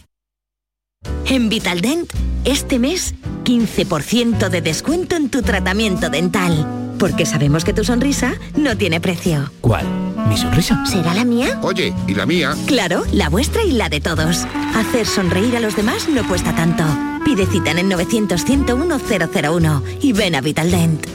En 1.24 1.48
Vitaldent, 1.48 2.12
este 2.44 2.78
mes, 2.78 3.14
15% 3.44 4.50
de 4.50 4.60
descuento 4.60 5.16
en 5.16 5.30
tu 5.30 5.42
tratamiento 5.42 6.10
dental. 6.10 6.89
Porque 7.00 7.24
sabemos 7.24 7.64
que 7.64 7.72
tu 7.72 7.82
sonrisa 7.82 8.34
no 8.54 8.76
tiene 8.76 9.00
precio. 9.00 9.50
¿Cuál? 9.62 9.86
¿Mi 10.28 10.36
sonrisa? 10.36 10.84
¿Será 10.84 11.14
la 11.14 11.24
mía? 11.24 11.58
Oye, 11.62 11.94
¿y 12.06 12.14
la 12.14 12.26
mía? 12.26 12.54
Claro, 12.66 13.04
la 13.10 13.30
vuestra 13.30 13.64
y 13.64 13.72
la 13.72 13.88
de 13.88 14.02
todos. 14.02 14.44
Hacer 14.76 15.06
sonreír 15.06 15.56
a 15.56 15.60
los 15.60 15.74
demás 15.74 16.10
no 16.10 16.28
cuesta 16.28 16.54
tanto. 16.54 16.84
Pide 17.24 17.46
cita 17.46 17.70
en 17.70 17.78
el 17.78 17.88
900 17.88 18.44
101 18.44 19.00
001 19.32 19.82
y 20.02 20.12
ven 20.12 20.34
a 20.34 20.42
Vitaldent. 20.42 21.06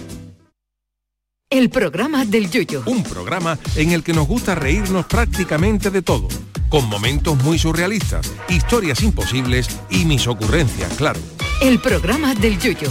El 1.51 1.69
programa 1.69 2.25
del 2.25 2.49
Yuyo. 2.49 2.81
Un 2.87 3.03
programa 3.03 3.59
en 3.75 3.91
el 3.91 4.01
que 4.01 4.13
nos 4.13 4.27
gusta 4.27 4.55
reírnos 4.55 5.05
prácticamente 5.05 5.91
de 5.91 6.01
todo, 6.01 6.27
con 6.67 6.89
momentos 6.89 7.37
muy 7.43 7.59
surrealistas, 7.59 8.33
historias 8.49 9.03
imposibles 9.03 9.67
y 9.91 10.05
mis 10.05 10.25
ocurrencias, 10.25 10.91
claro. 10.95 11.19
El 11.61 11.77
programa 11.79 12.33
del 12.33 12.57
Yuyo. 12.57 12.89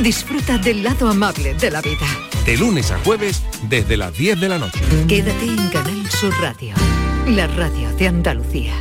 Disfruta 0.00 0.56
del 0.58 0.82
lado 0.82 1.08
amable 1.08 1.54
de 1.54 1.70
la 1.70 1.82
vida. 1.82 2.06
De 2.46 2.56
lunes 2.56 2.90
a 2.90 2.98
jueves 3.00 3.42
desde 3.68 3.96
las 3.96 4.16
10 4.16 4.40
de 4.40 4.48
la 4.48 4.58
noche. 4.58 4.80
Quédate 5.06 5.44
en 5.44 5.68
Canal 5.68 6.10
Sur 6.10 6.32
Radio, 6.40 6.74
la 7.28 7.46
radio 7.46 7.92
de 7.96 8.08
Andalucía. 8.08 8.72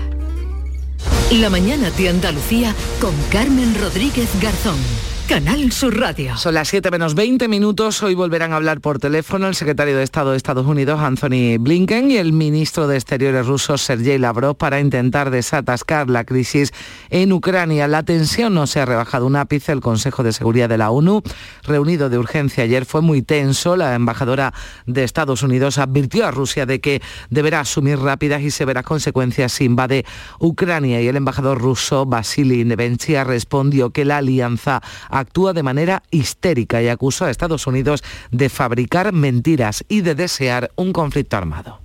La 1.31 1.49
mañana 1.49 1.91
de 1.91 2.09
Andalucía 2.09 2.73
con 2.99 3.13
Carmen 3.29 3.75
Rodríguez 3.79 4.29
Garzón. 4.41 4.79
Canal 5.27 5.71
Sur 5.71 5.97
Radio. 5.97 6.37
Son 6.37 6.53
las 6.53 6.67
7 6.67 6.91
menos 6.91 7.15
20 7.15 7.47
minutos. 7.47 8.03
Hoy 8.03 8.15
volverán 8.15 8.53
a 8.53 8.57
hablar 8.57 8.81
por 8.81 8.99
teléfono 8.99 9.47
el 9.47 9.55
secretario 9.55 9.97
de 9.97 10.03
Estado 10.03 10.31
de 10.31 10.37
Estados 10.37 10.65
Unidos, 10.65 10.99
Anthony 10.99 11.57
Blinken, 11.59 12.11
y 12.11 12.17
el 12.17 12.33
ministro 12.33 12.87
de 12.87 12.97
Exteriores 12.97 13.45
ruso, 13.47 13.77
Sergei 13.77 14.17
Lavrov, 14.17 14.57
para 14.57 14.79
intentar 14.79 15.31
desatascar 15.31 16.09
la 16.09 16.23
crisis 16.23 16.71
en 17.09 17.31
Ucrania. 17.33 17.87
La 17.87 18.03
tensión 18.03 18.53
no 18.53 18.67
se 18.67 18.79
ha 18.79 18.85
rebajado 18.85 19.25
un 19.25 19.35
ápice. 19.35 19.71
El 19.71 19.81
Consejo 19.81 20.23
de 20.23 20.33
Seguridad 20.33 20.69
de 20.69 20.77
la 20.77 20.91
ONU, 20.91 21.21
reunido 21.63 22.09
de 22.09 22.17
urgencia 22.17 22.63
ayer, 22.63 22.85
fue 22.85 23.01
muy 23.01 23.21
tenso. 23.21 23.75
La 23.75 23.95
embajadora 23.95 24.53
de 24.85 25.03
Estados 25.03 25.43
Unidos 25.43 25.77
advirtió 25.77 26.25
a 26.25 26.31
Rusia 26.31 26.65
de 26.65 26.81
que 26.81 27.01
deberá 27.29 27.61
asumir 27.61 27.99
rápidas 27.99 28.41
y 28.41 28.51
severas 28.51 28.83
consecuencias 28.83 29.53
si 29.53 29.65
invade 29.65 30.05
Ucrania. 30.39 31.01
Y 31.01 31.07
el 31.07 31.15
embajador 31.15 31.59
ruso, 31.59 32.05
Vasily 32.05 32.65
Nevenchia, 32.65 33.23
respondió 33.23 33.91
que 33.91 34.05
la 34.05 34.17
alianza 34.17 34.81
actúa 35.11 35.53
de 35.53 35.61
manera 35.61 36.03
histérica 36.09 36.81
y 36.81 36.87
acusó 36.87 37.25
a 37.25 37.29
Estados 37.29 37.67
Unidos 37.67 38.03
de 38.31 38.49
fabricar 38.49 39.13
mentiras 39.13 39.83
y 39.87 40.01
de 40.01 40.15
desear 40.15 40.71
un 40.75 40.93
conflicto 40.93 41.37
armado. 41.37 41.79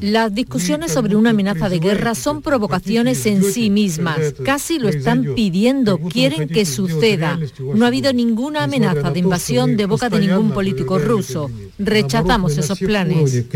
Las 0.00 0.34
discusiones 0.34 0.92
sobre 0.92 1.16
una 1.16 1.30
amenaza 1.30 1.68
de 1.68 1.78
guerra 1.78 2.14
son 2.14 2.42
provocaciones 2.42 3.26
en 3.26 3.44
sí 3.44 3.70
mismas. 3.70 4.34
Casi 4.44 4.78
lo 4.78 4.88
están 4.88 5.34
pidiendo, 5.34 5.98
quieren 5.98 6.48
que 6.48 6.64
suceda. 6.64 7.38
No 7.74 7.84
ha 7.84 7.88
habido 7.88 8.12
ninguna 8.12 8.64
amenaza 8.64 9.10
de 9.10 9.18
invasión 9.20 9.76
de 9.76 9.86
boca 9.86 10.08
de 10.08 10.20
ningún 10.20 10.52
político 10.52 10.98
ruso. 10.98 11.50
Rechazamos 11.78 12.56
esos 12.56 12.78
planes. 12.78 13.46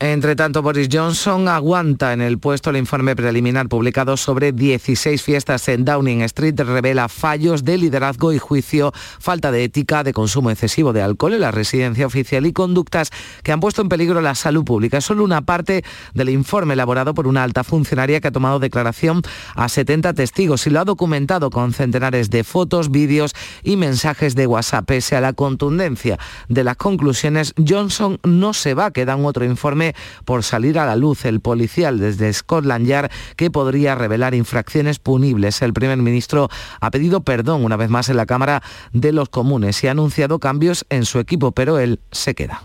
Entre 0.00 0.36
tanto, 0.36 0.62
Boris 0.62 0.88
Johnson 0.90 1.48
aguanta 1.48 2.12
en 2.12 2.20
el 2.20 2.38
puesto 2.38 2.70
el 2.70 2.76
informe 2.76 3.16
preliminar 3.16 3.68
publicado 3.68 4.16
sobre 4.16 4.52
16 4.52 5.22
fiestas 5.22 5.68
en 5.68 5.84
Downing 5.84 6.22
Street. 6.22 6.58
Revela 6.60 7.08
fallos 7.08 7.64
de 7.64 7.78
liderazgo 7.78 8.32
y 8.32 8.38
juicio, 8.38 8.92
falta 8.94 9.50
de 9.50 9.64
ética, 9.64 10.04
de 10.04 10.12
consumo 10.12 10.50
excesivo 10.50 10.92
de 10.92 11.02
alcohol 11.02 11.34
en 11.34 11.40
la 11.40 11.50
residencia 11.50 12.06
oficial 12.06 12.46
y 12.46 12.52
conductas 12.52 13.10
que 13.42 13.52
han 13.52 13.60
puesto 13.60 13.82
en 13.82 13.88
peligro 13.88 14.20
la 14.20 14.34
salud 14.34 14.64
pública. 14.64 15.00
Solo 15.00 15.24
una 15.24 15.42
parte 15.42 15.84
del 16.14 16.28
informe 16.28 16.74
elaborado 16.74 17.14
por 17.14 17.26
una 17.26 17.42
alta 17.42 17.64
funcionaria 17.64 18.20
que 18.20 18.28
ha 18.28 18.32
tomado 18.32 18.58
declaración 18.58 19.22
a 19.54 19.68
70 19.68 20.14
testigos 20.14 20.66
y 20.66 20.70
lo 20.70 20.80
ha 20.80 20.84
documentado 20.84 21.50
con 21.50 21.72
centenares 21.72 22.30
de 22.30 22.44
fotos, 22.44 22.90
vídeos 22.90 23.32
y 23.62 23.76
mensajes 23.76 24.34
de 24.34 24.46
WhatsApp. 24.46 24.86
Pese 24.86 25.16
a 25.16 25.20
la 25.20 25.32
contundencia 25.32 26.18
de 26.48 26.64
las 26.64 26.76
conclusiones, 26.76 27.54
Johnson 27.66 28.18
no 28.24 28.52
se 28.52 28.74
va 28.74 28.81
queda 28.90 29.16
un 29.16 29.24
otro 29.24 29.44
informe 29.44 29.94
por 30.24 30.42
salir 30.42 30.78
a 30.78 30.86
la 30.86 30.96
luz, 30.96 31.24
el 31.24 31.40
policial 31.40 31.98
desde 31.98 32.32
Scotland 32.32 32.86
Yard, 32.86 33.10
que 33.36 33.50
podría 33.50 33.94
revelar 33.94 34.34
infracciones 34.34 34.98
punibles. 34.98 35.62
El 35.62 35.72
primer 35.72 35.98
ministro 35.98 36.48
ha 36.80 36.90
pedido 36.90 37.22
perdón 37.22 37.64
una 37.64 37.76
vez 37.76 37.90
más 37.90 38.08
en 38.08 38.16
la 38.16 38.26
Cámara 38.26 38.62
de 38.92 39.12
los 39.12 39.28
Comunes 39.28 39.82
y 39.84 39.88
ha 39.88 39.92
anunciado 39.92 40.38
cambios 40.38 40.84
en 40.90 41.04
su 41.04 41.18
equipo, 41.18 41.52
pero 41.52 41.78
él 41.78 42.00
se 42.10 42.34
queda. 42.34 42.64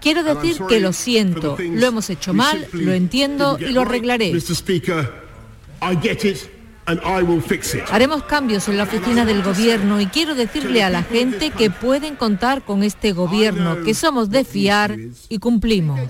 Quiero 0.00 0.22
decir 0.22 0.60
que 0.68 0.80
lo 0.80 0.92
siento, 0.92 1.56
lo 1.58 1.86
hemos 1.86 2.10
hecho 2.10 2.34
mal, 2.34 2.68
lo 2.72 2.92
entiendo 2.92 3.56
y 3.58 3.72
lo 3.72 3.82
arreglaré. 3.82 4.30
Haremos 7.90 8.24
cambios 8.24 8.68
en 8.68 8.76
la 8.76 8.82
oficina 8.82 9.24
del 9.24 9.42
gobierno 9.42 10.00
y 10.00 10.06
quiero 10.06 10.34
decirle 10.34 10.82
a 10.82 10.90
la 10.90 11.02
gente 11.02 11.50
que 11.50 11.70
pueden 11.70 12.16
contar 12.16 12.62
con 12.62 12.82
este 12.82 13.12
gobierno, 13.12 13.82
que 13.84 13.94
somos 13.94 14.30
de 14.30 14.44
fiar 14.44 14.96
y 15.28 15.38
cumplimos. 15.38 16.00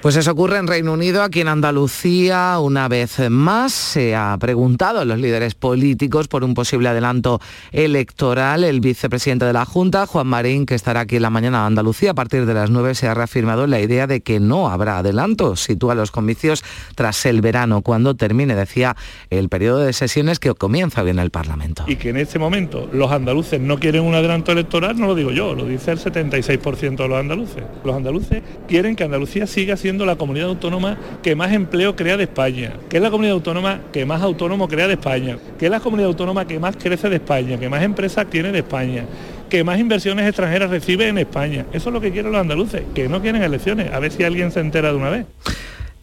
Pues 0.00 0.16
eso 0.16 0.32
ocurre 0.32 0.58
en 0.58 0.66
Reino 0.66 0.92
Unido, 0.92 1.22
aquí 1.22 1.40
en 1.40 1.48
Andalucía, 1.48 2.58
una 2.58 2.88
vez 2.88 3.18
más 3.30 3.72
se 3.72 4.16
ha 4.16 4.36
preguntado 4.40 5.00
a 5.00 5.04
los 5.04 5.18
líderes 5.18 5.54
políticos 5.54 6.26
por 6.28 6.42
un 6.42 6.54
posible 6.54 6.88
adelanto 6.88 7.40
electoral. 7.70 8.64
El 8.64 8.80
vicepresidente 8.80 9.44
de 9.44 9.52
la 9.52 9.64
Junta, 9.64 10.06
Juan 10.06 10.26
Marín, 10.26 10.66
que 10.66 10.74
estará 10.74 11.00
aquí 11.00 11.16
en 11.16 11.22
la 11.22 11.30
mañana 11.30 11.60
de 11.60 11.66
Andalucía 11.66 12.10
a 12.10 12.14
partir 12.14 12.44
de 12.44 12.54
las 12.54 12.70
9, 12.70 12.94
se 12.94 13.08
ha 13.08 13.14
reafirmado 13.14 13.66
la 13.66 13.80
idea 13.80 14.06
de 14.06 14.20
que 14.20 14.40
no 14.40 14.68
habrá 14.68 14.98
adelanto. 14.98 15.54
Sitúa 15.82 15.96
los 15.96 16.12
comicios 16.12 16.62
tras 16.94 17.26
el 17.26 17.40
verano, 17.40 17.82
cuando 17.82 18.14
termine, 18.14 18.54
decía, 18.54 18.94
el 19.30 19.48
periodo 19.48 19.80
de 19.80 19.92
sesiones 19.92 20.38
que 20.38 20.54
comienza 20.54 21.02
bien 21.02 21.18
el 21.18 21.30
Parlamento. 21.30 21.82
Y 21.88 21.96
que 21.96 22.10
en 22.10 22.18
este 22.18 22.38
momento 22.38 22.88
los 22.92 23.10
andaluces 23.10 23.60
no 23.60 23.80
quieren 23.80 24.04
un 24.04 24.14
adelanto 24.14 24.52
electoral, 24.52 24.96
no 24.96 25.08
lo 25.08 25.16
digo 25.16 25.32
yo, 25.32 25.56
lo 25.56 25.66
dice 25.66 25.90
el 25.90 25.98
76% 25.98 26.96
de 26.96 27.08
los 27.08 27.18
andaluces. 27.18 27.64
Los 27.82 27.96
andaluces 27.96 28.44
quieren 28.68 28.94
que 28.94 29.02
Andalucía 29.02 29.48
siga 29.48 29.76
siendo 29.76 30.06
la 30.06 30.14
comunidad 30.14 30.50
autónoma 30.50 30.98
que 31.20 31.34
más 31.34 31.50
empleo 31.50 31.96
crea 31.96 32.16
de 32.16 32.24
España, 32.24 32.74
que 32.88 32.98
es 32.98 33.02
la 33.02 33.10
comunidad 33.10 33.34
autónoma 33.34 33.80
que 33.92 34.06
más 34.06 34.22
autónomo 34.22 34.68
crea 34.68 34.86
de 34.86 34.94
España, 34.94 35.36
que 35.58 35.64
es 35.64 35.70
la 35.72 35.80
comunidad 35.80 36.10
autónoma 36.10 36.46
que 36.46 36.60
más 36.60 36.76
crece 36.76 37.08
de 37.08 37.16
España, 37.16 37.58
que 37.58 37.68
más 37.68 37.82
empresas 37.82 38.30
tiene 38.30 38.52
de 38.52 38.60
España 38.60 39.04
que 39.52 39.64
más 39.64 39.78
inversiones 39.78 40.26
extranjeras 40.26 40.70
recibe 40.70 41.08
en 41.08 41.18
España. 41.18 41.66
Eso 41.74 41.90
es 41.90 41.92
lo 41.92 42.00
que 42.00 42.10
quieren 42.10 42.32
los 42.32 42.40
andaluces, 42.40 42.84
que 42.94 43.06
no 43.06 43.20
quieren 43.20 43.42
elecciones. 43.42 43.92
A 43.92 43.98
ver 43.98 44.10
si 44.10 44.24
alguien 44.24 44.50
se 44.50 44.60
entera 44.60 44.88
de 44.92 44.96
una 44.96 45.10
vez. 45.10 45.26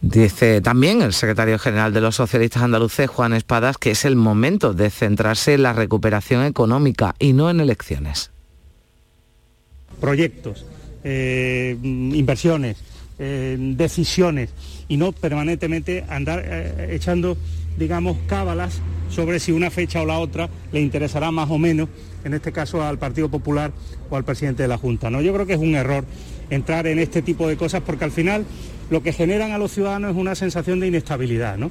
Dice 0.00 0.60
también 0.60 1.02
el 1.02 1.12
secretario 1.12 1.58
general 1.58 1.92
de 1.92 2.00
los 2.00 2.14
socialistas 2.14 2.62
andaluces, 2.62 3.10
Juan 3.10 3.32
Espadas, 3.32 3.76
que 3.76 3.90
es 3.90 4.04
el 4.04 4.14
momento 4.14 4.72
de 4.72 4.88
centrarse 4.88 5.54
en 5.54 5.64
la 5.64 5.72
recuperación 5.72 6.44
económica 6.44 7.16
y 7.18 7.32
no 7.32 7.50
en 7.50 7.58
elecciones. 7.58 8.30
Proyectos, 10.00 10.64
eh, 11.02 11.76
inversiones, 11.82 12.76
eh, 13.18 13.56
decisiones 13.58 14.50
y 14.86 14.96
no 14.96 15.10
permanentemente 15.10 16.04
andar 16.08 16.40
eh, 16.44 16.90
echando, 16.92 17.36
digamos, 17.76 18.16
cábalas 18.26 18.80
sobre 19.10 19.40
si 19.40 19.52
una 19.52 19.70
fecha 19.70 20.02
o 20.02 20.06
la 20.06 20.18
otra 20.18 20.48
le 20.72 20.80
interesará 20.80 21.30
más 21.30 21.50
o 21.50 21.58
menos, 21.58 21.88
en 22.24 22.34
este 22.34 22.52
caso 22.52 22.82
al 22.82 22.98
Partido 22.98 23.28
Popular 23.28 23.72
o 24.08 24.16
al 24.16 24.24
presidente 24.24 24.62
de 24.62 24.68
la 24.68 24.78
Junta. 24.78 25.10
¿no? 25.10 25.20
Yo 25.20 25.32
creo 25.32 25.46
que 25.46 25.54
es 25.54 25.58
un 25.58 25.74
error 25.74 26.04
entrar 26.50 26.86
en 26.86 26.98
este 26.98 27.22
tipo 27.22 27.48
de 27.48 27.56
cosas 27.56 27.82
porque 27.84 28.04
al 28.04 28.12
final 28.12 28.44
lo 28.90 29.02
que 29.02 29.12
generan 29.12 29.52
a 29.52 29.58
los 29.58 29.72
ciudadanos 29.72 30.12
es 30.12 30.16
una 30.16 30.34
sensación 30.34 30.80
de 30.80 30.88
inestabilidad. 30.88 31.56
¿no? 31.58 31.70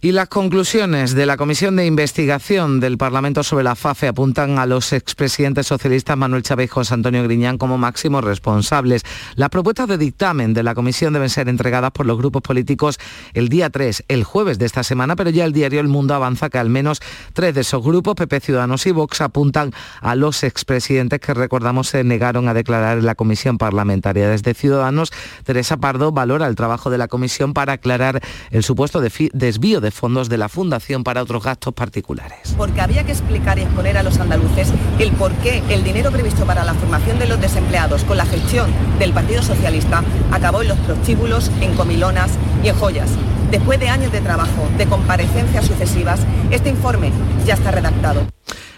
Y 0.00 0.12
las 0.12 0.28
conclusiones 0.28 1.16
de 1.16 1.26
la 1.26 1.36
Comisión 1.36 1.74
de 1.74 1.84
Investigación 1.84 2.78
del 2.78 2.96
Parlamento 2.98 3.42
sobre 3.42 3.64
la 3.64 3.74
FAFE 3.74 4.06
apuntan 4.06 4.60
a 4.60 4.64
los 4.64 4.92
expresidentes 4.92 5.66
socialistas 5.66 6.16
Manuel 6.16 6.44
Chávez 6.44 6.66
y 6.66 6.68
José 6.68 6.94
Antonio 6.94 7.24
Griñán 7.24 7.58
como 7.58 7.78
máximos 7.78 8.22
responsables. 8.22 9.02
Las 9.34 9.48
propuestas 9.48 9.88
de 9.88 9.98
dictamen 9.98 10.54
de 10.54 10.62
la 10.62 10.76
comisión 10.76 11.14
deben 11.14 11.28
ser 11.30 11.48
entregadas 11.48 11.90
por 11.90 12.06
los 12.06 12.16
grupos 12.16 12.42
políticos 12.42 13.00
el 13.34 13.48
día 13.48 13.70
3, 13.70 14.04
el 14.06 14.22
jueves 14.22 14.60
de 14.60 14.66
esta 14.66 14.84
semana, 14.84 15.16
pero 15.16 15.30
ya 15.30 15.44
el 15.44 15.52
diario 15.52 15.80
El 15.80 15.88
Mundo 15.88 16.14
avanza 16.14 16.48
que 16.48 16.58
al 16.58 16.70
menos 16.70 17.00
tres 17.32 17.56
de 17.56 17.62
esos 17.62 17.82
grupos, 17.82 18.14
PP 18.14 18.38
Ciudadanos 18.38 18.86
y 18.86 18.92
Vox, 18.92 19.20
apuntan 19.20 19.72
a 20.00 20.14
los 20.14 20.44
expresidentes 20.44 21.18
que 21.18 21.34
recordamos 21.34 21.88
se 21.88 22.04
negaron 22.04 22.46
a 22.46 22.54
declarar 22.54 22.98
en 22.98 23.06
la 23.06 23.16
comisión 23.16 23.58
parlamentaria. 23.58 24.28
Desde 24.28 24.54
Ciudadanos, 24.54 25.10
Teresa 25.42 25.78
Pardo 25.78 26.12
valora 26.12 26.46
el 26.46 26.54
trabajo 26.54 26.88
de 26.88 26.98
la 26.98 27.08
comisión 27.08 27.52
para 27.52 27.72
aclarar 27.72 28.20
el 28.52 28.62
supuesto 28.62 29.00
desvío 29.00 29.80
de 29.80 29.87
fondos 29.90 30.28
de 30.28 30.38
la 30.38 30.48
Fundación 30.48 31.04
para 31.04 31.22
otros 31.22 31.42
gastos 31.42 31.74
particulares. 31.74 32.54
Porque 32.56 32.80
había 32.80 33.04
que 33.04 33.12
explicar 33.12 33.58
y 33.58 33.62
exponer 33.62 33.98
a 33.98 34.02
los 34.02 34.18
andaluces 34.18 34.72
el 34.98 35.12
por 35.12 35.32
qué 35.34 35.62
el 35.68 35.84
dinero 35.84 36.10
previsto 36.10 36.44
para 36.44 36.64
la 36.64 36.74
formación 36.74 37.18
de 37.18 37.26
los 37.26 37.40
desempleados 37.40 38.04
con 38.04 38.16
la 38.16 38.26
gestión 38.26 38.70
del 38.98 39.12
Partido 39.12 39.42
Socialista 39.42 40.02
acabó 40.30 40.62
en 40.62 40.68
los 40.68 40.78
prostíbulos, 40.78 41.50
en 41.60 41.74
comilonas 41.74 42.30
y 42.64 42.68
en 42.68 42.76
joyas. 42.76 43.10
Después 43.50 43.80
de 43.80 43.88
años 43.88 44.12
de 44.12 44.20
trabajo, 44.20 44.68
de 44.76 44.86
comparecencias 44.86 45.66
sucesivas, 45.66 46.20
este 46.50 46.68
informe 46.68 47.12
ya 47.46 47.54
está 47.54 47.70
redactado. 47.70 48.26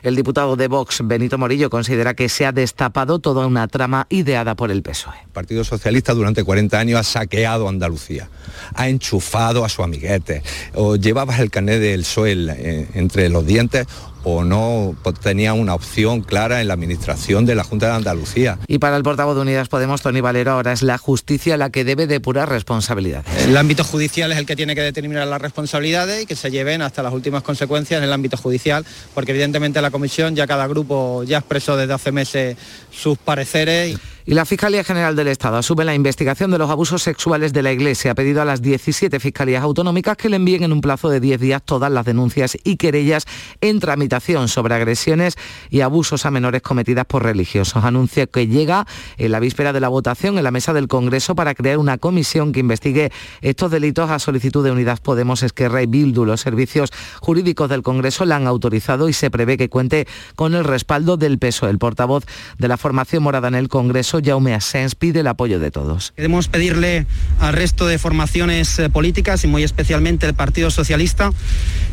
El 0.03 0.17
diputado 0.17 0.57
de 0.57 0.69
Vox, 0.69 1.01
Benito 1.05 1.37
Morillo, 1.39 1.71
considera 1.71 2.15
que 2.15 2.29
se 2.29 2.47
ha 2.47 2.53
destapado 2.53 3.19
toda 3.19 3.47
una 3.47 3.69
trama 3.69 4.07
ideada 4.09 4.55
por 4.55 4.71
el 4.71 4.83
PSOE. 4.83 5.15
El 5.25 5.31
Partido 5.31 5.65
Socialista 5.65 6.15
durante 6.15 6.43
40 6.43 6.79
años 6.79 7.01
ha 7.01 7.03
saqueado 7.03 7.69
Andalucía, 7.69 8.29
ha 8.75 8.89
enchufado 8.89 9.65
a 9.65 9.69
su 9.69 9.83
amiguete, 9.83 10.43
o 10.75 10.97
llevabas 10.97 11.41
el 11.41 11.51
carnet 11.51 11.81
del 11.81 12.01
PSOE 12.01 12.33
eh, 12.33 12.89
entre 12.95 13.29
los 13.29 13.47
dientes 13.47 13.87
o 14.25 14.45
no 14.45 14.95
tenía 15.23 15.55
una 15.55 15.75
opción 15.75 16.21
clara 16.23 16.61
en 16.61 16.69
la 16.69 16.75
administración 16.75 17.47
de 17.47 17.55
la 17.55 17.65
Junta 17.65 17.87
de 17.87 17.93
Andalucía. 17.95 18.59
Y 18.67 18.79
para 18.79 18.97
el 18.97 19.03
portavoz 19.03 19.35
de 19.35 19.43
Unidas 19.43 19.69
Podemos, 19.69 20.03
Tony 20.03 20.21
Valero, 20.21 20.53
ahora 20.53 20.73
es 20.73 20.83
la 20.83 20.99
justicia 20.99 21.57
la 21.57 21.71
que 21.71 21.85
debe 21.85 22.07
depurar 22.07 22.49
responsabilidades. 22.49 23.27
El 23.47 23.57
ámbito 23.57 23.85
judicial 23.85 24.33
es 24.33 24.39
el 24.39 24.47
que 24.47 24.57
tiene 24.57 24.75
que 24.75 24.83
determinar 24.83 25.27
las 25.27 25.41
responsabilidades 25.41 26.23
y 26.23 26.27
que 26.27 26.37
se 26.37 26.51
lleven 26.51 26.83
hasta 26.83 27.03
las 27.03 27.13
últimas 27.13 27.43
consecuencias 27.43 27.99
en 27.99 28.05
el 28.05 28.13
ámbito 28.13 28.37
judicial, 28.37 28.85
porque 29.15 29.33
evidentemente 29.33 29.81
la 29.81 29.91
comisión 29.91 30.37
ya 30.37 30.47
cada 30.47 30.67
grupo 30.67 31.25
ya 31.25 31.39
expresó 31.39 31.77
desde 31.77 31.93
hace 31.93 32.13
meses 32.13 32.57
sus 32.91 33.19
pareceres. 33.19 33.97
Y 33.97 33.99
la 34.27 34.45
Fiscalía 34.45 34.85
General 34.85 35.17
del 35.17 35.29
Estado 35.29 35.57
asume 35.57 35.85
la 35.85 35.95
investigación 35.95 36.51
de 36.51 36.59
los 36.59 36.71
abusos 36.71 37.03
sexuales 37.03 37.53
de 37.53 37.63
la 37.63 37.73
Iglesia. 37.73 38.13
Ha 38.13 38.15
pedido 38.15 38.43
a 38.43 38.45
las 38.45 38.61
17 38.61 39.19
fiscalías 39.19 39.63
autonómicas 39.63 40.17
que 40.17 40.29
le 40.29 40.37
envíen 40.37 40.63
en 40.63 40.73
un 40.73 40.83
plazo 40.83 41.09
de 41.09 41.21
10 41.21 41.41
días 41.41 41.63
todas 41.65 41.91
las 41.91 42.05
denuncias 42.05 42.57
y 42.63 42.77
querellas 42.77 43.25
en 43.61 43.81
tramitación 43.81 44.49
sobre 44.49 44.75
agresiones 44.75 45.37
y 45.71 45.81
abusos 45.81 46.27
a 46.27 46.31
menores 46.31 46.61
cometidas 46.61 47.07
por 47.07 47.23
religiosos. 47.23 47.83
Anuncia 47.83 48.27
que 48.27 48.47
llega 48.47 48.87
en 49.17 49.33
la 49.33 49.41
víspera 49.41 49.73
de 49.73 49.81
la 49.81 49.89
votación 49.89 50.37
en 50.37 50.45
la 50.45 50.51
mesa 50.51 50.75
del 50.75 50.87
Congreso 50.87 51.35
para 51.35 51.55
crear 51.55 51.79
una 51.79 51.97
comisión 51.97 52.53
que 52.53 52.61
investigue 52.61 53.11
estos 53.41 53.71
delitos 53.71 54.11
a 54.11 54.19
solicitud 54.19 54.63
de 54.63 54.71
Unidas 54.71 55.01
Podemos, 55.01 55.43
Esquerra 55.43 55.83
y 55.83 55.87
Bildu. 55.87 56.27
Los 56.27 56.43
servicios 56.43 56.91
jurídicos 57.21 57.71
del 57.71 57.83
Congreso 57.83 58.27
la 58.27 58.37
han 58.37 58.47
autorizado 58.47 59.09
y 59.09 59.15
se 59.15 59.31
prevé 59.31 59.57
que 59.57 59.71
cuente 59.71 60.07
con 60.37 60.55
el 60.55 60.65
respaldo 60.65 61.17
del 61.17 61.39
peso. 61.39 61.69
El 61.69 61.79
portavoz 61.79 62.25
de 62.59 62.69
la 62.69 62.77
formación 62.77 63.23
morada 63.23 63.49
en 63.49 63.55
el 63.55 63.69
Congreso 63.69 64.10
Jaume 64.23 64.55
Asens 64.55 64.95
pide 64.95 65.21
el 65.21 65.27
apoyo 65.27 65.61
de 65.61 65.71
todos. 65.71 66.13
Queremos 66.17 66.49
pedirle 66.49 67.07
al 67.39 67.53
resto 67.53 67.87
de 67.87 67.99
formaciones 67.99 68.79
eh, 68.79 68.91
políticas 68.91 69.45
y 69.45 69.47
muy 69.47 69.63
especialmente 69.63 70.27
el 70.27 70.35
Partido 70.35 70.71
Socialista 70.71 71.33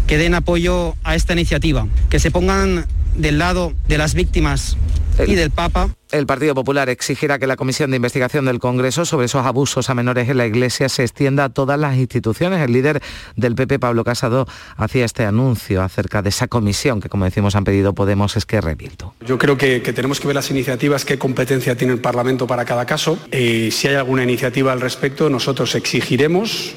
que 0.08 0.18
den 0.18 0.34
apoyo 0.34 0.96
a 1.04 1.16
esta 1.16 1.34
iniciativa, 1.34 1.88
que 2.10 2.20
se 2.20 2.32
pongan 2.32 2.86
del 3.18 3.40
lado 3.40 3.74
de 3.88 3.98
las 3.98 4.14
víctimas 4.14 4.78
y 5.26 5.36
del 5.36 5.52
Papa. 5.52 5.90
El 6.12 6.26
Partido 6.26 6.56
Popular 6.56 6.90
exigirá 6.90 7.40
que 7.40 7.48
la 7.48 7.56
Comisión 7.56 7.90
de 7.90 7.98
Investigación 7.98 8.46
del 8.46 8.60
Congreso 8.60 9.04
sobre 9.04 9.26
esos 9.26 9.46
abusos 9.46 9.90
a 9.90 9.94
menores 9.94 10.30
en 10.30 10.38
la 10.38 10.46
Iglesia 10.46 10.88
se 10.88 11.04
extienda 11.04 11.46
a 11.46 11.50
todas 11.50 11.78
las 11.80 11.98
instituciones. 11.98 12.62
El 12.62 12.72
líder 12.72 13.02
del 13.36 13.56
PP, 13.56 13.80
Pablo 13.80 14.04
Casado, 14.04 14.48
hacía 14.78 15.06
este 15.06 15.26
anuncio 15.26 15.82
acerca 15.82 16.22
de 16.22 16.30
esa 16.30 16.48
comisión 16.48 17.02
que, 17.02 17.10
como 17.10 17.26
decimos, 17.26 17.56
han 17.56 17.64
pedido 17.64 17.94
Podemos, 17.94 18.38
es 18.38 18.46
que 18.46 18.62
Bildu. 18.62 19.12
Yo 19.26 19.38
creo 19.38 19.58
que, 19.58 19.80
tenemos 19.80 20.20
que 20.20 20.28
ver 20.28 20.36
las 20.36 20.52
iniciativas, 20.52 21.04
qué 21.04 21.18
competencia 21.18 21.76
tiene 21.76 21.94
el 21.94 22.00
Parlamento 22.00 22.46
para 22.48 22.64
cada 22.64 22.86
caso. 22.86 23.18
Y 23.32 23.72
si 23.72 23.88
hay 23.88 23.96
alguna 23.96 24.24
iniciativa 24.24 24.72
al 24.72 24.82
respecto, 24.82 25.30
nosotros 25.30 25.74
exigiremos 25.76 26.76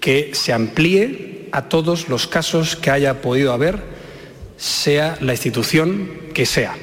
que 0.00 0.30
se 0.34 0.52
amplíe 0.52 1.48
a 1.52 1.62
todos 1.62 2.08
los 2.08 2.26
casos 2.26 2.76
que 2.76 2.90
haya 2.90 3.22
podido 3.22 3.52
haber, 3.52 3.99
sea 4.60 5.16
la 5.20 5.32
institución 5.32 6.10
que 6.34 6.44
sea. 6.44 6.76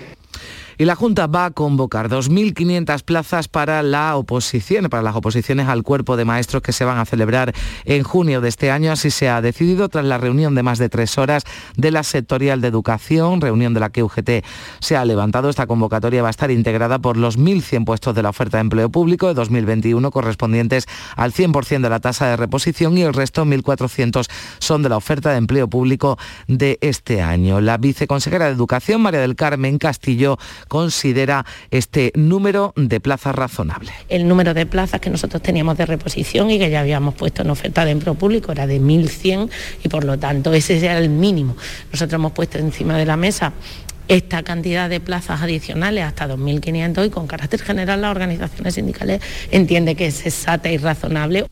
Y 0.80 0.86
la 0.86 0.96
Junta 0.96 1.26
va 1.26 1.46
a 1.46 1.52
convocar 1.52 2.08
2.500 2.08 3.02
plazas 3.04 3.48
para 3.48 3.82
la 3.82 4.16
oposición, 4.16 4.90
para 4.90 5.02
las 5.02 5.16
oposiciones 5.16 5.68
al 5.68 5.82
cuerpo 5.82 6.18
de 6.18 6.26
maestros 6.26 6.62
que 6.62 6.72
se 6.72 6.86
van 6.86 7.00
a 7.00 7.06
celebrar 7.06 7.54
en 7.86 8.04
junio 8.04 8.42
de 8.42 8.50
este 8.50 8.70
año. 8.70 8.92
Así 8.92 9.10
se 9.10 9.28
ha 9.28 9.42
decidido 9.42 9.90
tras 9.90 10.06
la 10.06 10.20
reunión 10.20 10.54
de 10.54 10.62
más 10.62 10.78
de 10.78 10.90
tres 10.90 11.18
horas 11.18 11.44
de 11.76 11.90
la 11.90 12.04
sectorial 12.04 12.62
de 12.62 12.68
educación, 12.68 13.42
reunión 13.42 13.74
de 13.74 13.80
la 13.80 13.90
que 13.90 14.04
UGT 14.04 14.46
se 14.80 14.96
ha 14.96 15.04
levantado. 15.04 15.50
Esta 15.50 15.66
convocatoria 15.66 16.22
va 16.22 16.28
a 16.28 16.32
estar 16.32 16.52
integrada 16.52 17.00
por 17.00 17.18
los 17.18 17.40
1.100 17.40 17.84
puestos 17.84 18.14
de 18.14 18.22
la 18.22 18.30
oferta 18.30 18.58
de 18.58 18.62
empleo 18.62 18.90
público 18.90 19.28
de 19.28 19.34
2021 19.34 20.12
correspondientes 20.12 20.86
al 21.16 21.34
100% 21.34 21.82
de 21.82 21.90
la 21.90 22.00
tasa 22.00 22.28
de 22.28 22.38
reposición 22.38 22.98
y 22.98 23.02
el 23.02 23.16
resto 23.16 23.46
1.400 23.46 24.28
son 24.60 24.84
de 24.84 24.90
la 24.90 24.98
oferta 24.98 25.32
de 25.32 25.38
empleo 25.38 25.68
público 25.68 26.20
de 26.48 26.78
este 26.82 27.22
año. 27.24 27.62
La 27.62 27.78
viceconsejera 27.78 28.46
de 28.46 28.52
Educación, 28.52 29.02
María 29.02 29.22
del 29.22 29.36
Carmen 29.36 29.80
Castillo, 29.80 30.38
considera 30.68 31.46
este 31.72 32.12
número 32.16 32.74
de 32.76 33.00
plazas 33.00 33.36
razonable. 33.36 33.92
El 34.10 34.28
número 34.28 34.54
de 34.54 34.66
plazas 34.66 35.02
que 35.02 35.10
nosotros 35.10 35.42
teníamos 35.42 35.78
de 35.78 35.86
reposición 35.86 36.52
y 36.52 36.60
que 36.60 36.70
ya 36.70 36.82
habíamos 36.82 37.16
puesto 37.16 37.42
en 37.42 37.50
oferta 37.50 37.86
de 37.86 37.92
empleo 37.92 38.16
público 38.16 38.52
era 38.52 38.68
de 38.68 38.80
1.100 38.82 39.50
y 39.84 39.90
por 39.90 40.04
lo 40.04 40.18
tanto 40.18 40.54
ese 40.54 40.78
era 40.78 40.98
el 40.98 41.10
mínimo. 41.10 41.56
Nosotros 41.92 42.14
hemos 42.14 42.32
puesto 42.32 42.58
encima 42.58 42.98
de 42.98 43.06
la 43.06 43.18
mesa 43.18 43.54
esta 44.08 44.44
cantidad 44.44 44.90
de 44.90 45.00
plazas 45.00 45.42
adicionales 45.42 46.06
hasta 46.06 46.28
2.500 46.28 47.08
y 47.08 47.10
con 47.10 47.28
carácter 47.28 47.62
general 47.62 48.02
las 48.02 48.12
organizaciones 48.12 48.76
sindicales 48.76 49.22
entiende 49.52 49.96
que 49.96 50.08
es 50.08 50.26
exacta 50.26 50.72
y 50.72 50.78
razonable 50.78 51.48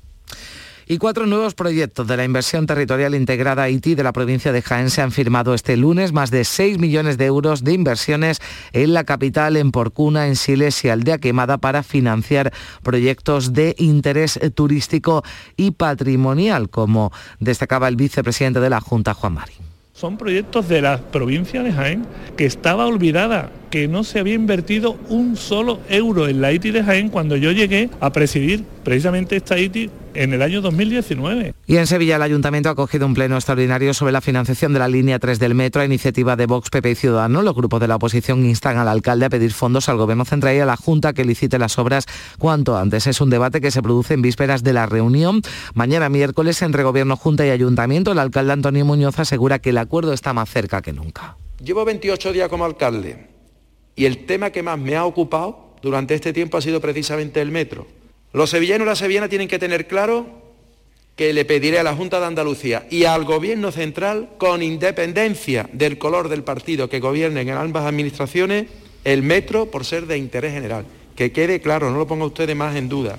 y 0.87 0.97
cuatro 0.97 1.25
nuevos 1.25 1.55
proyectos 1.55 2.07
de 2.07 2.17
la 2.17 2.23
inversión 2.23 2.65
territorial 2.67 3.15
integrada 3.15 3.63
Haití 3.63 3.95
de 3.95 4.03
la 4.03 4.13
provincia 4.13 4.51
de 4.51 4.61
Jaén 4.61 4.89
se 4.89 5.01
han 5.01 5.11
firmado 5.11 5.53
este 5.53 5.77
lunes, 5.77 6.13
más 6.13 6.31
de 6.31 6.43
6 6.43 6.77
millones 6.77 7.17
de 7.17 7.25
euros 7.25 7.63
de 7.63 7.73
inversiones 7.73 8.39
en 8.71 8.93
la 8.93 9.03
capital, 9.03 9.57
en 9.57 9.71
Porcuna, 9.71 10.27
en 10.27 10.35
Siles 10.35 10.83
y 10.85 10.89
Aldea 10.89 11.17
Quemada 11.17 11.57
para 11.57 11.83
financiar 11.83 12.53
proyectos 12.83 13.53
de 13.53 13.75
interés 13.79 14.39
turístico 14.53 15.23
y 15.57 15.71
patrimonial, 15.71 16.69
como 16.69 17.11
destacaba 17.39 17.87
el 17.87 17.95
vicepresidente 17.95 18.59
de 18.59 18.69
la 18.69 18.81
Junta, 18.81 19.13
Juan 19.13 19.33
Marín. 19.33 19.57
Son 19.93 20.17
proyectos 20.17 20.67
de 20.67 20.81
la 20.81 20.97
provincia 20.97 21.63
de 21.63 21.71
Jaén 21.71 22.05
que 22.35 22.45
estaba 22.45 22.85
olvidada, 22.85 23.49
que 23.69 23.87
no 23.87 24.03
se 24.03 24.19
había 24.19 24.33
invertido 24.33 24.97
un 25.09 25.35
solo 25.37 25.79
euro 25.89 26.27
en 26.27 26.41
la 26.41 26.47
Haití 26.47 26.71
de 26.71 26.83
Jaén 26.83 27.09
cuando 27.09 27.35
yo 27.35 27.51
llegué 27.51 27.89
a 27.99 28.11
presidir 28.11 28.63
precisamente 28.83 29.35
esta 29.35 29.55
Haití 29.55 29.89
en 30.15 30.33
el 30.33 30.41
año 30.41 30.61
2019. 30.61 31.53
Y 31.67 31.77
en 31.77 31.87
Sevilla 31.87 32.15
el 32.15 32.21
Ayuntamiento 32.21 32.69
ha 32.69 32.71
acogido 32.71 33.05
un 33.05 33.13
pleno 33.13 33.35
extraordinario 33.35 33.93
sobre 33.93 34.11
la 34.11 34.21
financiación 34.21 34.73
de 34.73 34.79
la 34.79 34.87
línea 34.87 35.19
3 35.19 35.39
del 35.39 35.55
metro 35.55 35.81
a 35.81 35.85
iniciativa 35.85 36.35
de 36.35 36.45
Vox, 36.45 36.69
PP 36.69 36.91
y 36.91 36.95
Ciudadanos. 36.95 37.43
Los 37.43 37.55
grupos 37.55 37.79
de 37.79 37.87
la 37.87 37.97
oposición 37.97 38.45
instan 38.45 38.77
al 38.77 38.87
alcalde 38.87 39.25
a 39.25 39.29
pedir 39.29 39.51
fondos 39.51 39.89
al 39.89 39.97
Gobierno 39.97 40.25
Central 40.25 40.55
y 40.55 40.59
a 40.59 40.65
la 40.65 40.77
Junta 40.77 41.13
que 41.13 41.25
licite 41.25 41.59
las 41.59 41.77
obras 41.77 42.05
cuanto 42.39 42.77
antes. 42.77 43.07
Es 43.07 43.21
un 43.21 43.29
debate 43.29 43.61
que 43.61 43.71
se 43.71 43.81
produce 43.81 44.13
en 44.13 44.21
vísperas 44.21 44.63
de 44.63 44.73
la 44.73 44.85
reunión. 44.85 45.41
Mañana 45.73 46.09
miércoles 46.09 46.61
entre 46.61 46.83
Gobierno, 46.83 47.17
Junta 47.17 47.45
y 47.45 47.49
Ayuntamiento, 47.49 48.11
el 48.11 48.19
alcalde 48.19 48.53
Antonio 48.53 48.85
Muñoz 48.85 49.19
asegura 49.19 49.59
que 49.59 49.71
el 49.71 49.77
acuerdo 49.77 50.13
está 50.13 50.33
más 50.33 50.49
cerca 50.49 50.81
que 50.81 50.93
nunca. 50.93 51.37
Llevo 51.63 51.85
28 51.85 52.33
días 52.33 52.49
como 52.49 52.65
alcalde 52.65 53.34
Y 53.95 54.05
el 54.05 54.25
tema 54.25 54.51
que 54.51 54.63
más 54.63 54.77
me 54.77 54.95
ha 54.95 55.05
ocupado 55.05 55.75
durante 55.81 56.15
este 56.15 56.33
tiempo 56.33 56.57
ha 56.57 56.61
sido 56.61 56.81
precisamente 56.81 57.41
el 57.41 57.51
metro. 57.51 57.87
Los 58.33 58.49
sevillanos 58.49 58.85
y 58.85 58.89
las 58.89 58.99
sevillanas 58.99 59.29
tienen 59.29 59.47
que 59.47 59.59
tener 59.59 59.87
claro 59.87 60.45
que 61.15 61.31
le 61.31 61.45
pediré 61.45 61.79
a 61.79 61.83
la 61.83 61.95
Junta 61.95 62.19
de 62.19 62.25
Andalucía 62.25 62.85
y 62.89 63.05
al 63.05 63.23
Gobierno 63.23 63.71
Central, 63.71 64.31
con 64.37 64.61
independencia 64.61 65.69
del 65.71 65.97
color 65.97 66.27
del 66.27 66.43
partido 66.43 66.89
que 66.89 66.99
gobiernen 66.99 67.47
en 67.47 67.55
ambas 67.55 67.85
administraciones, 67.85 68.65
el 69.05 69.21
metro 69.21 69.71
por 69.71 69.85
ser 69.85 70.07
de 70.07 70.17
interés 70.17 70.53
general. 70.53 70.85
Que 71.15 71.31
quede 71.31 71.61
claro, 71.61 71.89
no 71.89 71.97
lo 71.97 72.07
ponga 72.07 72.25
ustedes 72.25 72.55
más 72.55 72.75
en 72.75 72.89
duda. 72.89 73.17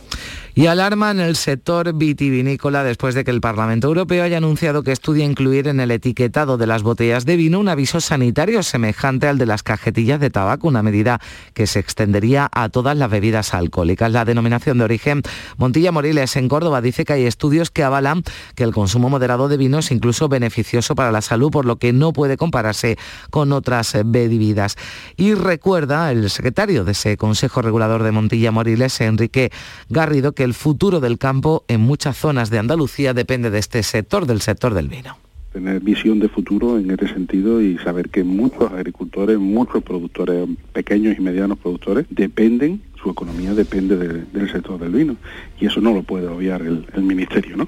Y 0.59 0.69
alarma 0.69 1.11
en 1.11 1.21
el 1.21 1.37
sector 1.37 1.93
vitivinícola 1.93 2.83
después 2.83 3.15
de 3.15 3.25
que 3.25 3.31
el 3.31 3.43
Parlamento 3.43 3.89
Europeo 3.89 4.25
haya 4.25 4.39
anunciado 4.39 4.83
que 4.83 4.91
estudia 4.91 5.23
incluir 5.23 5.69
en 5.69 5.81
el 5.81 5.91
etiquetado 5.91 6.57
de 6.57 6.67
las 6.67 6.83
botellas 6.83 7.27
de 7.27 7.37
vino 7.37 7.61
un 7.61 7.69
aviso 7.69 8.01
sanitario 8.01 8.63
semejante 8.63 9.29
al 9.29 9.37
de 9.37 9.45
las 9.45 9.63
cajetillas 9.63 10.19
de 10.19 10.31
tabaco, 10.31 10.67
una 10.67 10.83
medida 10.83 11.21
que 11.53 11.67
se 11.67 11.79
extendería 11.79 12.49
a 12.51 12.71
todas 12.71 12.97
las 12.97 13.11
bebidas 13.11 13.53
alcohólicas. 13.53 14.11
La 14.11 14.25
denominación 14.25 14.79
de 14.79 14.85
origen 14.85 15.21
Montilla 15.59 15.93
Moriles 15.93 16.37
en 16.37 16.49
Córdoba 16.49 16.81
dice 16.81 17.05
que 17.05 17.13
hay 17.13 17.27
estudios 17.27 17.71
que 17.71 17.85
avalan 17.85 18.23
que 18.55 18.65
el 18.65 18.73
consumo 18.73 19.11
moderado 19.11 19.49
de 19.49 19.59
vino 19.59 19.81
es 19.81 19.91
incluso 19.91 20.31
beneficioso 20.31 20.95
para 20.95 21.13
la 21.13 21.21
salud, 21.21 21.51
por 21.51 21.67
lo 21.67 21.77
que 21.77 21.93
no 21.93 22.15
puede 22.15 22.39
compararse 22.39 22.97
con 23.29 23.53
otras 23.53 23.95
bebidas. 24.07 24.77
Y 25.19 25.35
recuerda 25.35 26.11
el 26.13 26.31
secretario 26.31 26.85
de 26.85 26.93
ese 26.93 27.19
Consejo 27.19 27.61
Regulador 27.61 28.03
de 28.03 28.13
Montilla 28.13 28.53
Moriles, 28.53 29.03
Enrique 29.03 29.53
Garrido, 29.91 30.33
que 30.33 30.46
el 30.47 30.55
futuro 30.55 31.01
del 31.01 31.19
campo 31.19 31.65
en 31.69 31.83
muchas 31.83 32.17
zonas 32.17 32.49
de 32.49 32.59
Andalucía 32.59 33.13
depende 33.13 33.51
de 33.51 33.59
este 33.59 33.83
sector, 33.83 34.27
del 34.27 34.41
sector 34.41 34.73
del 34.73 34.89
vino 34.89 35.17
tener 35.53 35.81
visión 35.81 36.19
de 36.21 36.29
futuro 36.29 36.79
en 36.79 36.91
este 36.91 37.09
sentido 37.09 37.63
y 37.63 37.79
saber 37.79 38.11
que 38.11 38.23
muchos 38.23 38.71
agricultores, 38.73 39.39
muchos 39.39 39.83
productores, 39.83 40.47
pequeños 40.75 41.17
y 41.17 41.23
medianos 41.23 41.57
productores, 41.59 42.05
dependen, 42.11 42.83
su 43.03 43.09
economía 43.09 43.55
depende 43.55 43.97
del 43.97 44.53
sector 44.53 44.79
del 44.79 44.93
vino. 44.93 45.17
Y 45.59 45.65
eso 45.65 45.81
no 45.81 45.95
lo 45.95 46.03
puede 46.03 46.29
obviar 46.29 46.61
el, 46.61 46.85
el 46.93 47.03
Ministerio, 47.03 47.57
¿no? 47.57 47.65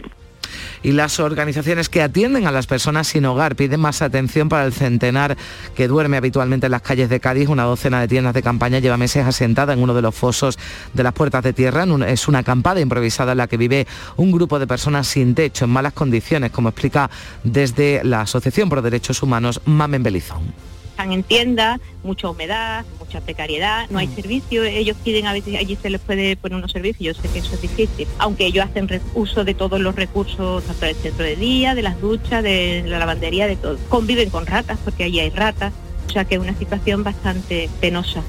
Y 0.83 0.93
las 0.93 1.21
organizaciones 1.21 1.89
que 1.89 2.03
atienden 2.03 2.47
a 2.47 2.53
las 2.53 2.67
personas 2.67 3.09
sin 3.09 3.25
hogar 3.27 3.57
piden 3.57 3.81
más 3.81 4.03
atención 4.03 4.49
para 4.49 4.65
el 4.65 4.73
centenar 4.73 5.37
que 5.75 5.89
duerme 5.89 6.17
habitualmente 6.17 6.67
en 6.67 6.73
las 6.73 6.83
calles 6.83 7.09
de 7.09 7.21
Cádiz. 7.21 7.49
Una 7.49 7.65
docena 7.65 8.01
de 8.01 8.09
tiendas 8.09 8.35
de 8.35 8.43
campaña 8.43 8.79
lleva 8.79 8.97
meses 8.97 9.27
asentada 9.27 9.73
en 9.73 9.83
uno 9.83 9.95
de 9.95 10.03
los 10.03 10.15
fosos 10.15 10.59
de 10.95 11.03
las 11.03 11.13
puertas 11.13 11.43
de 11.43 11.53
tierra. 11.53 11.87
Es 12.07 12.29
una 12.29 12.41
acampada 12.41 12.81
improvisada 12.81 13.33
en 13.33 13.39
la 13.39 13.47
que 13.47 13.57
vive 13.57 13.87
un 14.17 14.33
grupo 14.33 14.59
de 14.59 14.67
personas 14.67 15.07
sin 15.07 15.35
techo, 15.35 15.65
en 15.65 15.71
malas 15.71 15.93
condiciones, 15.93 16.51
como 16.51 16.69
explica 16.69 17.11
desde 17.45 18.03
la 18.05 18.23
Asociación 18.23 18.69
por 18.69 18.83
Derechos 18.83 19.23
Humanos 19.23 19.61
Mamen 19.65 20.03
Belizón 20.03 20.68
están 20.99 21.13
en 21.13 21.23
tiendas, 21.23 21.79
mucha 22.03 22.29
humedad, 22.29 22.85
mucha 22.99 23.21
precariedad, 23.21 23.89
no 23.89 24.01
hay 24.01 24.09
mm. 24.09 24.15
servicio, 24.17 24.65
ellos 24.65 24.97
piden 25.05 25.29
a 25.29 25.33
veces 25.33 25.55
allí 25.55 25.79
se 25.81 25.91
les 25.91 26.01
puede 26.01 26.37
poner 26.37 26.59
unos 26.59 26.73
servicios, 26.73 27.17
yo 27.17 27.23
sé 27.23 27.29
que 27.29 27.39
eso 27.39 27.55
es 27.55 27.63
difícil, 27.63 28.09
aunque 28.19 28.47
ellos 28.47 28.67
hacen 28.67 28.89
uso 29.15 29.45
de 29.45 29.55
todos 29.55 29.81
los 29.81 29.95
recursos, 29.95 30.65
tanto 30.65 30.87
del 30.87 30.97
centro 30.97 31.25
de 31.25 31.37
día, 31.37 31.77
de 31.77 31.83
las 31.83 32.01
duchas, 32.01 32.43
de 32.43 32.83
la 32.85 32.99
lavandería, 32.99 33.47
de 33.47 33.55
todo. 33.55 33.79
Conviven 33.89 34.29
con 34.31 34.45
ratas, 34.45 34.77
porque 34.85 35.05
allí 35.05 35.21
hay 35.21 35.31
ratas, 35.31 35.73
o 36.09 36.11
sea 36.11 36.25
que 36.25 36.35
es 36.35 36.41
una 36.41 36.59
situación 36.59 37.05
bastante 37.05 37.71
penosa. 37.81 38.25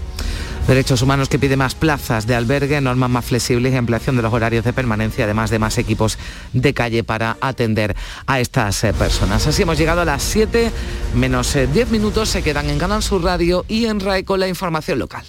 Derechos 0.70 1.02
Humanos 1.02 1.30
que 1.30 1.40
pide 1.40 1.58
más 1.58 1.74
plazas 1.74 2.28
de 2.28 2.36
albergue, 2.36 2.80
normas 2.80 3.10
más 3.10 3.26
flexibles 3.26 3.74
y 3.74 3.76
ampliación 3.76 4.16
de 4.16 4.22
los 4.22 4.32
horarios 4.32 4.64
de 4.64 4.72
permanencia, 4.72 5.26
además 5.26 5.50
de 5.50 5.58
más 5.58 5.80
equipos 5.80 6.20
de 6.54 6.76
calle 6.76 7.04
para 7.04 7.38
atender 7.42 7.96
a 8.28 8.40
estas 8.40 8.84
eh, 8.84 8.94
personas. 8.94 9.48
Así 9.48 9.64
hemos 9.64 9.80
llegado 9.80 10.02
a 10.02 10.06
las 10.06 10.22
7 10.22 10.72
menos 11.16 11.56
10 11.56 11.76
eh, 11.76 11.86
minutos, 11.90 12.30
se 12.30 12.44
quedan 12.44 12.70
en 12.70 12.78
Canal 12.78 13.02
Sur 13.02 13.24
Radio 13.24 13.66
y 13.68 13.86
en 13.86 14.00
RAE 14.00 14.24
con 14.26 14.40
la 14.40 14.48
información 14.48 15.00
local. 15.00 15.26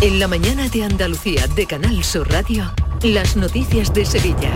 En 0.00 0.20
la 0.20 0.28
mañana 0.28 0.68
de 0.68 0.84
Andalucía 0.84 1.48
de 1.48 1.66
Canal 1.66 2.04
Sur 2.04 2.30
Radio, 2.30 2.72
las 3.02 3.36
noticias 3.36 3.92
de 3.92 4.06
Sevilla. 4.06 4.52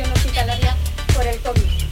Presión 0.00 0.12
hospitalaria 0.12 0.76
por 1.14 1.26
el 1.26 1.38
COVID. 1.40 1.89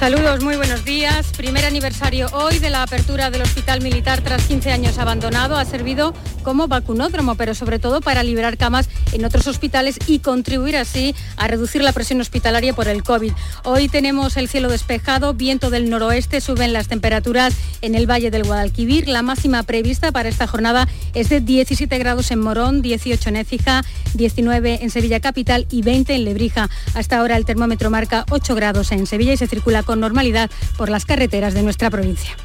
Saludos, 0.00 0.42
muy 0.42 0.56
buenos 0.56 0.82
días. 0.86 1.30
Primer 1.36 1.66
aniversario 1.66 2.28
hoy 2.32 2.58
de 2.58 2.70
la 2.70 2.82
apertura 2.82 3.30
del 3.30 3.42
Hospital 3.42 3.82
Militar 3.82 4.22
tras 4.22 4.46
15 4.46 4.72
años 4.72 4.96
abandonado. 4.96 5.58
Ha 5.58 5.66
servido 5.66 6.14
como 6.42 6.68
vacunódromo, 6.68 7.34
pero 7.34 7.54
sobre 7.54 7.78
todo 7.78 8.00
para 8.00 8.22
liberar 8.22 8.56
camas 8.56 8.88
en 9.12 9.26
otros 9.26 9.46
hospitales 9.46 9.98
y 10.06 10.20
contribuir 10.20 10.78
así 10.78 11.14
a 11.36 11.48
reducir 11.48 11.82
la 11.82 11.92
presión 11.92 12.18
hospitalaria 12.22 12.72
por 12.72 12.88
el 12.88 13.02
COVID. 13.02 13.32
Hoy 13.64 13.88
tenemos 13.88 14.38
el 14.38 14.48
cielo 14.48 14.70
despejado, 14.70 15.34
viento 15.34 15.68
del 15.68 15.90
noroeste, 15.90 16.40
suben 16.40 16.72
las 16.72 16.88
temperaturas 16.88 17.54
en 17.82 17.94
el 17.94 18.10
Valle 18.10 18.30
del 18.30 18.44
Guadalquivir. 18.44 19.06
La 19.06 19.20
máxima 19.20 19.62
prevista 19.64 20.12
para 20.12 20.30
esta 20.30 20.46
jornada 20.46 20.88
es 21.12 21.28
de 21.28 21.42
17 21.42 21.98
grados 21.98 22.30
en 22.30 22.40
Morón, 22.40 22.80
18 22.80 23.28
en 23.28 23.36
Écija, 23.36 23.84
19 24.14 24.78
en 24.82 24.88
Sevilla 24.88 25.20
Capital 25.20 25.66
y 25.70 25.82
20 25.82 26.14
en 26.14 26.24
Lebrija. 26.24 26.70
Hasta 26.94 27.18
ahora 27.18 27.36
el 27.36 27.44
termómetro 27.44 27.90
marca 27.90 28.24
8 28.30 28.54
grados 28.54 28.92
en 28.92 29.06
Sevilla 29.06 29.34
y 29.34 29.36
se 29.36 29.46
circula 29.46 29.82
con 29.90 29.98
normalidad 29.98 30.48
por 30.76 30.88
las 30.88 31.04
carreteras 31.04 31.52
de 31.52 31.64
nuestra 31.64 31.90
provincia. 31.90 32.36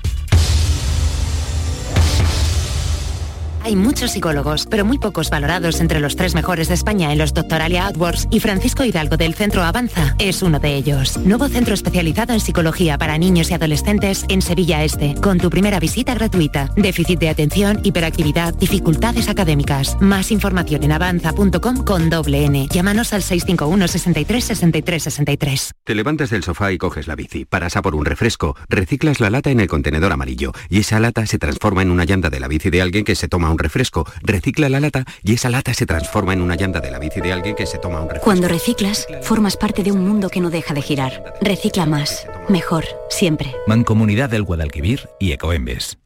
Hay 3.66 3.76
muchos 3.76 4.12
psicólogos, 4.12 4.68
pero 4.70 4.86
muy 4.86 5.00
pocos 5.00 5.32
valorados 5.32 5.82
entre 5.82 6.00
los 6.00 6.16
tres 6.16 6.36
mejores 6.36 6.68
de 6.68 6.76
España 6.76 7.12
en 7.12 7.18
los 7.18 7.34
Doctoralia 7.34 7.88
AdWords 7.88 8.28
y 8.30 8.40
Francisco 8.40 8.84
Hidalgo 8.84 9.18
del 9.18 9.34
Centro 9.34 9.64
Avanza 9.64 10.16
es 10.20 10.44
uno 10.44 10.60
de 10.60 10.76
ellos. 10.76 11.18
Nuevo 11.18 11.48
centro 11.48 11.74
especializado 11.74 12.34
en 12.34 12.42
psicología 12.42 13.00
para 13.00 13.18
niños 13.18 13.50
y 13.50 13.56
adolescentes 13.56 14.24
en 14.30 14.44
Sevilla 14.44 14.84
Este, 14.84 15.16
con 15.16 15.40
tu 15.40 15.50
primera 15.50 15.80
visita 15.80 16.14
gratuita. 16.14 16.70
Déficit 16.76 17.18
de 17.18 17.30
atención, 17.30 17.80
hiperactividad, 17.82 18.54
dificultades 18.54 19.30
académicas. 19.30 19.98
Más 20.00 20.30
información 20.30 20.84
en 20.84 20.92
avanza.com 20.92 21.84
con 21.84 22.12
doble 22.12 22.46
N. 22.46 22.68
Llámanos 22.72 23.14
al 23.14 23.24
651 23.24 23.88
63 23.88 24.44
63 24.44 25.04
63. 25.04 25.72
Te 25.84 25.96
levantas 25.96 26.30
del 26.30 26.44
sofá 26.44 26.72
y 26.72 26.78
coges 26.78 27.08
la 27.08 27.16
bici, 27.16 27.46
paras 27.46 27.78
a 27.78 27.82
por 27.82 27.96
un 27.96 28.06
refresco, 28.06 28.56
reciclas 28.70 29.20
la 29.20 29.32
lata 29.32 29.50
en 29.50 29.60
el 29.60 29.68
contenedor 29.68 30.12
amarillo 30.12 30.52
y 30.70 30.82
esa 30.82 31.00
lata 31.00 31.26
se 31.26 31.40
transforma 31.40 31.82
en 31.82 31.90
una 31.90 32.06
llanta 32.06 32.30
de 32.30 32.40
la 32.40 32.48
bici 32.48 32.70
de 32.70 32.84
alguien 32.84 33.04
que 33.04 33.16
se 33.16 33.28
toma 33.28 33.55
un 33.56 33.60
refresco, 33.60 34.06
recicla 34.22 34.70
la 34.70 34.80
lata 34.80 35.06
y 35.24 35.34
esa 35.34 35.50
lata 35.50 35.74
se 35.74 35.86
transforma 35.86 36.34
en 36.34 36.42
una 36.42 36.56
llanta 36.56 36.82
de 36.82 36.92
la 36.92 37.00
bici 37.00 37.22
de 37.22 37.34
alguien 37.34 37.56
que 37.56 37.66
se 37.66 37.78
toma 37.78 38.02
un 38.02 38.10
refresco. 38.10 38.26
Cuando 38.26 38.48
reciclas, 38.48 39.08
formas 39.24 39.58
parte 39.58 39.82
de 39.84 39.92
un 39.92 40.06
mundo 40.06 40.30
que 40.30 40.42
no 40.42 40.50
deja 40.50 40.74
de 40.74 40.82
girar. 40.82 41.34
Recicla 41.42 41.86
más, 41.86 42.28
mejor, 42.50 42.86
siempre. 43.10 43.56
Mancomunidad 43.68 44.30
del 44.30 44.44
Guadalquivir 44.44 45.10
y 45.20 45.32
Ecoembes. 45.32 45.98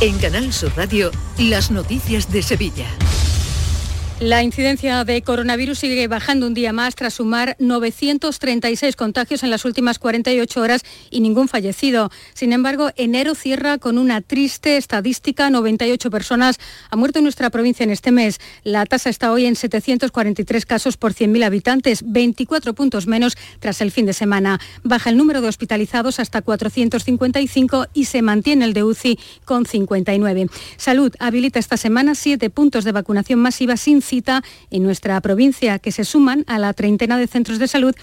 En 0.00 0.18
Canal 0.18 0.52
Sur 0.52 0.72
Radio, 0.76 1.10
las 1.38 1.70
noticias 1.70 2.30
de 2.30 2.42
Sevilla. 2.42 2.86
La 4.20 4.44
incidencia 4.44 5.02
de 5.02 5.22
coronavirus 5.22 5.80
sigue 5.80 6.06
bajando 6.06 6.46
un 6.46 6.54
día 6.54 6.72
más 6.72 6.94
tras 6.94 7.14
sumar 7.14 7.56
936 7.58 8.94
contagios 8.94 9.42
en 9.42 9.50
las 9.50 9.64
últimas 9.64 9.98
48 9.98 10.60
horas 10.60 10.82
y 11.10 11.18
ningún 11.18 11.48
fallecido. 11.48 12.12
Sin 12.32 12.52
embargo, 12.52 12.90
enero 12.94 13.34
cierra 13.34 13.78
con 13.78 13.98
una 13.98 14.20
triste 14.20 14.76
estadística. 14.76 15.50
98 15.50 16.10
personas 16.12 16.60
han 16.90 17.00
muerto 17.00 17.18
en 17.18 17.24
nuestra 17.24 17.50
provincia 17.50 17.82
en 17.82 17.90
este 17.90 18.12
mes. 18.12 18.38
La 18.62 18.86
tasa 18.86 19.10
está 19.10 19.32
hoy 19.32 19.46
en 19.46 19.56
743 19.56 20.64
casos 20.64 20.96
por 20.96 21.12
100.000 21.12 21.44
habitantes, 21.44 22.04
24 22.06 22.72
puntos 22.72 23.08
menos 23.08 23.36
tras 23.58 23.80
el 23.80 23.90
fin 23.90 24.06
de 24.06 24.12
semana. 24.12 24.60
Baja 24.84 25.10
el 25.10 25.16
número 25.16 25.40
de 25.40 25.48
hospitalizados 25.48 26.20
hasta 26.20 26.40
455 26.40 27.88
y 27.92 28.04
se 28.04 28.22
mantiene 28.22 28.64
el 28.64 28.74
de 28.74 28.84
UCI 28.84 29.18
con 29.44 29.66
59. 29.66 30.46
Salud 30.76 31.12
habilita 31.18 31.58
esta 31.58 31.76
semana 31.76 32.14
siete 32.14 32.48
puntos 32.48 32.84
de 32.84 32.92
vacunación 32.92 33.40
masiva 33.40 33.76
sin 33.76 34.03
cita 34.04 34.42
en 34.70 34.82
nuestra 34.82 35.20
provincia, 35.20 35.78
que 35.78 35.90
se 35.90 36.04
suman 36.04 36.44
a 36.46 36.58
la 36.58 36.72
treintena 36.72 37.18
de 37.18 37.26
centros 37.26 37.58
de 37.58 37.68
salud 37.68 37.94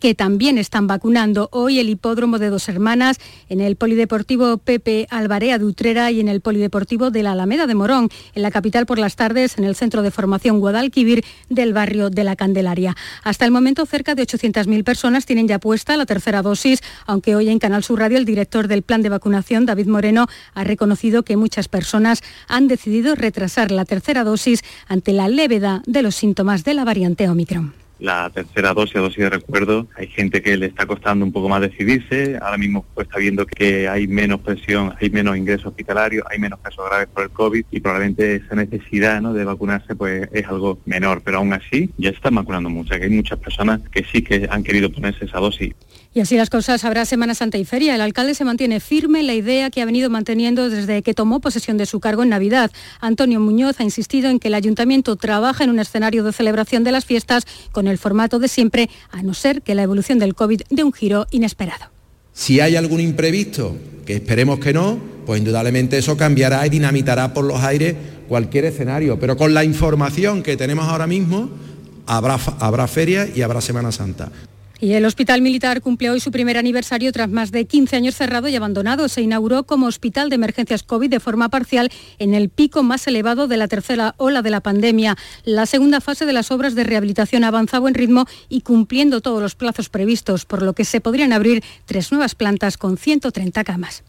que 0.00 0.14
también 0.14 0.58
están 0.58 0.86
vacunando. 0.86 1.48
Hoy 1.52 1.78
el 1.78 1.88
hipódromo 1.88 2.38
de 2.38 2.50
Dos 2.50 2.68
Hermanas, 2.68 3.18
en 3.48 3.60
el 3.60 3.76
Polideportivo 3.76 4.58
Pepe 4.58 5.06
Alvarea 5.10 5.58
de 5.58 5.64
Utrera 5.64 6.10
y 6.10 6.20
en 6.20 6.28
el 6.28 6.40
Polideportivo 6.40 7.10
de 7.10 7.22
la 7.22 7.32
Alameda 7.32 7.66
de 7.66 7.74
Morón, 7.74 8.08
en 8.34 8.42
la 8.42 8.50
capital 8.50 8.86
por 8.86 8.98
las 8.98 9.14
tardes, 9.14 9.58
en 9.58 9.64
el 9.64 9.76
Centro 9.76 10.02
de 10.02 10.10
Formación 10.10 10.58
Guadalquivir 10.58 11.24
del 11.48 11.72
barrio 11.72 12.10
de 12.10 12.24
la 12.24 12.34
Candelaria. 12.34 12.96
Hasta 13.22 13.44
el 13.44 13.50
momento, 13.50 13.86
cerca 13.86 14.14
de 14.14 14.22
800.000 14.22 14.82
personas 14.82 15.26
tienen 15.26 15.46
ya 15.46 15.58
puesta 15.58 15.96
la 15.96 16.06
tercera 16.06 16.42
dosis, 16.42 16.80
aunque 17.06 17.36
hoy 17.36 17.48
en 17.50 17.58
Canal 17.58 17.84
Sur 17.84 18.00
Radio 18.00 18.18
el 18.18 18.24
director 18.24 18.66
del 18.66 18.82
plan 18.82 19.02
de 19.02 19.10
vacunación, 19.10 19.66
David 19.66 19.86
Moreno, 19.86 20.26
ha 20.54 20.64
reconocido 20.64 21.22
que 21.22 21.36
muchas 21.36 21.68
personas 21.68 22.22
han 22.48 22.66
decidido 22.68 23.14
retrasar 23.14 23.70
la 23.70 23.84
tercera 23.84 24.24
dosis 24.24 24.62
ante 24.88 25.12
la 25.12 25.28
levedad 25.28 25.82
de 25.86 26.02
los 26.02 26.16
síntomas 26.16 26.64
de 26.64 26.74
la 26.74 26.84
variante 26.84 27.28
Omicron 27.28 27.79
la 28.00 28.30
tercera 28.30 28.74
dosis, 28.74 28.94
dosis 28.94 29.18
de 29.18 29.30
recuerdo. 29.30 29.86
Hay 29.96 30.08
gente 30.08 30.42
que 30.42 30.56
le 30.56 30.66
está 30.66 30.86
costando 30.86 31.24
un 31.24 31.32
poco 31.32 31.48
más 31.48 31.60
decidirse. 31.60 32.38
Ahora 32.40 32.58
mismo 32.58 32.84
pues, 32.94 33.06
está 33.06 33.18
viendo 33.18 33.46
que 33.46 33.88
hay 33.88 34.06
menos 34.06 34.40
presión, 34.40 34.94
hay 35.00 35.10
menos 35.10 35.36
ingresos 35.36 35.66
hospitalarios, 35.66 36.24
hay 36.30 36.38
menos 36.38 36.60
casos 36.60 36.84
graves 36.88 37.08
por 37.08 37.24
el 37.24 37.30
COVID 37.30 37.64
y 37.70 37.80
probablemente 37.80 38.36
esa 38.36 38.54
necesidad 38.54 39.20
de 39.20 39.44
vacunarse 39.44 39.94
pues 39.94 40.28
es 40.32 40.46
algo 40.46 40.78
menor. 40.86 41.22
Pero 41.24 41.38
aún 41.38 41.52
así 41.52 41.90
ya 41.98 42.10
se 42.10 42.16
están 42.16 42.34
vacunando 42.34 42.70
mucho. 42.70 42.96
Que 42.96 43.04
hay 43.04 43.10
muchas 43.10 43.38
personas 43.38 43.80
que 43.90 44.04
sí 44.04 44.22
que 44.22 44.48
han 44.50 44.62
querido 44.62 44.90
ponerse 44.90 45.26
esa 45.26 45.38
dosis. 45.38 45.74
Y 46.12 46.18
así 46.18 46.36
las 46.36 46.50
cosas, 46.50 46.84
habrá 46.84 47.04
Semana 47.04 47.36
Santa 47.36 47.56
y 47.56 47.64
Feria. 47.64 47.94
El 47.94 48.00
alcalde 48.00 48.34
se 48.34 48.44
mantiene 48.44 48.80
firme 48.80 49.20
en 49.20 49.28
la 49.28 49.34
idea 49.34 49.70
que 49.70 49.80
ha 49.80 49.84
venido 49.84 50.10
manteniendo 50.10 50.68
desde 50.68 51.02
que 51.02 51.14
tomó 51.14 51.38
posesión 51.38 51.76
de 51.76 51.86
su 51.86 52.00
cargo 52.00 52.24
en 52.24 52.30
Navidad. 52.30 52.72
Antonio 53.00 53.38
Muñoz 53.38 53.78
ha 53.78 53.84
insistido 53.84 54.28
en 54.28 54.40
que 54.40 54.48
el 54.48 54.54
ayuntamiento 54.54 55.14
trabaja 55.14 55.62
en 55.62 55.70
un 55.70 55.78
escenario 55.78 56.24
de 56.24 56.32
celebración 56.32 56.82
de 56.82 56.90
las 56.90 57.04
fiestas 57.04 57.44
con 57.70 57.86
el 57.86 57.96
formato 57.96 58.40
de 58.40 58.48
siempre, 58.48 58.90
a 59.12 59.22
no 59.22 59.34
ser 59.34 59.62
que 59.62 59.76
la 59.76 59.84
evolución 59.84 60.18
del 60.18 60.34
COVID 60.34 60.62
dé 60.68 60.82
un 60.82 60.92
giro 60.92 61.28
inesperado. 61.30 61.92
Si 62.32 62.58
hay 62.58 62.74
algún 62.74 63.00
imprevisto, 63.00 63.76
que 64.04 64.14
esperemos 64.14 64.58
que 64.58 64.72
no, 64.72 64.98
pues 65.26 65.38
indudablemente 65.38 65.96
eso 65.96 66.16
cambiará 66.16 66.66
y 66.66 66.70
dinamitará 66.70 67.32
por 67.32 67.44
los 67.44 67.62
aires 67.62 67.94
cualquier 68.28 68.64
escenario. 68.64 69.20
Pero 69.20 69.36
con 69.36 69.54
la 69.54 69.62
información 69.62 70.42
que 70.42 70.56
tenemos 70.56 70.86
ahora 70.86 71.06
mismo, 71.06 71.50
habrá, 72.06 72.36
habrá 72.58 72.88
feria 72.88 73.28
y 73.32 73.42
habrá 73.42 73.60
Semana 73.60 73.92
Santa. 73.92 74.32
Y 74.80 74.94
el 74.94 75.04
Hospital 75.04 75.42
Militar 75.42 75.82
cumple 75.82 76.08
hoy 76.08 76.20
su 76.20 76.30
primer 76.30 76.56
aniversario 76.56 77.12
tras 77.12 77.28
más 77.28 77.50
de 77.50 77.66
15 77.66 77.96
años 77.96 78.14
cerrado 78.14 78.48
y 78.48 78.56
abandonado. 78.56 79.08
Se 79.08 79.20
inauguró 79.20 79.64
como 79.64 79.86
hospital 79.86 80.30
de 80.30 80.36
emergencias 80.36 80.82
COVID 80.82 81.10
de 81.10 81.20
forma 81.20 81.50
parcial 81.50 81.90
en 82.18 82.32
el 82.32 82.48
pico 82.48 82.82
más 82.82 83.06
elevado 83.06 83.46
de 83.46 83.58
la 83.58 83.68
tercera 83.68 84.14
ola 84.16 84.40
de 84.40 84.48
la 84.48 84.62
pandemia. 84.62 85.18
La 85.44 85.66
segunda 85.66 86.00
fase 86.00 86.24
de 86.24 86.32
las 86.32 86.50
obras 86.50 86.74
de 86.74 86.84
rehabilitación 86.84 87.44
ha 87.44 87.48
avanzado 87.48 87.88
en 87.88 87.94
ritmo 87.94 88.24
y 88.48 88.62
cumpliendo 88.62 89.20
todos 89.20 89.42
los 89.42 89.54
plazos 89.54 89.90
previstos, 89.90 90.46
por 90.46 90.62
lo 90.62 90.72
que 90.72 90.86
se 90.86 91.02
podrían 91.02 91.34
abrir 91.34 91.62
tres 91.84 92.10
nuevas 92.10 92.34
plantas 92.34 92.78
con 92.78 92.96
130 92.96 93.64
camas. 93.64 94.02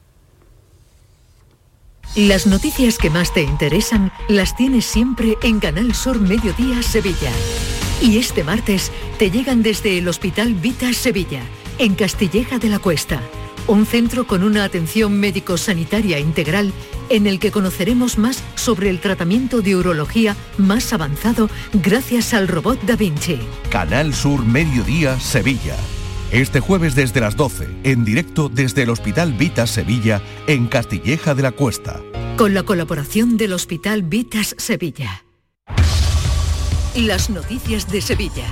Las 2.16 2.48
noticias 2.48 2.98
que 2.98 3.10
más 3.10 3.34
te 3.34 3.42
interesan 3.42 4.12
las 4.30 4.56
tienes 4.56 4.86
siempre 4.86 5.36
en 5.44 5.60
Canal 5.60 5.94
Sur 5.94 6.20
Mediodía 6.20 6.82
Sevilla. 6.82 7.32
Y 8.02 8.18
este 8.18 8.44
martes 8.44 8.92
te 9.20 9.30
llegan 9.30 9.62
desde 9.62 10.00
el 10.00 10.08
Hospital 10.08 10.56
Vita 10.56 10.92
Sevilla, 10.92 11.44
en 11.78 11.94
Castilleja 11.94 12.58
de 12.58 12.68
la 12.68 12.80
Cuesta, 12.80 13.22
un 13.68 13.86
centro 13.86 14.26
con 14.26 14.44
una 14.44 14.64
atención 14.64 15.20
médico-sanitaria 15.20 16.18
integral 16.18 16.74
en 17.10 17.28
el 17.28 17.40
que 17.40 17.52
conoceremos 17.52 18.18
más 18.18 18.44
sobre 18.56 18.90
el 18.90 19.00
tratamiento 19.00 19.62
de 19.62 19.76
urología 19.76 20.36
más 20.58 20.94
avanzado 20.94 21.48
gracias 21.74 22.34
al 22.34 22.48
robot 22.48 22.82
Da 22.84 22.96
Vinci. 22.96 23.38
Canal 23.70 24.16
Sur 24.16 24.44
Mediodía 24.46 25.20
Sevilla. 25.20 25.76
Este 26.32 26.60
jueves 26.60 26.96
desde 26.96 27.22
las 27.22 27.36
12, 27.36 27.68
en 27.84 28.04
directo 28.04 28.50
desde 28.50 28.84
el 28.84 28.90
Hospital 28.90 29.34
Vita 29.34 29.68
Sevilla, 29.68 30.24
en 30.48 30.68
Castilleja 30.68 31.36
de 31.36 31.44
la 31.44 31.52
Cuesta. 31.52 32.02
Con 32.36 32.56
la 32.56 32.64
colaboración 32.64 33.38
del 33.38 33.54
Hospital 33.54 34.02
Vitas 34.02 34.56
Sevilla. 34.58 35.24
Las 36.96 37.30
noticias 37.30 37.90
de 37.90 38.02
Sevilla. 38.02 38.44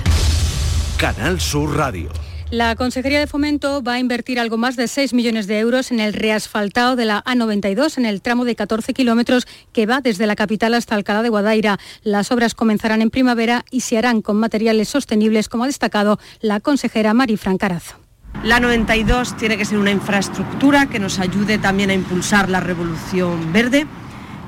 Canal 0.96 1.38
Sur 1.42 1.76
Radio. 1.76 2.08
La 2.50 2.74
Consejería 2.74 3.18
de 3.18 3.26
Fomento 3.26 3.82
va 3.82 3.92
a 3.92 3.98
invertir 3.98 4.40
algo 4.40 4.56
más 4.56 4.76
de 4.76 4.88
6 4.88 5.12
millones 5.12 5.46
de 5.46 5.58
euros 5.58 5.90
en 5.90 6.00
el 6.00 6.14
reasfaltado 6.14 6.96
de 6.96 7.04
la 7.04 7.22
A92 7.24 7.98
en 7.98 8.06
el 8.06 8.22
tramo 8.22 8.46
de 8.46 8.56
14 8.56 8.94
kilómetros 8.94 9.46
que 9.74 9.84
va 9.84 10.00
desde 10.00 10.26
la 10.26 10.36
capital 10.36 10.72
hasta 10.72 10.94
Alcalá 10.94 11.22
de 11.22 11.28
Guadaira. 11.28 11.78
Las 12.02 12.32
obras 12.32 12.54
comenzarán 12.54 13.02
en 13.02 13.10
primavera 13.10 13.66
y 13.70 13.82
se 13.82 13.98
harán 13.98 14.22
con 14.22 14.38
materiales 14.38 14.88
sostenibles, 14.88 15.50
como 15.50 15.64
ha 15.64 15.66
destacado 15.66 16.18
la 16.40 16.60
consejera 16.60 17.12
Marifran 17.12 17.58
Carazo. 17.58 17.96
La 18.42 18.58
92 18.58 19.36
tiene 19.36 19.58
que 19.58 19.66
ser 19.66 19.76
una 19.76 19.90
infraestructura 19.90 20.86
que 20.86 20.98
nos 20.98 21.18
ayude 21.18 21.58
también 21.58 21.90
a 21.90 21.94
impulsar 21.94 22.48
la 22.48 22.60
revolución 22.60 23.52
verde 23.52 23.86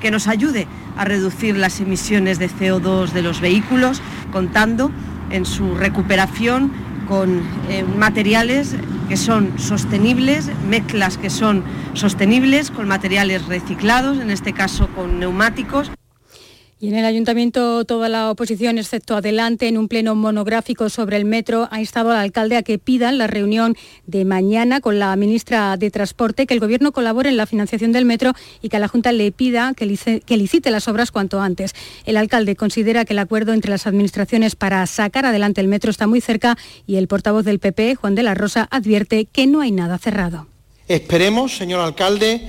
que 0.03 0.11
nos 0.11 0.27
ayude 0.27 0.67
a 0.97 1.05
reducir 1.05 1.57
las 1.57 1.79
emisiones 1.79 2.37
de 2.37 2.49
CO2 2.49 3.11
de 3.11 3.21
los 3.21 3.39
vehículos, 3.39 4.01
contando 4.33 4.91
en 5.31 5.45
su 5.45 5.75
recuperación 5.75 6.73
con 7.07 7.41
eh, 7.69 7.85
materiales 7.97 8.75
que 9.07 9.15
son 9.15 9.57
sostenibles, 9.57 10.51
mezclas 10.69 11.17
que 11.17 11.29
son 11.29 11.63
sostenibles, 11.93 12.69
con 12.69 12.87
materiales 12.87 13.45
reciclados, 13.47 14.19
en 14.19 14.29
este 14.29 14.51
caso 14.51 14.89
con 14.89 15.19
neumáticos. 15.19 15.89
Y 16.83 16.89
en 16.89 16.95
el 16.95 17.05
ayuntamiento 17.05 17.85
toda 17.85 18.09
la 18.09 18.29
oposición, 18.29 18.77
excepto 18.77 19.15
Adelante, 19.15 19.69
en 19.69 19.77
un 19.77 19.87
pleno 19.87 20.15
monográfico 20.15 20.89
sobre 20.89 21.15
el 21.15 21.23
metro, 21.23 21.69
ha 21.71 21.79
instado 21.79 22.11
al 22.11 22.17
alcalde 22.17 22.57
a 22.57 22.61
que 22.61 22.77
pidan 22.77 23.17
la 23.17 23.25
reunión 23.25 23.77
de 24.05 24.25
mañana 24.25 24.81
con 24.81 24.99
la 24.99 25.15
ministra 25.15 25.77
de 25.77 25.89
Transporte, 25.91 26.45
que 26.45 26.53
el 26.53 26.59
gobierno 26.59 26.91
colabore 26.91 27.29
en 27.29 27.37
la 27.37 27.45
financiación 27.45 27.93
del 27.93 28.03
metro 28.03 28.33
y 28.61 28.67
que 28.67 28.75
a 28.75 28.81
la 28.81 28.89
Junta 28.89 29.13
le 29.13 29.31
pida 29.31 29.73
que, 29.73 29.85
licite 29.85 30.71
las 30.71 30.89
obras 30.89 31.11
cuanto 31.11 31.39
antes. 31.39 31.73
El 32.05 32.17
alcalde 32.17 32.57
considera 32.57 33.05
que 33.05 33.13
el 33.13 33.19
acuerdo 33.19 33.53
entre 33.53 33.71
las 33.71 33.87
administraciones 33.87 34.57
para 34.57 34.85
sacar 34.85 35.25
adelante 35.25 35.61
el 35.61 35.69
metro 35.69 35.89
está 35.89 36.05
muy 36.05 36.19
cerca 36.19 36.57
y 36.85 36.97
el 36.97 37.07
portavoz 37.07 37.45
del 37.45 37.59
PP, 37.59 37.95
Juan 37.95 38.13
de 38.13 38.23
la 38.23 38.35
Rosa, 38.35 38.67
advierte 38.71 39.23
que 39.23 39.47
no 39.47 39.61
hay 39.61 39.71
nada 39.71 39.99
cerrado. 39.99 40.47
Esperemos, 40.89 41.55
señor 41.55 41.79
alcalde, 41.79 42.41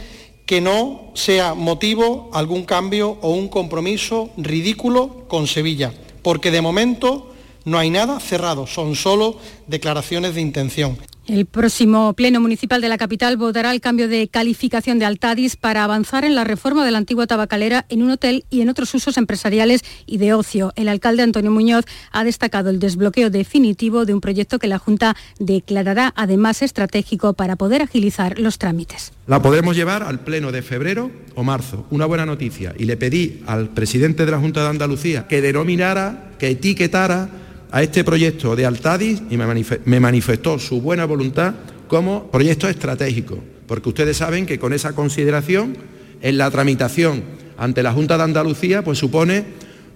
que 0.46 0.60
no 0.60 1.12
sea 1.14 1.54
motivo 1.54 2.30
algún 2.32 2.64
cambio 2.64 3.18
o 3.22 3.30
un 3.30 3.48
compromiso 3.48 4.30
ridículo 4.36 5.24
con 5.28 5.46
Sevilla, 5.46 5.92
porque 6.22 6.50
de 6.50 6.60
momento 6.60 7.32
no 7.64 7.78
hay 7.78 7.90
nada 7.90 8.20
cerrado, 8.20 8.66
son 8.66 8.94
solo 8.94 9.38
declaraciones 9.66 10.34
de 10.34 10.42
intención. 10.42 10.98
El 11.26 11.46
próximo 11.46 12.12
Pleno 12.12 12.38
Municipal 12.38 12.82
de 12.82 12.90
la 12.90 12.98
capital 12.98 13.38
votará 13.38 13.72
el 13.72 13.80
cambio 13.80 14.08
de 14.08 14.28
calificación 14.28 14.98
de 14.98 15.06
Altadis 15.06 15.56
para 15.56 15.82
avanzar 15.82 16.22
en 16.26 16.34
la 16.34 16.44
reforma 16.44 16.84
de 16.84 16.90
la 16.90 16.98
antigua 16.98 17.26
tabacalera 17.26 17.86
en 17.88 18.02
un 18.02 18.10
hotel 18.10 18.44
y 18.50 18.60
en 18.60 18.68
otros 18.68 18.94
usos 18.94 19.16
empresariales 19.16 19.82
y 20.04 20.18
de 20.18 20.34
ocio. 20.34 20.74
El 20.76 20.86
alcalde 20.86 21.22
Antonio 21.22 21.50
Muñoz 21.50 21.86
ha 22.12 22.24
destacado 22.24 22.68
el 22.68 22.78
desbloqueo 22.78 23.30
definitivo 23.30 24.04
de 24.04 24.12
un 24.12 24.20
proyecto 24.20 24.58
que 24.58 24.66
la 24.66 24.78
Junta 24.78 25.16
declarará 25.38 26.12
además 26.14 26.60
estratégico 26.60 27.32
para 27.32 27.56
poder 27.56 27.80
agilizar 27.80 28.38
los 28.38 28.58
trámites. 28.58 29.12
La 29.26 29.40
podremos 29.40 29.76
llevar 29.76 30.02
al 30.02 30.20
Pleno 30.20 30.52
de 30.52 30.60
febrero 30.60 31.10
o 31.34 31.42
marzo. 31.42 31.86
Una 31.90 32.04
buena 32.04 32.26
noticia. 32.26 32.74
Y 32.78 32.84
le 32.84 32.98
pedí 32.98 33.42
al 33.46 33.70
presidente 33.70 34.26
de 34.26 34.30
la 34.30 34.38
Junta 34.38 34.62
de 34.62 34.68
Andalucía 34.68 35.26
que 35.26 35.40
denominara, 35.40 36.32
que 36.38 36.50
etiquetara 36.50 37.30
a 37.74 37.82
este 37.82 38.04
proyecto 38.04 38.54
de 38.54 38.66
Altadis 38.66 39.20
y 39.30 39.36
me 39.36 39.98
manifestó 39.98 40.60
su 40.60 40.80
buena 40.80 41.06
voluntad 41.06 41.54
como 41.88 42.30
proyecto 42.30 42.68
estratégico, 42.68 43.40
porque 43.66 43.88
ustedes 43.88 44.16
saben 44.16 44.46
que 44.46 44.60
con 44.60 44.72
esa 44.72 44.92
consideración 44.92 45.76
en 46.22 46.38
la 46.38 46.52
tramitación 46.52 47.24
ante 47.58 47.82
la 47.82 47.92
Junta 47.92 48.16
de 48.16 48.22
Andalucía 48.22 48.84
pues 48.84 48.98
supone 48.98 49.44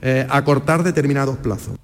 eh, 0.03 0.27
acortar 0.29 0.83
determinados 0.83 1.37
plazos. 1.37 1.77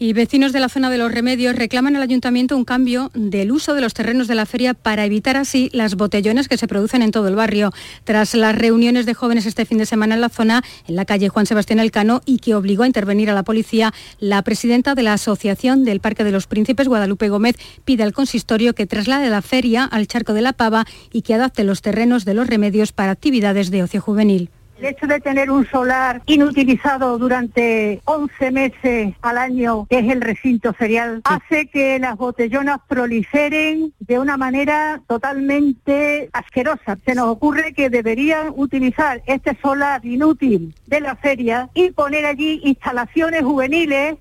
Y 0.00 0.12
vecinos 0.12 0.52
de 0.52 0.60
la 0.60 0.68
zona 0.68 0.90
de 0.90 0.98
los 0.98 1.10
remedios 1.10 1.56
reclaman 1.56 1.96
al 1.96 2.02
ayuntamiento 2.02 2.56
un 2.56 2.64
cambio 2.64 3.10
del 3.14 3.50
uso 3.50 3.74
de 3.74 3.80
los 3.80 3.94
terrenos 3.94 4.28
de 4.28 4.36
la 4.36 4.46
feria 4.46 4.72
para 4.72 5.04
evitar 5.04 5.36
así 5.36 5.70
las 5.72 5.96
botellones 5.96 6.46
que 6.46 6.56
se 6.56 6.68
producen 6.68 7.02
en 7.02 7.10
todo 7.10 7.26
el 7.26 7.34
barrio. 7.34 7.72
Tras 8.04 8.36
las 8.36 8.54
reuniones 8.54 9.06
de 9.06 9.14
jóvenes 9.14 9.44
este 9.44 9.66
fin 9.66 9.78
de 9.78 9.86
semana 9.86 10.14
en 10.14 10.20
la 10.20 10.28
zona, 10.28 10.62
en 10.86 10.94
la 10.94 11.04
calle 11.04 11.28
Juan 11.28 11.46
Sebastián 11.46 11.80
Elcano, 11.80 12.20
y 12.24 12.38
que 12.38 12.54
obligó 12.54 12.84
a 12.84 12.86
intervenir 12.86 13.28
a 13.28 13.34
la 13.34 13.42
policía, 13.42 13.92
la 14.20 14.42
presidenta 14.42 14.94
de 14.94 15.02
la 15.02 15.14
Asociación 15.14 15.84
del 15.84 15.98
Parque 15.98 16.22
de 16.22 16.30
los 16.30 16.46
Príncipes, 16.46 16.86
Guadalupe 16.86 17.28
Gómez, 17.28 17.56
pide 17.84 18.04
al 18.04 18.12
consistorio 18.12 18.76
que 18.76 18.86
traslade 18.86 19.28
la 19.30 19.42
feria 19.42 19.82
al 19.82 20.06
Charco 20.06 20.32
de 20.32 20.42
la 20.42 20.52
Pava 20.52 20.86
y 21.12 21.22
que 21.22 21.34
adapte 21.34 21.64
los 21.64 21.82
terrenos 21.82 22.24
de 22.24 22.34
los 22.34 22.46
remedios 22.46 22.92
para 22.92 23.10
actividades 23.10 23.72
de 23.72 23.82
ocio 23.82 24.00
juvenil. 24.00 24.50
El 24.78 24.86
hecho 24.86 25.08
de 25.08 25.18
tener 25.18 25.50
un 25.50 25.66
solar 25.66 26.22
inutilizado 26.26 27.18
durante 27.18 28.00
11 28.04 28.50
meses 28.52 29.14
al 29.22 29.36
año, 29.36 29.86
que 29.90 29.98
es 29.98 30.08
el 30.08 30.20
recinto 30.20 30.72
ferial, 30.72 31.20
hace 31.24 31.66
que 31.66 31.98
las 31.98 32.16
botellonas 32.16 32.78
proliferen 32.86 33.92
de 33.98 34.20
una 34.20 34.36
manera 34.36 35.02
totalmente 35.08 36.30
asquerosa. 36.32 36.96
Se 37.04 37.16
nos 37.16 37.26
ocurre 37.26 37.74
que 37.74 37.90
deberían 37.90 38.52
utilizar 38.54 39.20
este 39.26 39.56
solar 39.60 40.06
inútil 40.06 40.72
de 40.86 41.00
la 41.00 41.16
feria 41.16 41.70
y 41.74 41.90
poner 41.90 42.24
allí 42.24 42.60
instalaciones 42.62 43.42
juveniles 43.42 44.14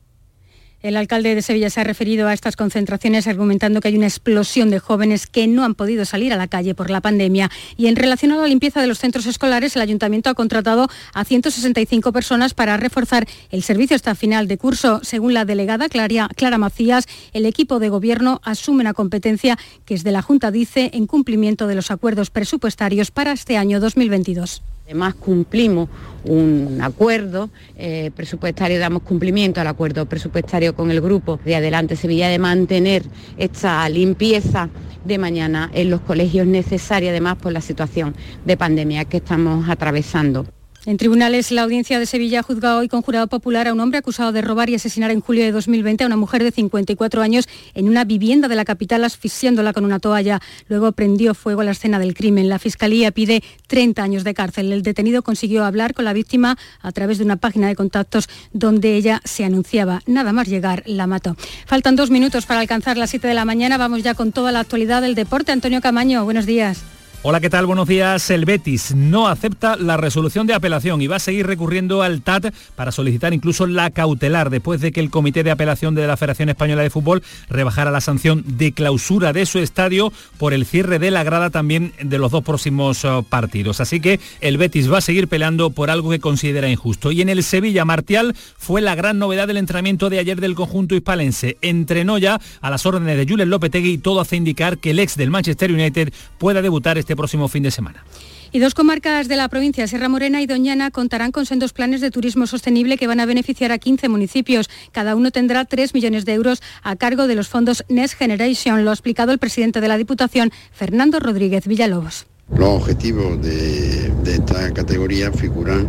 El 0.84 0.96
alcalde 0.96 1.34
de 1.34 1.42
Sevilla 1.42 1.72
se 1.72 1.82
ha 1.82 1.84
referido 1.84 2.28
a 2.28 2.34
estas 2.34 2.56
concentraciones 2.56 3.26
argumentando 3.26 3.82
que 3.82 3.88
hay 3.88 3.98
una 3.98 4.06
explosión 4.06 4.70
de 4.70 4.78
jóvenes 4.78 5.26
que 5.26 5.48
no 5.48 5.66
han 5.66 5.74
podido 5.74 6.06
salir 6.06 6.34
a 6.34 6.38
la 6.38 6.48
calle 6.48 6.76
por 6.76 6.92
la 6.92 7.02
pandemia. 7.02 7.50
Y 7.78 7.88
en 7.88 7.96
relación 7.96 8.32
a 8.32 8.38
la 8.38 8.46
limpieza 8.46 8.80
de 8.80 8.86
los 8.86 9.00
centros 9.00 9.26
escolares, 9.26 9.76
el 9.76 9.82
ayuntamiento 9.82 10.30
ha 10.30 10.36
contratado 10.36 10.88
a 11.16 11.26
165 11.26 12.14
personas 12.14 12.54
para 12.54 12.78
reforzar 12.78 13.28
el 13.50 13.64
servicio 13.64 13.96
hasta 13.96 14.14
final 14.14 14.48
de 14.48 14.60
curso. 14.60 15.00
Según 15.02 15.34
la 15.34 15.46
delegada 15.46 15.90
Clara, 15.90 16.58
Macías, 16.60 17.08
el 17.34 17.48
equipo 17.48 17.80
de 17.80 17.90
gobierno 17.90 18.40
asume 18.44 18.82
una 18.82 18.94
competencia 18.94 19.58
que 19.84 19.96
es 19.96 20.04
de 20.04 20.12
la 20.12 20.22
Junta 20.22 20.52
dice 20.52 20.92
en 20.94 21.08
cumplimiento 21.08 21.66
de 21.66 21.74
los 21.74 21.90
acuerdos 21.90 22.30
presupuestarios 22.30 23.10
para 23.10 23.32
este 23.32 23.58
año 23.58 23.80
2022. 23.80 24.62
Además 24.88 25.16
cumplimos 25.16 25.90
un 26.24 26.80
acuerdo 26.82 27.50
eh, 27.76 28.10
presupuestario, 28.16 28.80
damos 28.80 29.02
cumplimiento 29.02 29.60
al 29.60 29.68
acuerdo 29.68 30.06
presupuestario 30.06 30.76
con 30.76 30.92
el 30.92 31.02
grupo 31.02 31.42
de 31.44 31.58
Adelante 31.58 31.98
Sevilla 31.98 32.30
de 32.30 32.40
mantener 32.40 33.04
esta 33.38 33.90
limpieza 33.90 34.70
de 35.04 35.18
mañana 35.18 35.70
en 35.74 35.90
los 35.90 36.00
colegios 36.00 36.48
necesaria 36.48 37.10
además 37.10 37.36
por 37.36 37.52
la 37.52 37.60
situación 37.60 38.16
de 38.46 38.56
pandemia 38.56 39.04
que 39.04 39.18
estamos 39.18 39.68
atravesando. 39.68 40.46
En 40.88 40.96
tribunales, 40.96 41.52
la 41.52 41.64
audiencia 41.64 42.00
de 42.00 42.06
Sevilla 42.06 42.40
ha 42.40 42.44
juzgado 42.44 42.80
hoy 42.80 42.88
con 42.88 43.02
jurado 43.02 43.28
popular 43.28 43.68
a 43.68 43.74
un 43.74 43.82
hombre 43.82 43.98
acusado 43.98 44.32
de 44.32 44.42
robar 44.42 44.70
y 44.70 44.76
asesinar 44.76 45.12
en 45.12 45.20
julio 45.20 45.44
de 45.44 45.52
2020 45.52 46.06
a 46.06 46.08
una 46.08 46.16
mujer 46.16 46.46
de 46.46 46.52
54 46.52 47.22
años 47.22 47.50
en 47.74 47.90
una 47.90 48.06
vivienda 48.06 48.48
de 48.48 48.56
la 48.56 48.64
capital 48.64 49.04
asfixiándola 49.04 49.74
con 49.74 49.84
una 49.84 50.00
toalla. 50.00 50.40
Luego 50.70 50.94
prendió 50.94 51.34
fuego 51.34 51.60
a 51.60 51.66
la 51.66 51.72
escena 51.72 52.00
del 52.00 52.14
crimen. 52.14 52.48
La 52.48 52.58
fiscalía 52.58 53.12
pide 53.12 53.44
30 53.68 54.02
años 54.02 54.24
de 54.24 54.34
cárcel. 54.34 54.72
El 54.72 54.82
detenido 54.82 55.24
consiguió 55.24 55.66
hablar 55.66 55.94
con 55.94 56.06
la 56.06 56.14
víctima 56.14 56.58
a 56.80 56.92
través 56.94 57.18
de 57.18 57.26
una 57.26 57.36
página 57.36 57.68
de 57.68 57.76
contactos 57.76 58.30
donde 58.54 58.96
ella 58.96 59.20
se 59.26 59.44
anunciaba. 59.44 60.02
Nada 60.06 60.32
más 60.32 60.48
llegar, 60.48 60.84
la 60.86 61.06
mató. 61.06 61.36
Faltan 61.66 61.98
dos 61.98 62.12
minutos 62.12 62.46
para 62.46 62.62
alcanzar 62.62 62.96
las 62.96 63.10
7 63.10 63.28
de 63.28 63.34
la 63.34 63.44
mañana. 63.44 63.78
Vamos 63.78 64.04
ya 64.04 64.14
con 64.14 64.32
toda 64.32 64.54
la 64.54 64.62
actualidad 64.62 65.02
del 65.02 65.16
deporte. 65.16 65.52
Antonio 65.52 65.82
Camaño, 65.82 66.24
buenos 66.24 66.46
días. 66.46 66.97
Hola, 67.24 67.41
¿qué 67.41 67.49
tal? 67.49 67.65
Buenos 67.65 67.88
días. 67.88 68.30
El 68.30 68.45
Betis 68.45 68.93
no 68.95 69.28
acepta 69.28 69.76
la 69.76 69.97
resolución 69.97 70.45
de 70.45 70.53
apelación 70.53 71.01
y 71.01 71.07
va 71.07 71.15
a 71.15 71.20
seguir 71.20 71.47
recurriendo 71.47 72.03
al 72.03 72.22
TAT 72.22 72.53
para 72.76 72.91
solicitar 72.91 73.34
incluso 73.34 73.65
la 73.65 73.89
cautelar 73.89 74.51
después 74.51 74.82
de 74.82 74.91
que 74.91 74.99
el 74.99 75.09
Comité 75.09 75.43
de 75.43 75.49
Apelación 75.49 75.95
de 75.95 76.05
la 76.05 76.15
Federación 76.15 76.49
Española 76.49 76.84
de 76.84 76.91
Fútbol 76.91 77.24
rebajara 77.49 77.89
la 77.89 78.01
sanción 78.01 78.43
de 78.45 78.72
clausura 78.72 79.34
de 79.34 79.47
su 79.47 79.57
estadio 79.57 80.13
por 80.38 80.53
el 80.53 80.68
cierre 80.68 80.99
de 80.99 81.09
la 81.09 81.24
grada 81.24 81.49
también 81.49 81.91
de 81.99 82.20
los 82.20 82.32
dos 82.32 82.43
próximos 82.43 83.03
eh, 83.03 83.09
partidos. 83.28 83.82
Así 83.82 83.99
que 83.99 84.20
el 84.39 84.57
Betis 84.57 84.89
va 84.89 84.99
a 84.99 85.01
seguir 85.01 85.28
peleando 85.28 85.72
por 85.72 85.89
algo 85.89 86.11
que 86.11 86.20
considera 86.20 86.70
injusto. 86.70 87.11
Y 87.11 87.22
en 87.22 87.30
el 87.30 87.41
Sevilla, 87.41 87.84
Martial 87.84 88.36
fue 88.57 88.80
la 88.80 88.93
gran 88.93 89.18
novedad 89.18 89.47
del 89.47 89.57
entrenamiento 89.57 90.11
de 90.11 90.20
ayer 90.20 90.39
del 90.39 90.53
conjunto 90.53 90.93
hispalense. 90.93 91.57
Entrenó 91.63 92.20
ya 92.20 92.39
a 92.61 92.70
las 92.70 92.86
órdenes 92.86 93.18
de 93.18 93.28
Julen 93.28 93.49
Lopetegui 93.49 93.93
y 93.93 93.97
todo 93.97 94.22
hace 94.22 94.36
indicar 94.36 94.78
que 94.78 94.91
el 94.91 94.99
ex 94.99 95.18
del 95.18 95.32
Manchester 95.32 95.72
United 95.72 96.13
pueda 96.38 96.61
debutar 96.61 96.99
este 97.08 97.16
próximo 97.16 97.47
fin 97.47 97.64
de 97.64 97.72
semana. 97.72 98.03
Y 98.51 98.60
dos 98.60 98.74
comarcas 98.74 99.30
de 99.30 99.38
la 99.38 99.47
provincia, 99.47 99.88
Sierra 99.88 100.10
Morena 100.10 100.41
y 100.41 100.45
Doñana, 100.45 100.91
contarán 100.91 101.32
con 101.32 101.45
sendos 101.45 101.72
planes 101.72 102.01
de 102.01 102.12
turismo 102.12 102.47
sostenible 102.47 102.97
que 102.97 103.08
van 103.08 103.22
a 103.22 103.26
beneficiar 103.26 103.72
a 103.72 103.78
15 103.78 104.10
municipios. 104.10 104.70
Cada 104.91 105.16
uno 105.16 105.32
tendrá 105.32 105.64
3 105.64 105.93
millones 105.93 106.26
de 106.26 106.34
euros 106.34 106.62
a 106.84 106.97
cargo 106.97 107.28
de 107.28 107.36
los 107.36 107.47
fondos 107.47 107.86
Next 107.88 108.18
Generation, 108.18 108.84
lo 108.84 108.89
ha 108.89 108.93
explicado 108.93 109.32
el 109.32 109.39
presidente 109.39 109.80
de 109.80 109.88
la 109.88 109.97
Diputación, 109.97 110.51
Fernando 110.74 111.22
Rodríguez 111.22 111.66
Villalobos. 111.66 112.26
Los 112.58 112.82
objetivos 112.82 113.41
de, 113.41 114.10
de, 114.26 114.34
esta 114.34 114.74
categoría 114.74 115.32
figuran, 115.32 115.88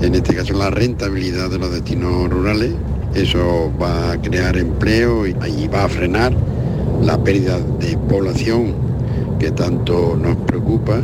en 0.00 0.14
este 0.14 0.34
caso, 0.34 0.54
la 0.54 0.70
rentabilidad 0.70 1.50
de 1.50 1.58
los 1.58 1.70
destinos 1.72 2.30
rurales. 2.30 2.72
Eso 3.14 3.70
va 3.80 4.12
a 4.12 4.22
crear 4.22 4.56
empleo 4.56 5.26
y 5.26 5.36
allí 5.42 5.68
va 5.68 5.84
a 5.84 5.88
frenar 5.90 6.34
la 7.02 7.22
pérdida 7.22 7.58
de 7.58 7.98
población 7.98 8.93
tanto 9.52 10.16
nos 10.16 10.36
preocupa. 10.38 11.00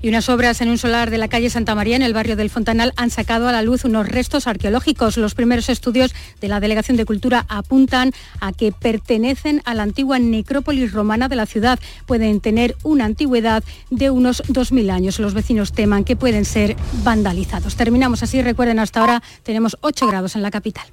Y 0.00 0.08
unas 0.08 0.28
obras 0.28 0.60
en 0.60 0.68
un 0.68 0.78
solar 0.78 1.10
de 1.10 1.18
la 1.18 1.26
calle 1.26 1.50
Santa 1.50 1.74
María, 1.74 1.96
en 1.96 2.02
el 2.02 2.14
barrio 2.14 2.36
del 2.36 2.50
Fontanal, 2.50 2.92
han 2.96 3.10
sacado 3.10 3.48
a 3.48 3.52
la 3.52 3.62
luz 3.62 3.84
unos 3.84 4.06
restos 4.06 4.46
arqueológicos. 4.46 5.16
Los 5.16 5.34
primeros 5.34 5.68
estudios 5.68 6.14
de 6.40 6.48
la 6.48 6.60
Delegación 6.60 6.96
de 6.96 7.04
Cultura 7.04 7.46
apuntan 7.48 8.12
a 8.40 8.52
que 8.52 8.70
pertenecen 8.70 9.60
a 9.64 9.74
la 9.74 9.82
antigua 9.82 10.20
necrópolis 10.20 10.92
romana 10.92 11.28
de 11.28 11.36
la 11.36 11.46
ciudad. 11.46 11.80
Pueden 12.06 12.40
tener 12.40 12.76
una 12.84 13.06
antigüedad 13.06 13.64
de 13.90 14.10
unos 14.10 14.44
2.000 14.44 14.92
años. 14.92 15.18
Los 15.18 15.34
vecinos 15.34 15.72
teman 15.72 16.04
que 16.04 16.14
pueden 16.14 16.44
ser 16.44 16.76
vandalizados. 17.02 17.74
Terminamos 17.74 18.22
así. 18.22 18.40
Recuerden, 18.40 18.78
hasta 18.78 19.00
ahora 19.00 19.22
tenemos 19.42 19.76
8 19.80 20.06
grados 20.06 20.36
en 20.36 20.42
la 20.42 20.52
capital. 20.52 20.86